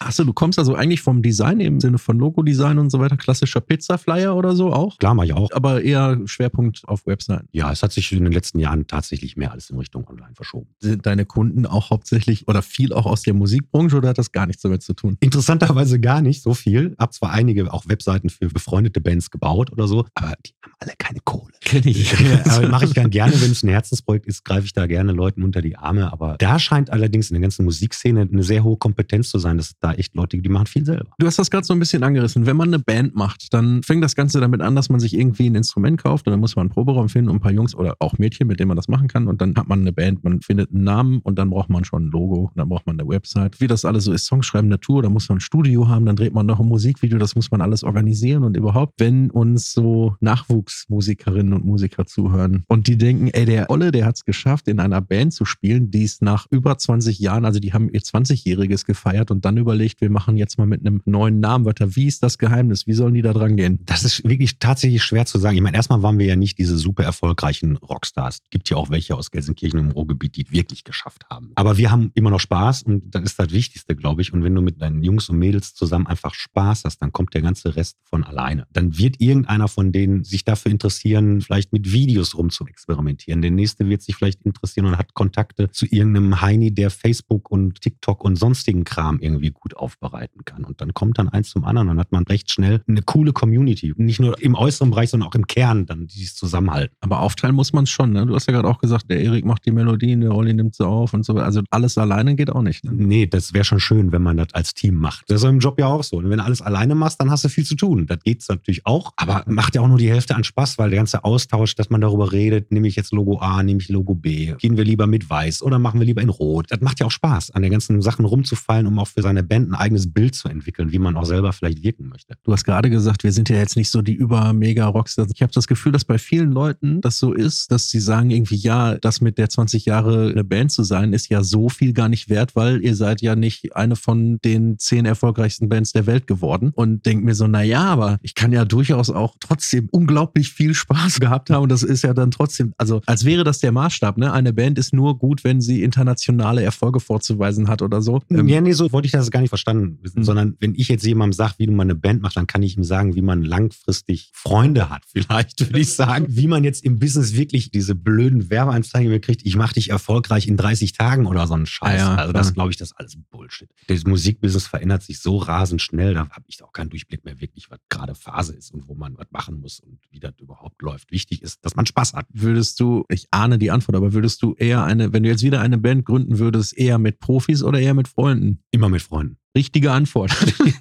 Achso, 0.00 0.24
du 0.24 0.32
kommst 0.32 0.58
also 0.58 0.74
eigentlich 0.74 1.02
vom 1.02 1.22
Design 1.22 1.60
im 1.60 1.80
Sinne 1.80 1.98
von 1.98 2.18
Logo-Design 2.18 2.78
und 2.78 2.90
so 2.90 3.00
weiter, 3.00 3.16
klassischer 3.16 3.60
Pizza-Flyer 3.60 4.36
oder 4.36 4.54
so 4.54 4.72
auch? 4.72 4.96
Klar 4.98 5.14
mache 5.14 5.26
ich 5.26 5.32
auch. 5.32 5.50
Aber 5.52 5.82
eher 5.82 6.20
Schwerpunkt 6.26 6.82
auf 6.86 7.06
Webseiten. 7.06 7.48
Ja, 7.52 7.72
es 7.72 7.82
hat 7.82 7.92
sich 7.92 8.12
in 8.12 8.24
den 8.24 8.32
letzten 8.32 8.58
Jahren 8.58 8.86
tatsächlich 8.86 9.36
mehr 9.36 9.52
alles 9.52 9.70
in 9.70 9.78
Richtung 9.78 10.06
Online 10.08 10.34
verschoben. 10.34 10.68
Sind 10.80 11.06
deine 11.06 11.24
Kunden 11.24 11.66
auch 11.66 11.90
hauptsächlich 11.90 12.46
oder 12.46 12.62
viel 12.62 12.92
auch 12.92 13.06
aus 13.06 13.22
der 13.22 13.34
Musikbranche 13.34 13.96
oder 13.96 14.10
hat 14.10 14.18
das 14.18 14.32
gar 14.32 14.46
nichts 14.46 14.62
damit 14.62 14.82
zu 14.82 14.94
tun? 14.94 15.16
Interessanterweise 15.20 15.98
gar 16.00 16.20
nicht 16.20 16.42
so 16.42 16.54
viel. 16.54 16.94
Hab 16.98 17.12
zwar 17.12 17.32
einige 17.32 17.72
auch 17.72 17.88
Webseiten 17.88 18.30
für 18.30 18.48
befreundete 18.48 19.00
Bands 19.00 19.30
gebaut 19.30 19.72
oder 19.72 19.88
so, 19.88 20.06
aber 20.14 20.34
die 20.46 20.54
haben 20.62 20.72
alle 20.80 20.92
keine 20.98 21.20
Kohle. 21.24 21.52
Kenne 21.60 21.90
ich. 21.90 22.14
aber 22.48 22.68
mache 22.68 22.84
ich 22.84 22.94
gern 22.94 23.10
gerne, 23.10 23.40
wenn 23.40 23.50
es 23.50 23.62
ein 23.62 23.68
Herzensprojekt 23.68 24.26
ist, 24.26 24.44
greife 24.44 24.66
ich 24.66 24.72
da 24.72 24.86
gerne 24.86 25.12
Leuten 25.12 25.42
unter 25.42 25.60
die 25.60 25.76
Arme. 25.76 26.12
Aber 26.12 26.36
da 26.38 26.58
scheint 26.58 26.90
allerdings 26.90 27.30
in 27.30 27.34
der 27.34 27.42
ganzen 27.42 27.64
Musikszene 27.64 28.28
eine 28.30 28.42
sehr 28.42 28.64
hohe 28.64 28.76
Kompetenz 28.76 29.30
zu 29.30 29.38
sein, 29.38 29.56
dass 29.56 29.66
es 29.68 29.78
da 29.88 29.94
echt 29.98 30.14
Leute 30.14 30.38
die 30.38 30.48
machen 30.48 30.66
viel 30.66 30.84
selber. 30.84 31.06
Du 31.18 31.26
hast 31.26 31.38
das 31.38 31.50
gerade 31.50 31.64
so 31.64 31.72
ein 31.72 31.78
bisschen 31.78 32.02
angerissen. 32.02 32.46
Wenn 32.46 32.56
man 32.56 32.68
eine 32.68 32.78
Band 32.78 33.14
macht, 33.14 33.52
dann 33.52 33.82
fängt 33.82 34.04
das 34.04 34.14
Ganze 34.14 34.40
damit 34.40 34.60
an, 34.60 34.76
dass 34.76 34.88
man 34.88 35.00
sich 35.00 35.14
irgendwie 35.14 35.48
ein 35.48 35.54
Instrument 35.54 36.02
kauft 36.02 36.26
und 36.26 36.32
dann 36.32 36.40
muss 36.40 36.56
man 36.56 36.64
einen 36.64 36.70
Proberaum 36.70 37.08
finden 37.08 37.30
und 37.30 37.36
ein 37.36 37.40
paar 37.40 37.52
Jungs 37.52 37.74
oder 37.74 37.96
auch 37.98 38.18
Mädchen, 38.18 38.46
mit 38.46 38.60
denen 38.60 38.68
man 38.68 38.76
das 38.76 38.88
machen 38.88 39.08
kann. 39.08 39.26
Und 39.26 39.40
dann 39.40 39.54
hat 39.56 39.68
man 39.68 39.80
eine 39.80 39.92
Band, 39.92 40.24
man 40.24 40.40
findet 40.40 40.72
einen 40.72 40.84
Namen 40.84 41.20
und 41.20 41.38
dann 41.38 41.50
braucht 41.50 41.70
man 41.70 41.84
schon 41.84 42.06
ein 42.06 42.10
Logo, 42.10 42.44
und 42.44 42.56
dann 42.56 42.68
braucht 42.68 42.86
man 42.86 42.98
eine 42.98 43.08
Website. 43.08 43.60
Wie 43.60 43.66
das 43.66 43.84
alles 43.84 44.04
so 44.04 44.12
ist, 44.12 44.26
Songschreiben, 44.26 44.68
Natur, 44.68 45.02
da 45.02 45.08
muss 45.08 45.28
man 45.28 45.38
ein 45.38 45.40
Studio 45.40 45.88
haben, 45.88 46.06
dann 46.06 46.16
dreht 46.16 46.34
man 46.34 46.46
noch 46.46 46.60
ein 46.60 46.66
Musikvideo, 46.66 47.18
das 47.18 47.34
muss 47.34 47.50
man 47.50 47.60
alles 47.60 47.84
organisieren 47.84 48.44
und 48.44 48.56
überhaupt, 48.56 48.94
wenn 48.98 49.30
uns 49.30 49.72
so 49.72 50.16
Nachwuchsmusikerinnen 50.20 51.52
und 51.52 51.64
Musiker 51.64 52.06
zuhören 52.06 52.64
und 52.68 52.86
die 52.86 52.98
denken, 52.98 53.28
ey, 53.28 53.44
der 53.44 53.70
Olle, 53.70 53.90
der 53.90 54.06
hat 54.06 54.16
es 54.16 54.24
geschafft, 54.24 54.68
in 54.68 54.80
einer 54.80 55.00
Band 55.00 55.32
zu 55.32 55.44
spielen, 55.44 55.90
die 55.90 56.04
es 56.04 56.20
nach 56.20 56.46
über 56.50 56.76
20 56.76 57.18
Jahren, 57.18 57.44
also 57.44 57.60
die 57.60 57.72
haben 57.72 57.88
ihr 57.90 58.00
20-Jähriges 58.00 58.84
gefeiert 58.84 59.30
und 59.30 59.44
dann 59.44 59.56
überlegt, 59.56 59.77
wir 60.00 60.10
machen 60.10 60.36
jetzt 60.36 60.58
mal 60.58 60.66
mit 60.66 60.86
einem 60.86 61.02
neuen 61.04 61.40
Namen 61.40 61.64
weiter. 61.64 61.96
Wie 61.96 62.06
ist 62.06 62.22
das 62.22 62.38
Geheimnis? 62.38 62.86
Wie 62.86 62.92
sollen 62.92 63.14
die 63.14 63.22
da 63.22 63.32
dran 63.32 63.56
gehen? 63.56 63.80
Das 63.86 64.04
ist 64.04 64.24
wirklich 64.28 64.58
tatsächlich 64.58 65.02
schwer 65.02 65.26
zu 65.26 65.38
sagen. 65.38 65.56
Ich 65.56 65.62
meine, 65.62 65.76
erstmal 65.76 66.02
waren 66.02 66.18
wir 66.18 66.26
ja 66.26 66.36
nicht 66.36 66.58
diese 66.58 66.76
super 66.76 67.04
erfolgreichen 67.04 67.76
Rockstars. 67.76 68.40
Gibt 68.50 68.68
ja 68.70 68.76
auch 68.76 68.90
welche 68.90 69.16
aus 69.16 69.30
Gelsenkirchen 69.30 69.78
im 69.78 69.90
Ruhrgebiet, 69.90 70.36
die 70.36 70.46
es 70.46 70.52
wirklich 70.52 70.84
geschafft 70.84 71.26
haben. 71.30 71.52
Aber 71.54 71.78
wir 71.78 71.90
haben 71.90 72.10
immer 72.14 72.30
noch 72.30 72.40
Spaß 72.40 72.82
und 72.82 73.14
das 73.14 73.22
ist 73.22 73.38
das 73.38 73.50
Wichtigste, 73.50 73.96
glaube 73.96 74.22
ich. 74.22 74.32
Und 74.32 74.44
wenn 74.44 74.54
du 74.54 74.60
mit 74.60 74.80
deinen 74.80 75.02
Jungs 75.02 75.28
und 75.28 75.38
Mädels 75.38 75.74
zusammen 75.74 76.06
einfach 76.06 76.34
Spaß 76.34 76.84
hast, 76.84 76.98
dann 77.02 77.12
kommt 77.12 77.34
der 77.34 77.42
ganze 77.42 77.76
Rest 77.76 77.96
von 78.04 78.24
alleine. 78.24 78.66
Dann 78.72 78.98
wird 78.98 79.20
irgendeiner 79.20 79.68
von 79.68 79.92
denen 79.92 80.24
sich 80.24 80.44
dafür 80.44 80.72
interessieren, 80.72 81.40
vielleicht 81.40 81.72
mit 81.72 81.92
Videos 81.92 82.36
rumzuexperimentieren. 82.36 83.42
Der 83.42 83.50
nächste 83.50 83.88
wird 83.88 84.02
sich 84.02 84.16
vielleicht 84.16 84.42
interessieren 84.42 84.86
und 84.86 84.98
hat 84.98 85.14
Kontakte 85.14 85.70
zu 85.70 85.86
irgendeinem 85.86 86.40
Heini, 86.40 86.72
der 86.72 86.90
Facebook 86.90 87.50
und 87.50 87.80
TikTok 87.80 88.24
und 88.24 88.36
sonstigen 88.36 88.84
Kram 88.84 89.18
irgendwie 89.20 89.50
gut 89.50 89.67
aufbereiten 89.76 90.44
kann. 90.44 90.64
Und 90.64 90.80
dann 90.80 90.94
kommt 90.94 91.18
dann 91.18 91.28
eins 91.28 91.50
zum 91.50 91.64
anderen 91.64 91.88
und 91.88 91.98
hat 91.98 92.12
man 92.12 92.24
recht 92.24 92.50
schnell 92.50 92.82
eine 92.88 93.02
coole 93.02 93.32
Community. 93.32 93.94
Nicht 93.96 94.20
nur 94.20 94.40
im 94.42 94.54
äußeren 94.54 94.90
Bereich, 94.90 95.10
sondern 95.10 95.28
auch 95.28 95.34
im 95.34 95.46
Kern 95.46 95.86
dann 95.86 96.06
dieses 96.06 96.34
Zusammenhalten. 96.34 96.96
Aber 97.00 97.20
aufteilen 97.20 97.54
muss 97.54 97.72
man 97.72 97.84
es 97.84 97.90
schon. 97.90 98.12
Ne? 98.12 98.26
Du 98.26 98.34
hast 98.34 98.46
ja 98.46 98.52
gerade 98.52 98.68
auch 98.68 98.78
gesagt, 98.78 99.10
der 99.10 99.20
Erik 99.20 99.44
macht 99.44 99.66
die 99.66 99.70
Melodien, 99.70 100.20
der 100.20 100.34
Olli 100.34 100.54
nimmt 100.54 100.74
sie 100.74 100.86
auf 100.86 101.14
und 101.14 101.24
so. 101.24 101.34
Also 101.34 101.62
alles 101.70 101.98
alleine 101.98 102.34
geht 102.34 102.50
auch 102.50 102.62
nicht. 102.62 102.84
Ne? 102.84 102.92
Nee, 102.94 103.26
das 103.26 103.52
wäre 103.52 103.64
schon 103.64 103.80
schön, 103.80 104.12
wenn 104.12 104.22
man 104.22 104.36
das 104.36 104.48
als 104.52 104.74
Team 104.74 104.96
macht. 104.96 105.30
Das 105.30 105.42
ist 105.42 105.48
im 105.48 105.58
Job 105.58 105.78
ja 105.78 105.86
auch 105.86 106.02
so. 106.02 106.16
Und 106.16 106.30
wenn 106.30 106.38
du 106.38 106.44
alles 106.44 106.62
alleine 106.62 106.94
machst, 106.94 107.20
dann 107.20 107.30
hast 107.30 107.44
du 107.44 107.48
viel 107.48 107.64
zu 107.64 107.74
tun. 107.74 108.06
Das 108.06 108.18
geht 108.20 108.44
natürlich 108.48 108.86
auch, 108.86 109.12
aber 109.16 109.44
macht 109.46 109.74
ja 109.74 109.80
auch 109.80 109.88
nur 109.88 109.98
die 109.98 110.10
Hälfte 110.10 110.36
an 110.36 110.44
Spaß, 110.44 110.78
weil 110.78 110.90
der 110.90 110.98
ganze 110.98 111.24
Austausch, 111.24 111.74
dass 111.74 111.90
man 111.90 112.00
darüber 112.00 112.32
redet, 112.32 112.70
nehme 112.70 112.88
ich 112.88 112.96
jetzt 112.96 113.12
Logo 113.12 113.38
A, 113.38 113.62
nehme 113.62 113.80
ich 113.80 113.88
Logo 113.88 114.14
B, 114.14 114.54
gehen 114.58 114.76
wir 114.76 114.84
lieber 114.84 115.06
mit 115.06 115.28
Weiß 115.28 115.62
oder 115.62 115.78
machen 115.78 116.00
wir 116.00 116.06
lieber 116.06 116.22
in 116.22 116.28
Rot. 116.28 116.66
Das 116.70 116.80
macht 116.80 117.00
ja 117.00 117.06
auch 117.06 117.10
Spaß, 117.10 117.50
an 117.52 117.62
den 117.62 117.72
ganzen 117.72 118.00
Sachen 118.00 118.24
rumzufallen, 118.24 118.86
um 118.86 118.98
auch 118.98 119.08
für 119.08 119.22
seine 119.22 119.42
Band 119.42 119.57
ein 119.62 119.74
eigenes 119.74 120.12
Bild 120.12 120.34
zu 120.34 120.48
entwickeln, 120.48 120.92
wie 120.92 120.98
man 120.98 121.16
auch 121.16 121.24
selber 121.24 121.52
vielleicht 121.52 121.82
wirken 121.82 122.08
möchte. 122.08 122.34
Du 122.44 122.52
hast 122.52 122.64
gerade 122.64 122.90
gesagt, 122.90 123.24
wir 123.24 123.32
sind 123.32 123.48
ja 123.48 123.56
jetzt 123.56 123.76
nicht 123.76 123.90
so 123.90 124.02
die 124.02 124.14
über-mega-Rockstars. 124.14 125.28
Ich 125.34 125.42
habe 125.42 125.52
das 125.52 125.66
Gefühl, 125.66 125.92
dass 125.92 126.04
bei 126.04 126.18
vielen 126.18 126.52
Leuten 126.52 127.00
das 127.00 127.18
so 127.18 127.32
ist, 127.32 127.70
dass 127.70 127.88
sie 127.88 128.00
sagen 128.00 128.30
irgendwie, 128.30 128.56
ja, 128.56 128.96
das 128.96 129.20
mit 129.20 129.38
der 129.38 129.48
20 129.48 129.84
Jahre 129.86 130.30
eine 130.30 130.44
Band 130.44 130.72
zu 130.72 130.82
sein, 130.82 131.12
ist 131.12 131.28
ja 131.28 131.42
so 131.42 131.68
viel 131.68 131.92
gar 131.92 132.08
nicht 132.08 132.28
wert, 132.28 132.56
weil 132.56 132.82
ihr 132.82 132.94
seid 132.94 133.22
ja 133.22 133.36
nicht 133.36 133.76
eine 133.76 133.96
von 133.96 134.38
den 134.44 134.78
zehn 134.78 135.04
erfolgreichsten 135.04 135.68
Bands 135.68 135.92
der 135.92 136.06
Welt 136.06 136.26
geworden. 136.26 136.72
Und 136.74 137.06
denkt 137.06 137.24
mir 137.24 137.34
so, 137.34 137.46
na 137.46 137.62
ja, 137.62 137.84
aber 137.84 138.18
ich 138.22 138.34
kann 138.34 138.52
ja 138.52 138.64
durchaus 138.64 139.10
auch 139.10 139.36
trotzdem 139.40 139.88
unglaublich 139.90 140.52
viel 140.52 140.74
Spaß 140.74 141.20
gehabt 141.20 141.50
haben. 141.50 141.64
Und 141.64 141.72
das 141.72 141.82
ist 141.82 142.02
ja 142.02 142.14
dann 142.14 142.30
trotzdem, 142.30 142.72
also 142.76 143.00
als 143.06 143.24
wäre 143.24 143.44
das 143.44 143.58
der 143.58 143.72
Maßstab, 143.72 144.18
ne? 144.18 144.32
Eine 144.32 144.52
Band 144.52 144.78
ist 144.78 144.92
nur 144.92 145.18
gut, 145.18 145.44
wenn 145.44 145.60
sie 145.60 145.82
internationale 145.82 146.62
Erfolge 146.62 147.00
vorzuweisen 147.00 147.68
hat 147.68 147.82
oder 147.82 148.02
so. 148.02 148.20
Ähm, 148.30 148.48
ja, 148.48 148.60
nee, 148.60 148.72
so 148.72 148.90
wollte 148.92 149.06
ich 149.06 149.12
das 149.12 149.30
gar 149.30 149.37
nicht 149.40 149.50
verstanden 149.50 149.98
Mhm. 150.14 150.24
sondern 150.24 150.56
wenn 150.60 150.74
ich 150.74 150.88
jetzt 150.88 151.04
jemandem 151.04 151.32
sage, 151.32 151.54
wie 151.58 151.66
man 151.66 151.86
eine 151.86 151.94
Band 151.94 152.22
macht, 152.22 152.36
dann 152.36 152.46
kann 152.46 152.62
ich 152.62 152.76
ihm 152.76 152.84
sagen, 152.84 153.14
wie 153.14 153.22
man 153.22 153.42
langfristig 153.42 154.30
Freunde 154.34 154.90
hat. 154.90 155.04
Vielleicht 155.06 155.60
würde 155.60 155.80
ich 155.80 155.92
sagen, 155.92 156.26
wie 156.28 156.46
man 156.46 156.64
jetzt 156.64 156.84
im 156.84 156.98
Business 156.98 157.34
wirklich 157.34 157.70
diese 157.70 157.94
blöden 157.94 158.50
Werbeanzeigen 158.50 159.20
kriegt, 159.20 159.44
ich 159.44 159.56
mache 159.56 159.74
dich 159.74 159.90
erfolgreich 159.90 160.46
in 160.46 160.56
30 160.56 160.92
Tagen 160.92 161.26
oder 161.26 161.46
so 161.46 161.54
einen 161.54 161.66
Scheiß. 161.66 162.00
Ja, 162.00 162.14
also 162.16 162.32
das 162.32 162.54
glaube 162.54 162.70
ich, 162.70 162.76
das 162.76 162.90
ist 162.90 162.96
alles 162.96 163.16
Bullshit. 163.30 163.68
Das 163.86 164.04
Musikbusiness 164.04 164.66
verändert 164.66 165.02
sich 165.02 165.20
so 165.20 165.36
rasend 165.36 165.82
schnell, 165.82 166.14
da 166.14 166.28
habe 166.28 166.44
ich 166.46 166.62
auch 166.62 166.72
keinen 166.72 166.90
Durchblick 166.90 167.24
mehr 167.24 167.40
wirklich, 167.40 167.70
was 167.70 167.78
gerade 167.88 168.14
Phase 168.14 168.54
ist 168.54 168.72
und 168.72 168.88
wo 168.88 168.94
man 168.94 169.16
was 169.18 169.26
machen 169.30 169.60
muss 169.60 169.80
und 169.80 169.98
wie 170.10 170.20
das 170.20 170.32
überhaupt 170.40 170.80
läuft. 170.82 171.10
Wichtig 171.10 171.42
ist, 171.42 171.64
dass 171.64 171.76
man 171.76 171.86
Spaß 171.86 172.14
hat. 172.14 172.26
Würdest 172.32 172.80
du, 172.80 173.04
ich 173.08 173.26
ahne 173.30 173.58
die 173.58 173.70
Antwort, 173.70 173.96
aber 173.96 174.12
würdest 174.12 174.42
du 174.42 174.54
eher 174.54 174.84
eine, 174.84 175.12
wenn 175.12 175.22
du 175.22 175.28
jetzt 175.28 175.42
wieder 175.42 175.60
eine 175.60 175.78
Band 175.78 176.04
gründen 176.04 176.38
würdest, 176.38 176.76
eher 176.76 176.98
mit 176.98 177.20
Profis 177.20 177.62
oder 177.62 177.78
eher 177.78 177.94
mit 177.94 178.08
Freunden? 178.08 178.62
Immer 178.70 178.88
mit 178.88 179.02
Freunden. 179.02 179.27
Amen. 179.28 179.47
Richtige 179.56 179.92
Antwort. 179.92 180.30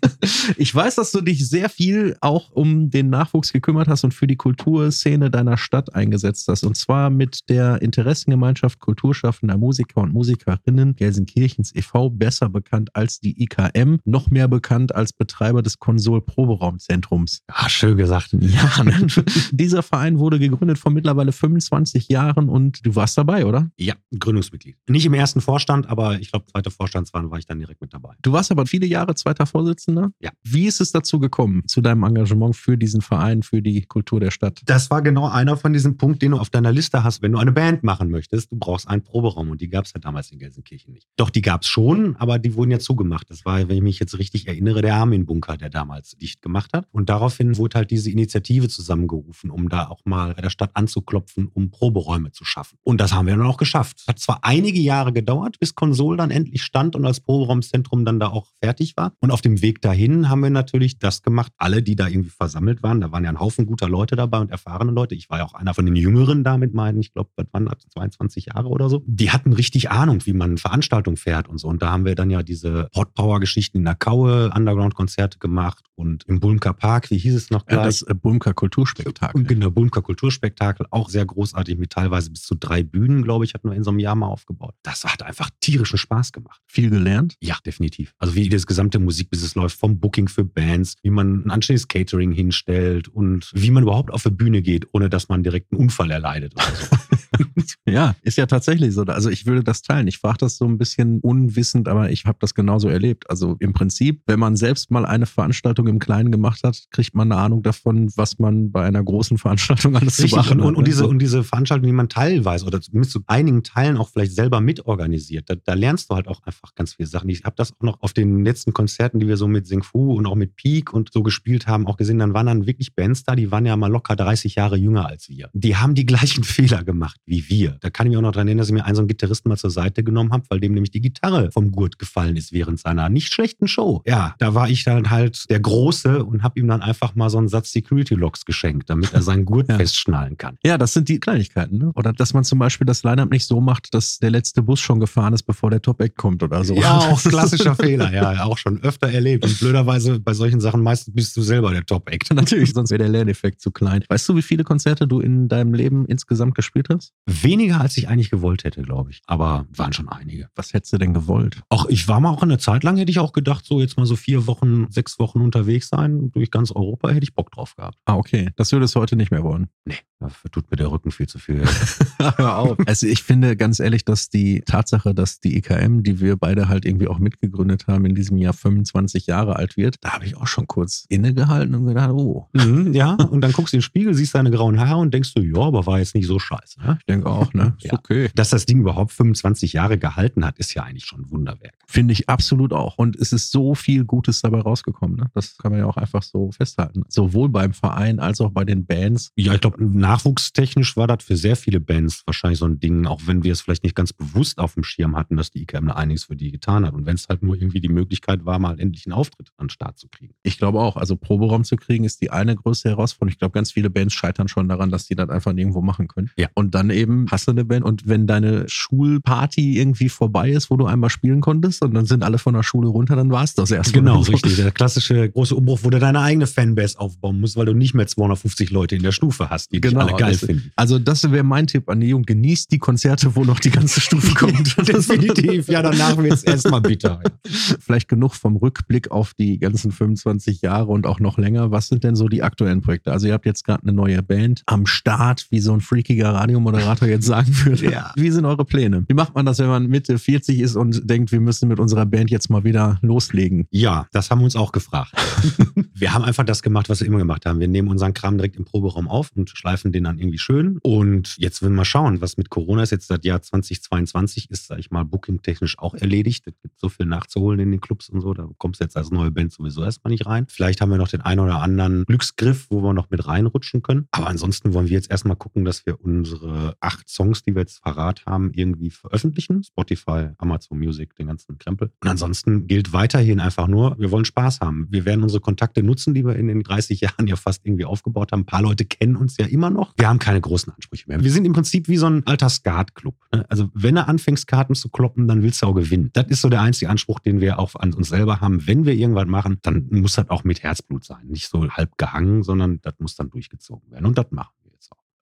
ich 0.57 0.73
weiß, 0.73 0.95
dass 0.95 1.11
du 1.11 1.21
dich 1.21 1.47
sehr 1.47 1.69
viel 1.69 2.17
auch 2.21 2.51
um 2.51 2.89
den 2.89 3.09
Nachwuchs 3.09 3.53
gekümmert 3.53 3.87
hast 3.87 4.03
und 4.03 4.13
für 4.13 4.27
die 4.27 4.35
Kulturszene 4.35 5.31
deiner 5.31 5.57
Stadt 5.57 5.95
eingesetzt 5.95 6.47
hast. 6.47 6.63
Und 6.63 6.75
zwar 6.75 7.09
mit 7.09 7.49
der 7.49 7.81
Interessengemeinschaft 7.81 8.79
Kulturschaffender 8.79 9.57
Musiker 9.57 10.01
und 10.01 10.13
Musikerinnen 10.13 10.95
Gelsenkirchens 10.95 11.73
e.V., 11.75 12.09
besser 12.09 12.49
bekannt 12.49 12.95
als 12.95 13.19
die 13.19 13.41
IKM, 13.41 13.97
noch 14.05 14.29
mehr 14.29 14.47
bekannt 14.47 14.93
als 14.93 15.13
Betreiber 15.13 15.61
des 15.61 15.79
Konsol-Proberaumzentrums. 15.79 17.43
Ah, 17.47 17.69
schön 17.69 17.97
gesagt. 17.97 18.35
Ja, 18.47 18.83
ne? 18.83 19.07
dieser 19.51 19.83
Verein 19.83 20.19
wurde 20.19 20.39
gegründet 20.39 20.77
vor 20.77 20.91
mittlerweile 20.91 21.31
25 21.31 22.07
Jahren 22.07 22.49
und 22.49 22.85
du 22.85 22.95
warst 22.95 23.17
dabei, 23.17 23.45
oder? 23.45 23.69
Ja, 23.77 23.93
Gründungsmitglied. 24.17 24.77
Nicht 24.87 25.05
im 25.05 25.13
ersten 25.13 25.41
Vorstand, 25.41 25.87
aber 25.89 26.19
ich 26.19 26.31
glaube, 26.31 26.45
zweiter 26.45 26.71
Vorstandswahl 26.71 27.29
war 27.29 27.37
ich 27.37 27.45
dann 27.45 27.59
direkt 27.59 27.81
mit 27.81 27.93
dabei. 27.93 28.15
Du 28.21 28.31
warst 28.31 28.51
aber 28.51 28.56
viele 28.65 28.85
Jahre 28.85 29.15
zweiter 29.15 29.45
Vorsitzender. 29.45 30.09
Ja. 30.19 30.31
Wie 30.43 30.65
ist 30.65 30.81
es 30.81 30.91
dazu 30.91 31.19
gekommen, 31.19 31.63
zu 31.67 31.81
deinem 31.81 32.03
Engagement 32.03 32.55
für 32.55 32.77
diesen 32.77 33.01
Verein, 33.01 33.43
für 33.43 33.61
die 33.61 33.83
Kultur 33.83 34.19
der 34.19 34.31
Stadt? 34.31 34.61
Das 34.65 34.89
war 34.89 35.01
genau 35.01 35.27
einer 35.27 35.57
von 35.57 35.73
diesen 35.73 35.97
Punkten, 35.97 36.19
den 36.19 36.31
du 36.31 36.37
auf 36.37 36.49
deiner 36.49 36.71
Liste 36.71 37.03
hast, 37.03 37.21
wenn 37.21 37.33
du 37.33 37.37
eine 37.37 37.51
Band 37.51 37.83
machen 37.83 38.09
möchtest. 38.09 38.51
Du 38.51 38.57
brauchst 38.57 38.87
einen 38.87 39.03
Proberaum 39.03 39.51
und 39.51 39.61
die 39.61 39.69
gab 39.69 39.85
es 39.85 39.93
ja 39.93 39.99
damals 39.99 40.31
in 40.31 40.39
Gelsenkirchen 40.39 40.93
nicht. 40.93 41.07
Doch, 41.17 41.29
die 41.29 41.41
gab 41.41 41.61
es 41.61 41.67
schon, 41.67 42.15
aber 42.17 42.39
die 42.39 42.55
wurden 42.55 42.71
ja 42.71 42.79
zugemacht. 42.79 43.29
Das 43.29 43.45
war, 43.45 43.67
wenn 43.67 43.77
ich 43.77 43.83
mich 43.83 43.99
jetzt 43.99 44.17
richtig 44.17 44.47
erinnere, 44.47 44.81
der 44.81 44.95
Armin-Bunker, 44.95 45.57
der 45.57 45.69
damals 45.69 46.17
dicht 46.17 46.41
gemacht 46.41 46.71
hat. 46.73 46.87
Und 46.91 47.09
daraufhin 47.09 47.57
wurde 47.57 47.77
halt 47.77 47.91
diese 47.91 48.09
Initiative 48.09 48.69
zusammengerufen, 48.69 49.51
um 49.51 49.69
da 49.69 49.87
auch 49.87 50.01
mal 50.05 50.33
bei 50.33 50.41
der 50.41 50.49
Stadt 50.49 50.71
anzuklopfen, 50.73 51.47
um 51.53 51.69
Proberäume 51.69 52.31
zu 52.31 52.45
schaffen. 52.45 52.77
Und 52.83 53.01
das 53.01 53.13
haben 53.13 53.27
wir 53.27 53.35
dann 53.35 53.45
auch 53.45 53.57
geschafft. 53.57 54.03
Hat 54.07 54.19
zwar 54.19 54.39
einige 54.43 54.79
Jahre 54.79 55.13
gedauert, 55.13 55.59
bis 55.59 55.75
Konsol 55.75 56.17
dann 56.17 56.31
endlich 56.31 56.63
stand 56.63 56.95
und 56.95 57.05
als 57.05 57.19
Proberaumzentrum 57.19 58.05
dann 58.05 58.19
da 58.19 58.27
auch 58.27 58.46
auch 58.47 58.57
fertig 58.59 58.97
war. 58.97 59.13
Und 59.19 59.31
auf 59.31 59.41
dem 59.41 59.61
Weg 59.61 59.81
dahin 59.81 60.29
haben 60.29 60.41
wir 60.41 60.49
natürlich 60.49 60.99
das 60.99 61.21
gemacht, 61.21 61.51
alle, 61.57 61.83
die 61.83 61.95
da 61.95 62.07
irgendwie 62.07 62.29
versammelt 62.29 62.83
waren. 62.83 63.01
Da 63.01 63.11
waren 63.11 63.23
ja 63.23 63.29
ein 63.29 63.39
Haufen 63.39 63.65
guter 63.65 63.89
Leute 63.89 64.15
dabei 64.15 64.39
und 64.39 64.51
erfahrene 64.51 64.91
Leute. 64.91 65.15
Ich 65.15 65.29
war 65.29 65.39
ja 65.39 65.45
auch 65.45 65.53
einer 65.53 65.73
von 65.73 65.85
den 65.85 65.95
Jüngeren 65.95 66.43
da 66.43 66.57
mit 66.57 66.73
meinen, 66.73 66.99
ich 66.99 67.13
glaube, 67.13 67.29
was 67.35 67.47
waren 67.51 67.65
das, 67.65 67.87
22 67.93 68.47
Jahre 68.47 68.69
oder 68.69 68.89
so. 68.89 69.03
Die 69.05 69.31
hatten 69.31 69.53
richtig 69.53 69.91
Ahnung, 69.91 70.25
wie 70.25 70.33
man 70.33 70.57
Veranstaltungen 70.57 71.17
fährt 71.17 71.47
und 71.47 71.57
so. 71.57 71.67
Und 71.67 71.81
da 71.81 71.91
haben 71.91 72.05
wir 72.05 72.15
dann 72.15 72.29
ja 72.29 72.43
diese 72.43 72.89
Hot 72.95 73.13
Power 73.13 73.39
Geschichten 73.39 73.77
in 73.77 73.85
der 73.85 73.95
Kaue, 73.95 74.51
Underground-Konzerte 74.53 75.39
gemacht 75.39 75.83
und 75.95 76.23
im 76.25 76.39
Bulmker 76.39 76.73
Park, 76.73 77.09
wie 77.09 77.17
hieß 77.17 77.35
es 77.35 77.49
noch 77.49 77.65
gleich? 77.65 77.79
Ja, 77.79 77.85
das 77.85 78.01
äh, 78.03 78.13
Bulmker 78.13 78.53
Kulturspektakel. 78.53 79.43
Genau, 79.43 79.71
Bulmker 79.71 80.01
Kulturspektakel, 80.01 80.85
auch 80.91 81.09
sehr 81.09 81.25
großartig 81.25 81.77
mit 81.77 81.91
teilweise 81.91 82.29
bis 82.29 82.43
zu 82.43 82.55
drei 82.55 82.83
Bühnen, 82.83 83.23
glaube 83.23 83.45
ich, 83.45 83.53
hatten 83.53 83.69
wir 83.69 83.75
in 83.75 83.83
so 83.83 83.89
einem 83.89 83.99
Jahr 83.99 84.15
mal 84.15 84.27
aufgebaut. 84.27 84.75
Das 84.83 85.03
hat 85.05 85.23
einfach 85.23 85.49
tierischen 85.59 85.97
Spaß 85.97 86.31
gemacht. 86.31 86.61
Viel 86.67 86.89
gelernt? 86.89 87.35
Ja, 87.41 87.57
definitiv. 87.65 88.13
Also 88.19 88.35
wie 88.37 88.49
das 88.49 88.67
gesamte 88.67 88.99
Musikbusiness 88.99 89.55
läuft, 89.55 89.79
vom 89.79 89.99
Booking 89.99 90.27
für 90.27 90.45
Bands, 90.45 90.93
wie 91.01 91.09
man 91.09 91.43
ein 91.45 91.51
anständiges 91.51 91.87
Catering 91.87 92.31
hinstellt 92.31 93.07
und 93.07 93.49
wie 93.53 93.71
man 93.71 93.83
überhaupt 93.83 94.11
auf 94.11 94.23
die 94.23 94.29
Bühne 94.29 94.61
geht, 94.61 94.87
ohne 94.93 95.09
dass 95.09 95.27
man 95.27 95.41
direkt 95.41 95.71
einen 95.71 95.81
Unfall 95.81 96.11
erleidet 96.11 96.53
oder 96.53 96.63
so. 96.75 96.97
ja, 97.87 98.15
ist 98.21 98.37
ja 98.37 98.45
tatsächlich 98.45 98.93
so. 98.93 99.03
Also 99.03 99.29
ich 99.29 99.45
würde 99.45 99.63
das 99.63 99.81
teilen. 99.81 100.07
Ich 100.07 100.19
frage 100.19 100.37
das 100.39 100.57
so 100.57 100.65
ein 100.65 100.77
bisschen 100.77 101.19
unwissend, 101.21 101.87
aber 101.87 102.11
ich 102.11 102.25
habe 102.25 102.37
das 102.39 102.53
genauso 102.53 102.89
erlebt. 102.89 103.29
Also 103.29 103.55
im 103.59 103.73
Prinzip, 103.73 104.21
wenn 104.27 104.39
man 104.39 104.55
selbst 104.55 104.91
mal 104.91 105.05
eine 105.05 105.25
Veranstaltung 105.25 105.87
im 105.87 105.97
Kleinen 105.97 106.31
gemacht 106.31 106.61
hat, 106.63 106.87
kriegt 106.91 107.15
man 107.15 107.31
eine 107.31 107.41
Ahnung 107.41 107.63
davon, 107.63 108.11
was 108.15 108.37
man 108.37 108.71
bei 108.71 108.85
einer 108.85 109.03
großen 109.03 109.37
Veranstaltung 109.37 109.95
alles 109.95 110.19
Richtig. 110.19 110.31
zu 110.31 110.35
machen 110.35 110.61
hat. 110.61 110.67
Und, 110.67 110.75
und, 110.75 110.87
diese, 110.87 111.03
ne? 111.03 111.09
und 111.09 111.19
diese 111.19 111.43
Veranstaltung, 111.43 111.87
die 111.87 111.93
man 111.93 112.09
teilweise 112.09 112.65
oder 112.65 112.81
zumindest 112.81 113.13
zu 113.13 113.21
einigen 113.25 113.63
Teilen 113.63 113.97
auch 113.97 114.09
vielleicht 114.09 114.33
selber 114.33 114.61
mitorganisiert, 114.61 115.49
da, 115.49 115.55
da 115.55 115.73
lernst 115.73 116.09
du 116.09 116.15
halt 116.15 116.27
auch 116.27 116.43
einfach 116.43 116.75
ganz 116.75 116.93
viele 116.93 117.07
Sachen. 117.07 117.29
Ich 117.29 117.43
habe 117.43 117.55
das 117.55 117.73
auch 117.73 117.83
noch 117.83 118.01
auf 118.01 118.13
den 118.13 118.26
letzten 118.43 118.73
Konzerten, 118.73 119.19
die 119.19 119.27
wir 119.27 119.37
so 119.37 119.47
mit 119.47 119.67
Sing 119.67 119.83
Fu 119.83 120.13
und 120.13 120.25
auch 120.25 120.35
mit 120.35 120.55
Peak 120.55 120.93
und 120.93 121.11
so 121.11 121.23
gespielt 121.23 121.67
haben, 121.67 121.87
auch 121.87 121.97
gesehen. 121.97 122.19
Dann 122.19 122.33
waren 122.33 122.45
dann 122.45 122.67
wirklich 122.67 122.95
Bands 122.95 123.23
da, 123.23 123.35
die 123.35 123.51
waren 123.51 123.65
ja 123.65 123.75
mal 123.75 123.91
locker 123.91 124.15
30 124.15 124.55
Jahre 124.55 124.77
jünger 124.77 125.07
als 125.07 125.29
wir. 125.29 125.49
Die 125.53 125.75
haben 125.75 125.95
die 125.95 126.05
gleichen 126.17 126.43
Fehler 126.43 126.83
gemacht 126.83 127.19
wie 127.25 127.49
wir. 127.49 127.77
Da 127.81 127.89
kann 127.89 128.07
ich 128.07 128.11
mich 128.11 128.17
auch 128.17 128.21
noch 128.21 128.31
daran 128.31 128.47
erinnern, 128.47 128.59
dass 128.59 128.69
ich 128.69 128.73
mir 128.73 128.85
einen 128.85 128.95
so 128.95 129.01
einen 129.01 129.07
Gitarristen 129.07 129.49
mal 129.49 129.57
zur 129.57 129.71
Seite 129.71 130.03
genommen 130.03 130.31
habe, 130.31 130.45
weil 130.49 130.59
dem 130.59 130.73
nämlich 130.73 130.91
die 130.91 131.01
Gitarre 131.01 131.51
vom 131.51 131.71
Gurt 131.71 131.99
gefallen 131.99 132.35
ist 132.35 132.51
während 132.53 132.79
seiner 132.79 133.09
nicht 133.09 133.33
schlechten 133.33 133.67
Show. 133.67 134.01
Ja, 134.05 134.35
da 134.39 134.53
war 134.53 134.69
ich 134.69 134.83
dann 134.83 135.09
halt 135.09 135.49
der 135.49 135.59
Große 135.59 136.23
und 136.23 136.43
habe 136.43 136.59
ihm 136.59 136.67
dann 136.67 136.81
einfach 136.81 137.15
mal 137.15 137.29
so 137.29 137.37
einen 137.37 137.47
Satz 137.47 137.71
Security 137.71 138.15
Locks 138.15 138.45
geschenkt, 138.45 138.89
damit 138.89 139.13
er 139.13 139.21
seinen 139.21 139.45
Gurt 139.45 139.67
ja. 139.69 139.77
festschnallen 139.77 140.37
kann. 140.37 140.57
Ja, 140.63 140.77
das 140.77 140.93
sind 140.93 141.09
die 141.09 141.19
Kleinigkeiten. 141.19 141.77
Ne? 141.77 141.91
Oder 141.95 142.13
dass 142.13 142.33
man 142.33 142.43
zum 142.43 142.59
Beispiel 142.59 142.85
das 142.85 143.03
Line-Up 143.03 143.29
nicht 143.29 143.45
so 143.45 143.61
macht, 143.61 143.93
dass 143.93 144.19
der 144.19 144.31
letzte 144.31 144.61
Bus 144.61 144.79
schon 144.79 144.99
gefahren 144.99 145.33
ist, 145.33 145.43
bevor 145.43 145.69
der 145.69 145.81
Top-Act 145.81 146.17
kommt 146.17 146.43
oder 146.43 146.63
so. 146.63 146.75
Ja, 146.75 146.97
auch 147.11 147.21
klassischer 147.21 147.75
Fehler. 147.75 148.11
Ja, 148.23 148.45
auch 148.45 148.57
schon 148.57 148.81
öfter 148.83 149.09
erlebt. 149.09 149.45
Und 149.45 149.59
blöderweise 149.59 150.19
bei 150.19 150.33
solchen 150.33 150.59
Sachen 150.59 150.81
meistens 150.81 151.13
bist 151.13 151.35
du 151.37 151.41
selber 151.41 151.71
der 151.71 151.85
Top-Act. 151.85 152.31
Natürlich, 152.33 152.73
sonst 152.73 152.91
wäre 152.91 152.99
der 152.99 153.09
Lerneffekt 153.09 153.61
zu 153.61 153.71
klein. 153.71 154.03
Weißt 154.07 154.27
du, 154.29 154.35
wie 154.35 154.41
viele 154.41 154.63
Konzerte 154.63 155.07
du 155.07 155.19
in 155.19 155.47
deinem 155.47 155.73
Leben 155.73 156.05
insgesamt 156.05 156.55
gespielt 156.55 156.87
hast? 156.89 157.13
Weniger, 157.25 157.81
als 157.81 157.97
ich 157.97 158.07
eigentlich 158.07 158.29
gewollt 158.29 158.63
hätte, 158.63 158.81
glaube 158.81 159.11
ich. 159.11 159.21
Aber 159.27 159.65
waren 159.75 159.93
schon 159.93 160.09
einige. 160.09 160.49
Was 160.55 160.73
hättest 160.73 160.93
du 160.93 160.97
denn 160.97 161.13
gewollt? 161.13 161.61
Ach, 161.69 161.85
ich 161.89 162.07
war 162.07 162.19
mal 162.19 162.31
auch 162.31 162.43
eine 162.43 162.57
Zeit 162.57 162.83
lang, 162.83 162.97
hätte 162.97 163.11
ich 163.11 163.19
auch 163.19 163.33
gedacht, 163.33 163.65
so 163.65 163.79
jetzt 163.79 163.97
mal 163.97 164.05
so 164.05 164.15
vier 164.15 164.47
Wochen, 164.47 164.87
sechs 164.89 165.19
Wochen 165.19 165.41
unterwegs 165.41 165.89
sein, 165.89 166.31
durch 166.31 166.51
ganz 166.51 166.71
Europa, 166.71 167.09
hätte 167.09 167.23
ich 167.23 167.33
Bock 167.33 167.51
drauf 167.51 167.75
gehabt. 167.75 167.97
Ah, 168.05 168.15
okay. 168.15 168.49
Das 168.55 168.71
würdest 168.71 168.95
du 168.95 168.99
heute 168.99 169.15
nicht 169.15 169.31
mehr 169.31 169.43
wollen. 169.43 169.67
Nee, 169.85 169.97
dafür 170.19 170.51
tut 170.51 170.69
mir 170.71 170.77
der 170.77 170.91
Rücken 170.91 171.11
viel 171.11 171.27
zu 171.27 171.39
viel. 171.39 171.63
Hör 172.37 172.57
auf. 172.57 172.77
Also 172.85 173.07
ich 173.07 173.23
finde 173.23 173.55
ganz 173.55 173.79
ehrlich, 173.79 174.05
dass 174.05 174.29
die 174.29 174.61
Tatsache, 174.61 175.13
dass 175.13 175.39
die 175.39 175.57
IKM, 175.57 176.03
die 176.03 176.19
wir 176.19 176.35
beide 176.35 176.67
halt 176.67 176.85
irgendwie 176.85 177.07
auch 177.07 177.19
mitgegründet 177.19 177.87
haben, 177.87 178.05
in 178.07 178.15
diesem 178.15 178.37
Jahr 178.37 178.53
25 178.53 179.27
Jahre 179.27 179.55
alt 179.55 179.77
wird, 179.77 179.97
da 180.01 180.13
habe 180.13 180.25
ich 180.25 180.35
auch 180.35 180.47
schon 180.47 180.67
kurz 180.67 181.05
innegehalten 181.09 181.75
und 181.75 181.85
gedacht, 181.85 182.11
oh. 182.11 182.47
Mhm, 182.53 182.93
ja, 182.93 183.13
und 183.13 183.41
dann 183.41 183.51
guckst 183.51 183.73
du 183.73 183.77
in 183.77 183.79
den 183.79 183.83
Spiegel, 183.83 184.13
siehst 184.13 184.35
deine 184.35 184.51
grauen 184.51 184.79
Haare 184.79 184.99
und 184.99 185.13
denkst 185.13 185.33
du, 185.33 185.41
ja, 185.41 185.61
aber 185.61 185.85
war 185.85 185.99
jetzt 185.99 186.15
nicht 186.15 186.27
so 186.27 186.39
scheiße. 186.39 186.81
Ne? 186.81 186.97
Ich 186.99 187.05
denke 187.05 187.29
auch, 187.29 187.53
ne? 187.53 187.75
Ist 187.81 187.91
ja. 187.91 187.93
okay. 187.93 188.29
Dass 188.35 188.49
das 188.49 188.65
Ding 188.65 188.79
überhaupt 188.79 189.11
25 189.11 189.73
Jahre 189.73 189.97
gehalten 189.97 190.45
hat, 190.45 190.57
ist 190.57 190.73
ja 190.73 190.83
eigentlich 190.83 191.05
schon 191.05 191.21
ein 191.21 191.31
Wunderwerk. 191.31 191.73
Finde 191.85 192.13
ich 192.13 192.29
absolut 192.29 192.73
auch. 192.73 192.97
Und 192.97 193.15
es 193.15 193.31
ist 193.31 193.51
so 193.51 193.75
viel 193.75 194.05
Gutes 194.05 194.41
dabei 194.41 194.61
rausgekommen. 194.61 195.17
Ne? 195.17 195.29
Das 195.33 195.57
kann 195.57 195.71
man 195.71 195.79
ja 195.81 195.85
auch 195.85 195.97
einfach 195.97 196.23
so 196.23 196.51
festhalten. 196.51 197.03
Sowohl 197.07 197.49
beim 197.49 197.73
Verein 197.73 198.19
als 198.19 198.41
auch 198.41 198.51
bei 198.51 198.65
den 198.65 198.85
Bands. 198.85 199.31
Ja, 199.35 199.53
ich 199.53 199.61
glaube, 199.61 199.83
nachwuchstechnisch 199.83 200.97
war 200.97 201.07
das 201.07 201.23
für 201.23 201.37
sehr 201.37 201.55
viele 201.55 201.79
Bands 201.79 202.23
wahrscheinlich 202.25 202.59
so 202.59 202.65
ein 202.65 202.79
Ding, 202.79 203.05
auch 203.05 203.21
wenn 203.25 203.43
wir 203.43 203.51
es 203.51 203.61
vielleicht 203.61 203.83
nicht 203.83 203.95
ganz 203.95 204.13
bewusst 204.13 204.57
auf 204.59 204.73
dem 204.73 204.83
Schirm 204.83 205.15
hatten, 205.15 205.37
dass 205.37 205.51
die 205.51 205.61
IKM 205.63 205.89
einiges 205.89 206.25
für 206.25 206.35
die 206.35 206.51
getan 206.51 206.85
hat. 206.85 206.93
Und 206.93 207.05
wenn 207.05 207.15
es 207.15 207.27
halt 207.29 207.43
nur 207.43 207.55
irgendwie 207.55 207.81
die 207.81 207.89
Möglichkeit 207.97 208.45
war, 208.45 208.59
mal 208.59 208.79
endlich 208.79 209.05
einen 209.05 209.13
Auftritt 209.13 209.49
an 209.57 209.65
den 209.65 209.69
Start 209.69 209.97
zu 209.97 210.07
kriegen. 210.07 210.33
Ich 210.43 210.57
glaube 210.57 210.79
auch. 210.79 210.97
Also 210.97 211.15
Proberaum 211.15 211.63
zu 211.63 211.75
kriegen 211.75 212.03
ist 212.03 212.21
die 212.21 212.31
eine 212.31 212.55
größte 212.55 212.89
Herausforderung. 212.89 213.31
Ich 213.31 213.39
glaube, 213.39 213.53
ganz 213.53 213.71
viele 213.71 213.89
Bands 213.89 214.13
scheitern 214.13 214.47
schon 214.47 214.69
daran, 214.69 214.91
dass 214.91 215.07
die 215.07 215.15
das 215.15 215.29
einfach 215.29 215.53
nirgendwo 215.53 215.81
machen 215.81 216.07
können. 216.07 216.29
Ja. 216.37 216.47
Und 216.53 216.75
dann 216.75 216.89
eben 216.89 217.27
hast 217.29 217.47
du 217.47 217.51
eine 217.51 217.65
Band 217.65 217.85
und 217.85 218.07
wenn 218.07 218.27
deine 218.27 218.65
Schulparty 218.67 219.77
irgendwie 219.79 220.09
vorbei 220.09 220.51
ist, 220.51 220.69
wo 220.69 220.77
du 220.77 220.85
einmal 220.85 221.09
spielen 221.09 221.41
konntest 221.41 221.81
und 221.83 221.93
dann 221.93 222.05
sind 222.05 222.23
alle 222.23 222.37
von 222.37 222.53
der 222.53 222.63
Schule 222.63 222.87
runter, 222.87 223.15
dann 223.15 223.31
war 223.31 223.43
es 223.43 223.55
das 223.55 223.71
erstmal. 223.71 224.03
Genau, 224.03 224.19
richtig. 224.21 224.55
Der 224.55 224.71
klassische 224.71 225.29
große 225.29 225.55
Umbruch, 225.55 225.79
wo 225.83 225.89
du 225.89 225.99
deine 225.99 226.19
eigene 226.21 226.47
Fanbase 226.47 226.99
aufbauen 226.99 227.39
musst, 227.39 227.57
weil 227.57 227.65
du 227.65 227.73
nicht 227.73 227.93
mehr 227.93 228.07
250 228.07 228.69
Leute 228.71 228.95
in 228.95 229.03
der 229.03 229.11
Stufe 229.11 229.49
hast, 229.49 229.71
die 229.71 229.81
genau, 229.81 230.01
dich 230.01 230.09
alle 230.09 230.19
geil 230.19 230.31
das, 230.31 230.45
finden. 230.45 230.71
Also 230.75 230.99
das 230.99 231.31
wäre 231.31 231.43
mein 231.43 231.67
Tipp 231.67 231.89
an 231.89 231.99
die 231.99 232.07
Jungen. 232.07 232.25
Genießt 232.25 232.71
die 232.71 232.77
Konzerte, 232.77 233.35
wo 233.35 233.43
noch 233.43 233.59
die 233.59 233.71
ganze 233.71 234.01
Stufe 234.01 234.33
kommt. 234.35 234.77
Definitiv. 234.87 235.67
Ja, 235.67 235.81
danach 235.81 236.17
wird 236.17 236.33
es 236.33 236.43
erstmal 236.43 236.81
bitter. 236.81 237.21
Vielleicht 237.87 238.09
genug 238.09 238.35
vom 238.35 238.57
Rückblick 238.57 239.11
auf 239.11 239.33
die 239.33 239.59
ganzen 239.59 239.93
25 239.93 240.61
Jahre 240.61 240.91
und 240.91 241.07
auch 241.07 241.21
noch 241.21 241.37
länger. 241.37 241.71
Was 241.71 241.87
sind 241.87 242.03
denn 242.03 242.17
so 242.17 242.27
die 242.27 242.43
aktuellen 242.43 242.81
Projekte? 242.81 243.13
Also 243.13 243.27
ihr 243.27 243.33
habt 243.33 243.45
jetzt 243.45 243.63
gerade 243.63 243.83
eine 243.83 243.93
neue 243.93 244.21
Band 244.21 244.61
am 244.65 244.85
Start, 244.85 245.47
wie 245.51 245.61
so 245.61 245.71
ein 245.71 245.79
freakiger 245.79 246.33
Radiomoderator 246.33 247.07
jetzt 247.07 247.25
sagen 247.25 247.47
würde. 247.63 247.89
Ja. 247.89 248.11
Wie 248.17 248.29
sind 248.29 248.43
eure 248.43 248.65
Pläne? 248.65 249.05
Wie 249.07 249.13
macht 249.13 249.35
man 249.35 249.45
das, 249.45 249.59
wenn 249.59 249.67
man 249.67 249.87
Mitte 249.87 250.19
40 250.19 250.59
ist 250.59 250.75
und 250.75 251.09
denkt, 251.09 251.31
wir 251.31 251.39
müssen 251.39 251.69
mit 251.69 251.79
unserer 251.79 252.05
Band 252.05 252.29
jetzt 252.29 252.49
mal 252.49 252.65
wieder 252.65 252.99
loslegen? 253.01 253.67
Ja, 253.71 254.07
das 254.11 254.29
haben 254.29 254.39
wir 254.39 254.45
uns 254.45 254.57
auch 254.57 254.73
gefragt. 254.73 255.13
wir 255.93 256.13
haben 256.13 256.25
einfach 256.25 256.43
das 256.43 256.61
gemacht, 256.61 256.89
was 256.89 256.99
wir 256.99 257.07
immer 257.07 257.19
gemacht 257.19 257.45
haben. 257.45 257.61
Wir 257.61 257.69
nehmen 257.69 257.87
unseren 257.87 258.13
Kram 258.13 258.37
direkt 258.37 258.57
im 258.57 258.65
Proberaum 258.65 259.07
auf 259.07 259.31
und 259.33 259.49
schleifen 259.49 259.93
den 259.93 260.03
dann 260.03 260.19
irgendwie 260.19 260.39
schön. 260.39 260.79
Und 260.83 261.37
jetzt 261.37 261.61
will 261.61 261.69
wir 261.69 261.75
mal 261.77 261.85
schauen, 261.85 262.19
was 262.19 262.35
mit 262.35 262.49
Corona 262.49 262.83
ist. 262.83 262.91
Jetzt 262.91 263.07
seit 263.07 263.23
Jahr 263.23 263.41
2022 263.41 264.51
ist, 264.51 264.67
sag 264.67 264.79
ich 264.79 264.91
mal, 264.91 265.05
booking-technisch 265.05 265.79
auch 265.79 265.93
erledigt. 265.93 266.45
Es 266.47 266.61
gibt 266.61 266.79
so 266.79 266.89
viel 266.89 267.05
nachzuholen 267.05 267.59
in 267.67 267.71
den 267.71 267.81
Clubs 267.81 268.09
und 268.09 268.21
so. 268.21 268.33
Da 268.33 268.49
kommst 268.57 268.79
du 268.79 268.83
jetzt 268.85 268.97
als 268.97 269.11
neue 269.11 269.31
Band 269.31 269.51
sowieso 269.51 269.83
erstmal 269.83 270.11
nicht 270.11 270.25
rein. 270.25 270.45
Vielleicht 270.49 270.81
haben 270.81 270.89
wir 270.89 270.97
noch 270.97 271.07
den 271.07 271.21
einen 271.21 271.39
oder 271.39 271.61
anderen 271.61 272.03
Glücksgriff, 272.05 272.67
wo 272.69 272.81
wir 272.81 272.93
noch 272.93 273.09
mit 273.09 273.27
reinrutschen 273.27 273.81
können. 273.81 274.07
Aber 274.11 274.27
ansonsten 274.27 274.73
wollen 274.73 274.87
wir 274.87 274.93
jetzt 274.93 275.11
erstmal 275.11 275.35
gucken, 275.35 275.65
dass 275.65 275.85
wir 275.85 276.01
unsere 276.01 276.75
acht 276.79 277.09
Songs, 277.09 277.43
die 277.43 277.55
wir 277.55 277.61
jetzt 277.61 277.79
verrat 277.79 278.25
haben, 278.25 278.51
irgendwie 278.53 278.89
veröffentlichen. 278.89 279.63
Spotify, 279.63 280.29
Amazon 280.37 280.79
Music, 280.79 281.15
den 281.15 281.27
ganzen 281.27 281.57
Krempel. 281.57 281.91
Und 282.01 282.09
ansonsten 282.09 282.67
gilt 282.67 282.93
weiterhin 282.93 283.39
einfach 283.39 283.67
nur, 283.67 283.97
wir 283.99 284.11
wollen 284.11 284.25
Spaß 284.25 284.61
haben. 284.61 284.87
Wir 284.89 285.05
werden 285.05 285.23
unsere 285.23 285.41
Kontakte 285.41 285.83
nutzen, 285.83 286.13
die 286.13 286.25
wir 286.25 286.35
in 286.35 286.47
den 286.47 286.63
30 286.63 287.01
Jahren 287.01 287.27
ja 287.27 287.35
fast 287.35 287.65
irgendwie 287.65 287.85
aufgebaut 287.85 288.31
haben. 288.31 288.41
Ein 288.41 288.45
paar 288.45 288.61
Leute 288.61 288.85
kennen 288.85 289.15
uns 289.15 289.37
ja 289.37 289.45
immer 289.45 289.69
noch. 289.69 289.93
Wir 289.97 290.07
haben 290.07 290.19
keine 290.19 290.41
großen 290.41 290.73
Ansprüche 290.73 291.05
mehr. 291.07 291.23
Wir 291.23 291.31
sind 291.31 291.45
im 291.45 291.53
Prinzip 291.53 291.87
wie 291.87 291.97
so 291.97 292.07
ein 292.07 292.25
alter 292.25 292.49
Skat-Club. 292.49 293.15
Ne? 293.33 293.45
Also 293.49 293.69
wenn 293.73 293.95
du 293.95 294.07
anfängst, 294.07 294.47
Karten 294.47 294.75
zu 294.75 294.89
kloppen, 294.89 295.27
dann 295.27 295.43
willst 295.43 295.61
du 295.61 295.67
auch 295.67 295.73
gewinnen. 295.73 296.09
Das 296.13 296.27
ist 296.27 296.41
so 296.41 296.49
der 296.49 296.61
einzige 296.61 296.89
Anspruch, 296.89 297.19
den 297.19 297.41
wir 297.41 297.56
auch 297.57 297.75
an 297.75 297.93
uns 297.93 298.09
selber 298.09 298.41
haben. 298.41 298.65
Wenn 298.67 298.85
wir 298.85 298.93
irgendwas 298.93 299.27
machen, 299.27 299.59
dann 299.61 299.87
muss 299.89 300.15
das 300.15 300.29
auch 300.29 300.43
mit 300.43 300.63
Herzblut 300.63 301.03
sein. 301.03 301.27
Nicht 301.27 301.49
so 301.49 301.67
halb 301.69 301.97
gehangen, 301.97 302.43
sondern 302.43 302.79
das 302.81 302.95
muss 302.99 303.15
dann 303.15 303.29
durchgezogen 303.29 303.91
werden. 303.91 304.05
Und 304.05 304.17
das 304.17 304.31
machen. 304.31 304.53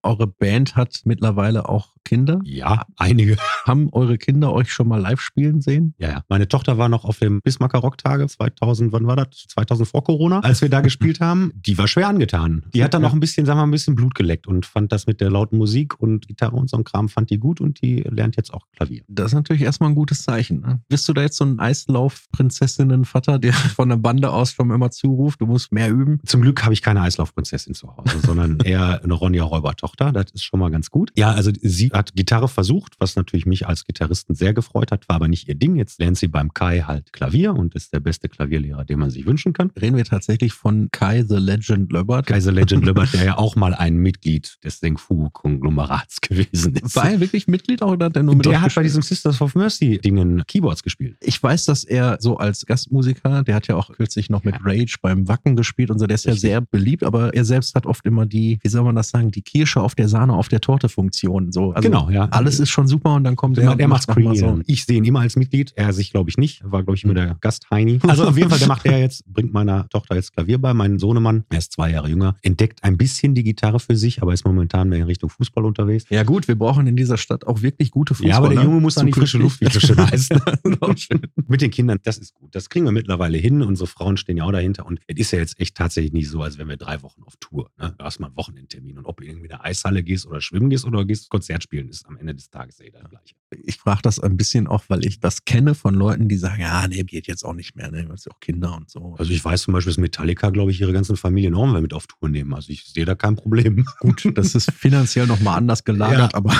Eure 0.06 0.28
Band 0.28 0.76
hat 0.76 1.02
mittlerweile 1.06 1.68
auch 1.68 1.96
Kinder? 2.06 2.40
Ja, 2.44 2.86
einige. 2.96 3.36
Haben 3.66 3.90
eure 3.92 4.18
Kinder 4.18 4.54
euch 4.54 4.72
schon 4.72 4.88
mal 4.88 5.02
live 5.02 5.20
spielen 5.20 5.62
sehen? 5.62 5.96
Ja, 5.98 6.10
ja. 6.10 6.24
Meine 6.30 6.48
Tochter 6.48 6.78
war 6.78 6.88
noch 6.88 7.04
auf 7.04 7.20
dem 7.20 7.42
Bismarcker 7.42 7.80
Rocktage 7.80 8.28
2000, 8.28 8.94
wann 8.94 9.08
war 9.08 9.16
das? 9.16 9.48
2000 9.50 9.90
vor 9.90 10.04
Corona, 10.04 10.40
als 10.40 10.62
wir 10.62 10.70
da 10.70 10.82
gespielt 10.82 11.20
haben. 11.20 11.52
Die 11.56 11.78
war 11.78 11.88
schwer 11.88 12.08
angetan. 12.08 12.64
Die 12.74 12.84
hat 12.84 12.94
dann 12.94 13.02
noch 13.02 13.14
ein 13.14 13.20
bisschen, 13.20 13.46
sagen 13.46 13.58
wir 13.58 13.64
mal, 13.64 13.68
ein 13.68 13.72
bisschen 13.72 13.96
Blut 13.96 14.16
geleckt 14.16 14.48
und 14.48 14.66
fand 14.66 14.92
das 14.92 15.08
mit 15.08 15.20
der 15.20 15.32
lauten 15.32 15.58
Musik 15.58 16.00
und 16.00 16.28
Gitarre 16.28 16.56
und 16.56 16.70
so 16.70 16.78
ein 16.78 16.84
Kram 16.84 17.10
fand 17.10 17.32
die 17.32 17.40
gut 17.40 17.60
und 17.60 17.82
die 17.82 18.02
lernt 18.02 18.36
jetzt 18.38 18.54
auch 18.54 18.68
Klavier. 18.76 19.04
Das 19.08 19.28
ist 19.28 19.34
natürlich 19.34 19.64
erstmal 19.64 19.90
ein 19.90 19.96
gutes 19.96 20.22
Zeichen. 20.22 20.62
Ne? 20.62 20.82
Bist 20.88 21.10
du 21.10 21.14
da 21.14 21.24
jetzt 21.24 21.38
so 21.38 21.46
ein 21.46 21.60
Eislaufprinzessinnenvater, 21.60 23.40
der 23.40 23.54
von 23.54 23.90
der 23.90 23.98
Bande 23.98 24.30
aus 24.30 24.52
schon 24.52 24.70
immer 24.70 24.92
zuruft, 24.92 25.42
du 25.42 25.48
musst 25.48 25.72
mehr 25.72 25.90
üben? 25.90 26.20
Zum 26.26 26.42
Glück 26.42 26.64
habe 26.64 26.74
ich 26.74 26.84
keine 26.84 27.02
Eislaufprinzessin 27.02 27.74
zu 27.74 27.96
Hause, 27.98 28.20
sondern 28.24 28.60
eher 28.64 29.04
eine 29.04 29.14
Ronja 29.14 29.44
Räuber 29.44 29.76
Tochter. 29.96 30.12
Das 30.12 30.32
ist 30.32 30.44
schon 30.44 30.60
mal 30.60 30.70
ganz 30.70 30.90
gut. 30.90 31.12
Ja, 31.16 31.32
also 31.32 31.52
sie 31.62 31.90
hat 31.92 32.14
Gitarre 32.16 32.48
versucht, 32.48 32.96
was 33.00 33.16
natürlich 33.16 33.46
mich 33.46 33.68
als 33.68 33.86
Gitarristen 33.86 34.36
sehr 34.36 34.54
gefreut 34.54 34.92
hat, 34.92 35.08
war 35.10 35.18
aber 35.18 35.28
nicht 35.28 35.48
ihr 35.48 35.56
Ding. 35.56 35.76
Jetzt 35.76 36.00
lernt 36.00 36.18
sie 36.18 36.28
beim 36.28 36.54
Kai 36.54 36.82
halt 36.82 37.14
Klavier 37.14 37.54
und 37.54 37.76
ist 37.76 37.94
der 37.94 38.00
beste 38.00 38.30
Klavierlehrer, 38.30 38.86
den 38.86 39.00
man 39.00 39.10
sich 39.10 39.26
wünschen 39.26 39.54
kann. 39.54 39.72
Reden 39.80 39.98
wir 39.98 40.06
tatsächlich 40.06 40.54
von 40.54 40.90
Kai 40.92 41.24
the 41.24 41.36
Legend 41.36 41.92
Löbbert. 41.92 42.28
Kai 42.28 42.40
the 42.40 42.52
Legend 42.52 42.86
Löbbert, 42.86 43.14
der 43.14 43.24
ja 43.24 43.38
auch 43.38 43.56
mal 43.56 43.74
ein 43.74 43.98
Mitglied 43.98 44.58
des 44.64 44.80
Seng 44.80 44.98
Fu-Konglomerats 44.98 46.22
gewesen 46.22 46.76
ist. 46.76 46.96
War 46.96 47.12
er 47.12 47.20
wirklich 47.20 47.48
Mitglied 47.48 47.82
oder 47.82 48.06
hat 48.06 48.16
er 48.16 48.24
nur 48.24 48.36
mit 48.36 48.46
Der 48.46 48.62
hat 48.62 48.76
bei 48.76 48.84
diesem 48.84 49.02
Sisters 49.02 49.42
of 49.42 49.56
Mercy 49.56 50.00
Dingen 50.00 50.44
Keyboards 50.48 50.84
gespielt. 50.84 51.18
Ich 51.22 51.42
weiß, 51.42 51.66
dass 51.66 51.84
er 51.84 52.18
so 52.20 52.38
als 52.38 52.66
Gastmusiker, 52.66 53.44
der 53.44 53.56
hat 53.56 53.68
ja 53.68 53.76
auch 53.76 53.92
kürzlich 53.92 54.30
noch 54.30 54.44
mit 54.44 54.56
Rage 54.64 54.98
beim 55.02 55.28
Wacken 55.28 55.56
gespielt 55.56 55.92
und 55.92 56.00
so, 56.00 56.08
der 56.08 56.16
ist 56.16 56.26
Richtig. 56.26 56.44
ja 56.44 56.50
sehr 56.50 56.62
beliebt, 56.62 57.04
aber 57.04 57.34
er 57.34 57.46
selbst 57.46 57.76
hat 57.76 57.86
oft 57.86 58.06
immer 58.06 58.26
die, 58.26 58.60
wie 58.62 58.70
soll 58.70 58.84
man 58.84 58.96
das 58.96 59.10
sagen, 59.10 59.32
die 59.32 59.42
Kirsche 59.42 59.82
auf 59.86 59.96
der 59.96 60.08
Sahne 60.10 60.34
auf 60.34 60.50
der 60.50 60.60
Torte 60.62 60.90
Funktion. 60.90 61.52
So. 61.52 61.72
Also 61.72 61.88
Genau, 61.90 62.10
ja. 62.10 62.26
Alles 62.32 62.60
ist 62.60 62.70
schon 62.70 62.88
super 62.88 63.14
und 63.16 63.24
dann 63.24 63.36
kommt 63.36 63.58
Er, 63.58 63.64
er, 63.64 63.70
macht- 63.70 63.80
er 63.80 63.88
macht 63.88 64.08
creepy. 64.08 64.38
so. 64.38 64.60
Ich 64.66 64.86
sehe 64.86 64.98
ihn 64.98 65.06
immer 65.06 65.22
als 65.22 65.36
Mitglied, 65.36 65.72
er 65.76 65.94
sich, 65.94 66.12
glaube 66.12 66.30
ich, 66.30 66.38
nicht. 66.38 66.62
War, 66.70 66.84
glaube 66.84 66.98
ich, 66.98 67.04
immer 67.04 67.14
der 67.14 67.38
Gast-Heini. 67.42 68.00
Also 68.08 68.28
auf 68.28 68.38
jeden 68.38 68.50
Fall, 68.50 68.60
der 68.60 68.68
macht 68.68 68.86
er 68.86 69.00
jetzt, 69.00 69.26
bringt 69.32 69.54
meiner 69.54 69.88
Tochter 69.90 70.16
jetzt 70.16 70.34
Klavier 70.34 70.60
bei, 70.60 70.74
mein 70.74 71.00
Sohnemann, 71.00 71.46
er 71.50 71.58
ist 71.60 71.72
zwei 71.74 71.92
Jahre 71.92 72.10
jünger, 72.10 72.36
entdeckt 72.42 72.84
ein 72.84 72.98
bisschen 72.98 73.36
die 73.36 73.44
Gitarre 73.44 73.80
für 73.80 73.96
sich, 73.96 74.22
aber 74.22 74.34
ist 74.34 74.46
momentan 74.46 74.90
mehr 74.90 75.00
in 75.00 75.06
Richtung 75.06 75.30
Fußball 75.30 75.64
unterwegs. 75.66 76.06
Ja 76.10 76.24
gut, 76.24 76.48
wir 76.48 76.58
brauchen 76.58 76.88
in 76.88 76.96
dieser 76.96 77.18
Stadt 77.18 77.46
auch 77.48 77.62
wirklich 77.62 77.92
gute 77.92 78.14
Fußballer. 78.16 78.32
Ja, 78.32 78.38
aber 78.38 78.50
der 78.54 78.64
Junge 78.64 78.82
muss 78.82 78.98
an 78.98 79.06
die 79.08 79.14
frische 79.14 79.38
Luft, 79.38 79.62
wie 79.62 79.70
so 79.70 79.80
schön 79.80 79.98
heißt. 79.98 80.34
Mit 81.48 81.62
den 81.62 81.72
Kindern, 81.72 82.00
das 82.04 82.18
ist 82.18 82.34
gut. 82.34 82.54
Das 82.56 82.70
kriegen 82.70 82.86
wir 82.86 82.92
mittlerweile 82.92 83.38
hin. 83.38 83.62
Unsere 83.62 83.88
Frauen 83.88 84.18
stehen 84.18 84.38
ja 84.38 84.44
auch 84.46 84.52
dahinter. 84.52 84.86
Und 84.86 85.00
es 85.08 85.18
ist 85.18 85.32
ja 85.32 85.40
jetzt 85.40 85.60
echt 85.60 85.76
tatsächlich 85.76 86.14
nicht 86.14 86.30
so, 86.30 86.42
als 86.42 86.58
wenn 86.58 86.68
wir 86.68 86.78
drei 86.78 87.02
Wochen 87.02 87.24
auf 87.24 87.36
Tour. 87.40 87.70
Ne? 87.80 87.94
Du 87.98 88.04
hast 88.06 88.20
mal 88.20 88.28
einen 88.28 88.38
Wochenendtermin. 88.38 88.98
Und 88.98 89.06
ob 89.06 89.22
irgendwie 89.22 89.46
in 89.48 89.52
eine 89.54 89.64
Eishalle 89.66 90.04
gehst 90.04 90.26
oder 90.28 90.40
schwimmen 90.42 90.70
gehst 90.70 90.86
oder 90.86 91.04
gehst 91.06 91.30
Konzert 91.30 91.64
spielen, 91.64 91.90
ist 91.90 92.06
am 92.08 92.18
Ende 92.18 92.36
des 92.36 92.50
Tages 92.50 92.80
eh 92.80 92.90
das 92.92 93.04
Gleiche. 93.10 93.36
Ich 93.64 93.78
frage 93.78 94.02
das 94.04 94.20
ein 94.20 94.38
bisschen 94.38 94.68
auch, 94.68 94.84
weil 94.88 95.06
ich 95.06 95.20
das 95.20 95.46
kenne 95.46 95.76
von 95.76 95.94
Leuten, 95.96 96.28
die 96.30 96.38
sagen, 96.38 96.62
ja, 96.62 96.88
nee, 96.88 97.04
geht 97.04 97.28
jetzt 97.28 97.44
auch 97.44 97.54
nicht 97.54 97.76
mehr, 97.76 97.90
ne, 97.92 98.06
weil 98.08 98.16
es 98.16 98.26
ja 98.26 98.32
auch 98.32 98.40
Kinder 98.40 98.76
und 98.76 98.90
so. 98.90 99.16
Also 99.18 99.32
ich 99.32 99.44
weiß 99.44 99.64
zum 99.64 99.74
Beispiel, 99.74 99.92
dass 99.92 99.98
Metallica, 99.98 100.50
glaube 100.50 100.72
ich, 100.72 100.82
ihre 100.82 100.94
ganzen 100.94 101.16
Familien 101.18 101.56
auch 101.56 101.66
mal 101.66 101.82
mit 101.82 101.94
auf 101.94 102.06
Tour 102.08 102.30
nehmen. 102.30 102.54
Also 102.54 102.72
ich 102.72 102.84
sehe 102.86 103.06
da 103.06 103.16
kein 103.16 103.36
Problem. 103.36 103.86
gut, 104.00 104.32
das 104.36 104.56
ist 104.56 104.72
finanziell 104.76 105.26
nochmal 105.28 105.58
anders 105.58 105.84
gelagert, 105.84 106.34
Ja. 106.34 106.38
aber 106.38 106.54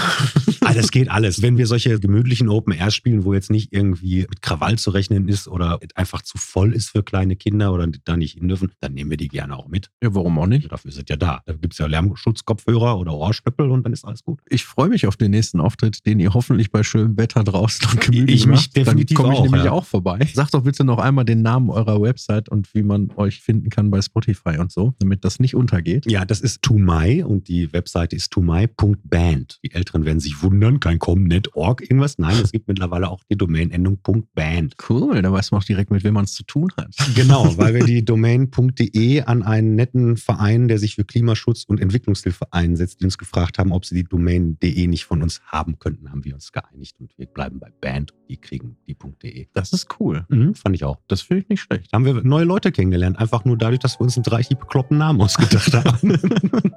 Ah, 0.62 0.74
das 0.74 0.90
geht 0.90 1.10
alles. 1.10 1.44
Wenn 1.44 1.58
wir 1.60 1.68
solche 1.68 2.00
gemütlichen 2.00 2.50
Open 2.50 2.74
Air 2.74 2.90
spielen, 2.90 3.24
wo 3.24 3.34
jetzt 3.36 3.52
nicht 3.52 3.72
irgendwie 3.72 4.22
mit 4.28 4.42
Krawall 4.42 4.80
zu 4.80 4.90
rechnen 4.90 5.28
ist 5.28 5.48
oder 5.48 5.80
einfach 5.94 6.24
zu 6.24 6.40
voll 6.40 6.74
ist 6.74 6.90
für 6.90 7.04
kleine 7.04 7.36
Kinder 7.36 7.72
oder 7.72 7.86
da 8.04 8.18
nicht 8.18 8.34
hin 8.40 8.48
dürfen, 8.48 8.72
dann 8.80 8.94
nehmen 8.94 9.12
wir 9.12 9.18
die 9.18 9.28
gerne 9.28 9.56
auch 9.58 9.68
mit. 9.68 9.92
ja, 10.02 10.16
warum 10.16 10.40
auch 10.40 10.48
nicht? 10.48 10.72
Dafür 10.72 10.92
sind 10.92 11.08
ja 11.10 11.18
da. 11.18 11.42
Da 11.46 11.54
gibt 11.54 11.74
es 11.74 11.78
ja 11.80 11.86
Lärmschutzkopfhörer 11.86 12.95
oder 12.98 13.14
Ohrstöppel 13.14 13.70
und 13.72 13.84
dann 13.84 13.94
ist 13.94 14.06
alles 14.06 14.24
gut. 14.24 14.40
Ich 14.50 14.66
freue 14.66 14.90
mich 14.90 15.08
auf 15.08 15.18
den 15.18 15.32
nächsten 15.32 15.60
Auftritt, 15.60 16.06
den 16.06 16.20
ihr 16.20 16.34
hoffentlich 16.34 16.72
bei 16.72 16.84
schönem 16.84 17.18
Wetter 17.18 17.44
draußen 17.44 17.88
und 17.92 18.02
gemütlich 18.02 18.42
Ich 18.42 18.48
mich 18.48 18.58
macht. 18.58 18.76
definitiv 18.76 19.18
Dann 19.18 19.24
komme 19.24 19.34
ich 19.34 19.40
auch, 19.40 19.44
nämlich 19.44 19.64
ja. 19.66 19.72
auch 19.72 19.86
vorbei. 19.86 20.20
Sagt 20.34 20.54
doch 20.54 20.64
bitte 20.64 20.84
noch 20.84 21.00
einmal 21.00 21.26
den 21.26 21.42
Namen 21.42 21.70
eurer 21.70 22.02
Website 22.02 22.50
und 22.50 22.74
wie 22.74 22.84
man 22.84 23.12
euch 23.16 23.42
finden 23.42 23.70
kann 23.70 23.92
bei 23.92 24.02
Spotify 24.02 24.58
und 24.58 24.72
so, 24.72 24.94
damit 25.00 25.24
das 25.26 25.40
nicht 25.40 25.56
untergeht. 25.56 26.10
Ja, 26.10 26.26
das 26.26 26.42
ist 26.42 26.62
Tumai 26.62 27.24
und 27.26 27.48
die 27.48 27.72
Webseite 27.74 28.16
ist 28.16 28.32
tumai.band. 28.32 29.60
Die 29.64 29.72
Älteren 29.72 30.06
werden 30.06 30.20
sich 30.20 30.42
wundern, 30.42 30.80
kein 30.80 31.00
com.net.org 31.00 31.82
irgendwas. 31.82 32.18
Nein, 32.18 32.38
es 32.44 32.52
gibt 32.52 32.68
mittlerweile 32.68 33.10
auch 33.10 33.24
die 33.30 33.38
Domainendung 33.38 34.00
.band. 34.36 34.76
Cool, 34.90 35.22
da 35.22 35.32
weiß 35.32 35.52
man 35.52 35.62
auch 35.62 35.66
direkt, 35.66 35.92
mit 35.92 36.04
wem 36.04 36.14
man 36.14 36.26
es 36.26 36.34
zu 36.34 36.44
tun 36.44 36.72
hat. 36.78 36.96
Genau, 37.16 37.54
weil 37.58 37.74
wir 37.74 37.84
die 37.84 38.06
Domain.de 38.06 39.22
an 39.22 39.44
einen 39.44 39.76
netten 39.76 40.18
Verein, 40.18 40.68
der 40.68 40.78
sich 40.78 40.96
für 40.96 41.06
Klimaschutz 41.06 41.64
und 41.64 41.80
Entwicklungshilfe 41.80 42.52
einsetzt, 42.52 42.85
die 42.88 43.06
uns 43.06 43.18
gefragt 43.18 43.58
haben, 43.58 43.72
ob 43.72 43.86
sie 43.86 43.96
die 43.96 44.04
Domain.de 44.04 44.88
nicht 44.88 45.06
von 45.06 45.22
uns 45.22 45.42
haben 45.48 45.80
könnten, 45.80 46.12
haben 46.12 46.24
wir 46.24 46.34
uns 46.34 46.52
geeinigt 46.52 46.96
und 47.00 47.18
wir 47.18 47.28
bleiben 47.28 47.60
bei 47.60 47.72
Band. 47.82 48.14
Die 48.30 48.38
kriegen 48.38 48.78
die 48.88 48.96
.de. 49.22 49.48
Das 49.54 49.72
ist 49.74 49.88
cool. 50.00 50.26
Mhm, 50.30 50.56
fand 50.56 50.76
ich 50.76 50.84
auch. 50.84 50.98
Das 51.08 51.22
finde 51.22 51.44
ich 51.44 51.50
nicht 51.50 51.62
schlecht. 51.62 51.88
Da 51.92 51.98
haben 51.98 52.06
wir 52.06 52.24
neue 52.24 52.46
Leute 52.46 52.72
kennengelernt, 52.72 53.20
einfach 53.20 53.46
nur 53.46 53.58
dadurch, 53.58 53.80
dass 53.80 54.00
wir 54.00 54.04
uns 54.04 54.18
einen 54.18 54.24
drei 54.24 54.42
bekloppten 54.50 54.98
Namen 54.98 55.22
ausgedacht 55.22 55.74
haben. 55.74 56.18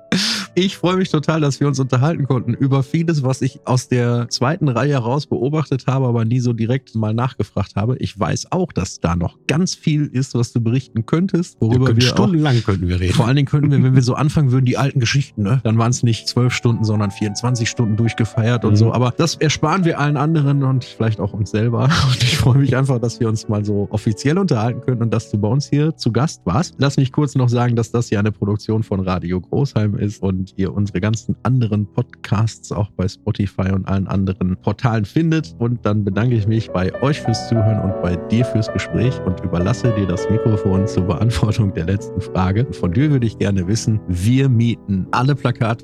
Ich 0.55 0.77
freue 0.77 0.97
mich 0.97 1.11
total, 1.11 1.41
dass 1.41 1.61
wir 1.61 1.69
uns 1.69 1.79
unterhalten 1.79 2.27
konnten 2.27 2.53
über 2.53 2.83
vieles, 2.83 3.23
was 3.23 3.43
ich 3.43 3.61
aus 3.65 3.87
der 3.87 4.29
zweiten 4.29 4.69
Reihe 4.69 4.97
raus 4.97 5.27
beobachtet 5.27 5.87
habe, 5.87 6.07
aber 6.07 6.25
nie 6.25 6.41
so 6.41 6.53
direkt 6.53 6.97
mal 6.97 7.15
nachgefragt 7.15 7.77
habe. 7.77 7.97
Ich 7.99 8.19
weiß 8.19 8.51
auch, 8.51 8.73
dass 8.73 8.99
da 8.99 9.15
noch 9.15 9.39
ganz 9.47 9.77
viel 9.77 10.07
ist, 10.07 10.35
was 10.35 10.53
du 10.53 10.61
berichten 10.61 11.07
könntest, 11.07 11.59
worüber 11.61 11.95
wir, 11.95 12.03
auch 12.03 12.09
stundenlang 12.09 12.63
könnten 12.65 12.89
wir 12.89 12.99
reden. 12.99 13.15
Vor 13.15 13.27
allen 13.27 13.37
Dingen 13.37 13.47
könnten 13.47 13.71
wir, 13.71 13.81
wenn 13.83 13.95
wir 13.95 14.03
so 14.03 14.15
anfangen 14.15 14.51
würden, 14.51 14.65
die 14.65 14.77
alten 14.77 14.99
Geschichten, 14.99 15.43
ne? 15.43 15.61
dann 15.63 15.79
waren 15.79 15.91
es 15.91 15.98
nicht 16.03 16.29
zwölf 16.29 16.53
Stunden, 16.53 16.85
sondern 16.85 17.11
24 17.11 17.69
Stunden 17.69 17.97
durchgefeiert 17.97 18.65
und 18.65 18.73
Mhm. 18.73 18.77
so. 18.77 18.93
Aber 18.93 19.13
das 19.17 19.37
ersparen 19.37 19.85
wir 19.85 19.99
allen 19.99 20.17
anderen 20.17 20.63
und 20.63 20.85
vielleicht 20.85 21.21
auch 21.21 21.33
uns 21.33 21.51
selber. 21.51 21.85
Und 22.09 22.23
ich 22.23 22.37
freue 22.39 22.59
mich 22.59 22.77
einfach, 22.77 22.99
dass 22.99 23.21
wir 23.21 23.29
uns 23.29 23.49
mal 23.49 23.65
so 23.65 23.89
offiziell 23.91 24.39
unterhalten 24.39 24.81
können 24.81 25.03
und 25.03 25.13
dass 25.13 25.31
du 25.31 25.39
bei 25.39 25.49
uns 25.49 25.69
hier 25.69 25.97
zu 25.97 26.11
Gast 26.13 26.41
warst. 26.45 26.75
Lass 26.79 26.97
mich 26.97 27.13
kurz 27.13 27.35
noch 27.35 27.49
sagen, 27.49 27.77
dass 27.77 27.91
das 27.91 28.09
hier 28.09 28.19
eine 28.19 28.33
Produktion 28.33 28.83
von 28.83 29.01
Radio 29.01 29.41
Großheim 29.41 29.97
ist 29.97 30.23
und 30.23 30.55
ihr 30.57 30.73
unsere 30.75 31.01
ganzen 31.01 31.37
anderen 31.43 31.87
Podcasts 31.87 32.73
auch 32.73 32.91
bei 32.93 33.07
Spotify 33.09 33.71
und 33.73 33.87
allen 33.89 34.07
anderen 34.07 34.57
Portalen 34.57 35.05
findet. 35.05 35.55
Und 35.59 35.85
dann 35.85 36.05
bedanke 36.05 36.35
ich 36.35 36.47
mich 36.47 36.71
bei 36.71 36.93
euch 37.03 37.21
fürs 37.21 37.49
Zuhören 37.49 37.81
und 37.81 38.03
bei 38.03 38.17
dir 38.17 38.45
fürs 38.45 38.73
Gespräch 38.73 39.15
und 39.27 39.41
überlasse 39.41 39.93
dir 39.95 40.07
das 40.07 40.29
Mikrofon 40.31 40.87
zur 40.87 41.05
Beantwortung 41.05 41.73
der 41.75 41.85
letzten 41.87 42.21
Frage. 42.21 42.67
Von 42.73 42.93
dir 42.93 43.11
würde 43.11 43.27
ich 43.27 43.39
gerne 43.39 43.67
wissen, 43.67 44.01
wir 44.09 44.49
mieten 44.49 45.07
alle 45.11 45.37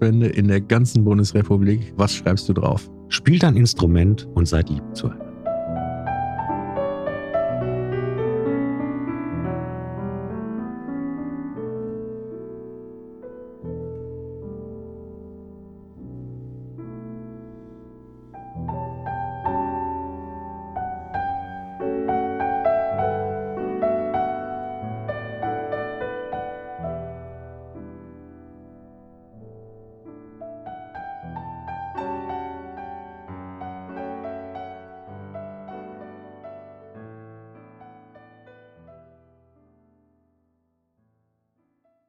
Plakatwände 0.04 0.26
in 0.26 0.48
der 0.48 0.60
ganzen 0.60 1.04
Bundesrepublik. 1.04 1.94
Was 1.96 2.14
schreibst 2.14 2.48
du 2.48 2.52
drauf? 2.52 2.90
Spielt 3.08 3.44
ein 3.44 3.56
Instrument 3.56 4.28
und 4.34 4.46
seid 4.46 4.68
lieb 4.68 4.82
zueinander. 4.92 5.23